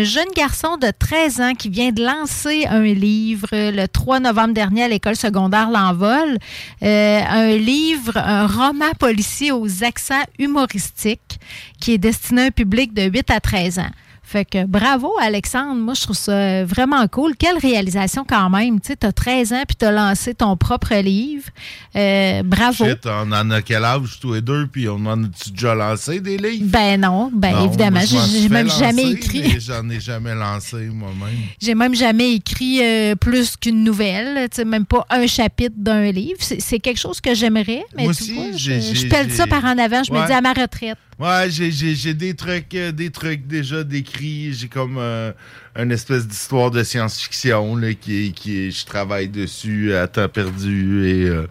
[0.00, 4.54] un jeune garçon de 13 ans qui vient de lancer un livre le 3 novembre
[4.54, 6.38] dernier à l'école secondaire L'Envol.
[6.82, 11.38] Euh, un livre, un roman policier aux accents humoristiques
[11.80, 13.90] qui est destiné à un public de 8 à 13 ans.
[14.24, 15.74] Fait que bravo, Alexandre.
[15.74, 17.34] Moi, je trouve ça vraiment cool.
[17.36, 18.80] Quelle réalisation quand même.
[18.80, 21.48] Tu sais, as 13 ans puis tu as lancé ton propre livre.
[21.96, 22.84] Euh, bravo.
[22.84, 26.20] Shit, on en a quel âge, tous les deux, puis on en a-tu déjà lancé
[26.20, 26.64] des livres?
[26.66, 28.00] Ben non, ben Non, évidemment.
[28.00, 29.60] J'ai même lancer, jamais écrit.
[29.60, 31.38] J'en ai jamais lancé moi-même.
[31.60, 36.10] J'ai même jamais écrit euh, plus qu'une nouvelle, tu sais, même pas un chapitre d'un
[36.10, 36.38] livre.
[36.40, 39.64] C'est quelque chose que j'aimerais, mais Moi tu aussi, vois, je, je pèle ça par
[39.64, 40.04] en avant.
[40.04, 40.96] Je me dis à ma retraite.
[41.18, 44.54] Ouais, j'ai- des trucs, euh, des trucs déjà décrits.
[44.54, 45.30] J'ai comme euh,
[45.76, 51.46] une espèce d'histoire de science-fiction qui, qui je travaille dessus à temps perdu et euh,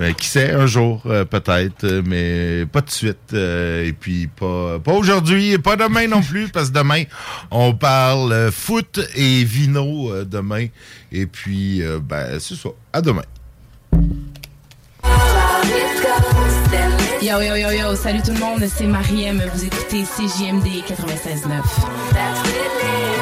[0.00, 3.32] euh, qui sait un jour peut-être, mais pas de suite.
[3.32, 7.04] et puis pas, pas aujourd'hui et pas demain non plus parce que demain
[7.50, 10.66] on parle foot et vino demain.
[11.12, 12.68] Et puis ben c'est ça.
[12.92, 13.22] À demain.
[17.20, 23.17] Yo yo yo yo, salut tout le monde, c'est Mariem, vous écoutez CJMD 96.9.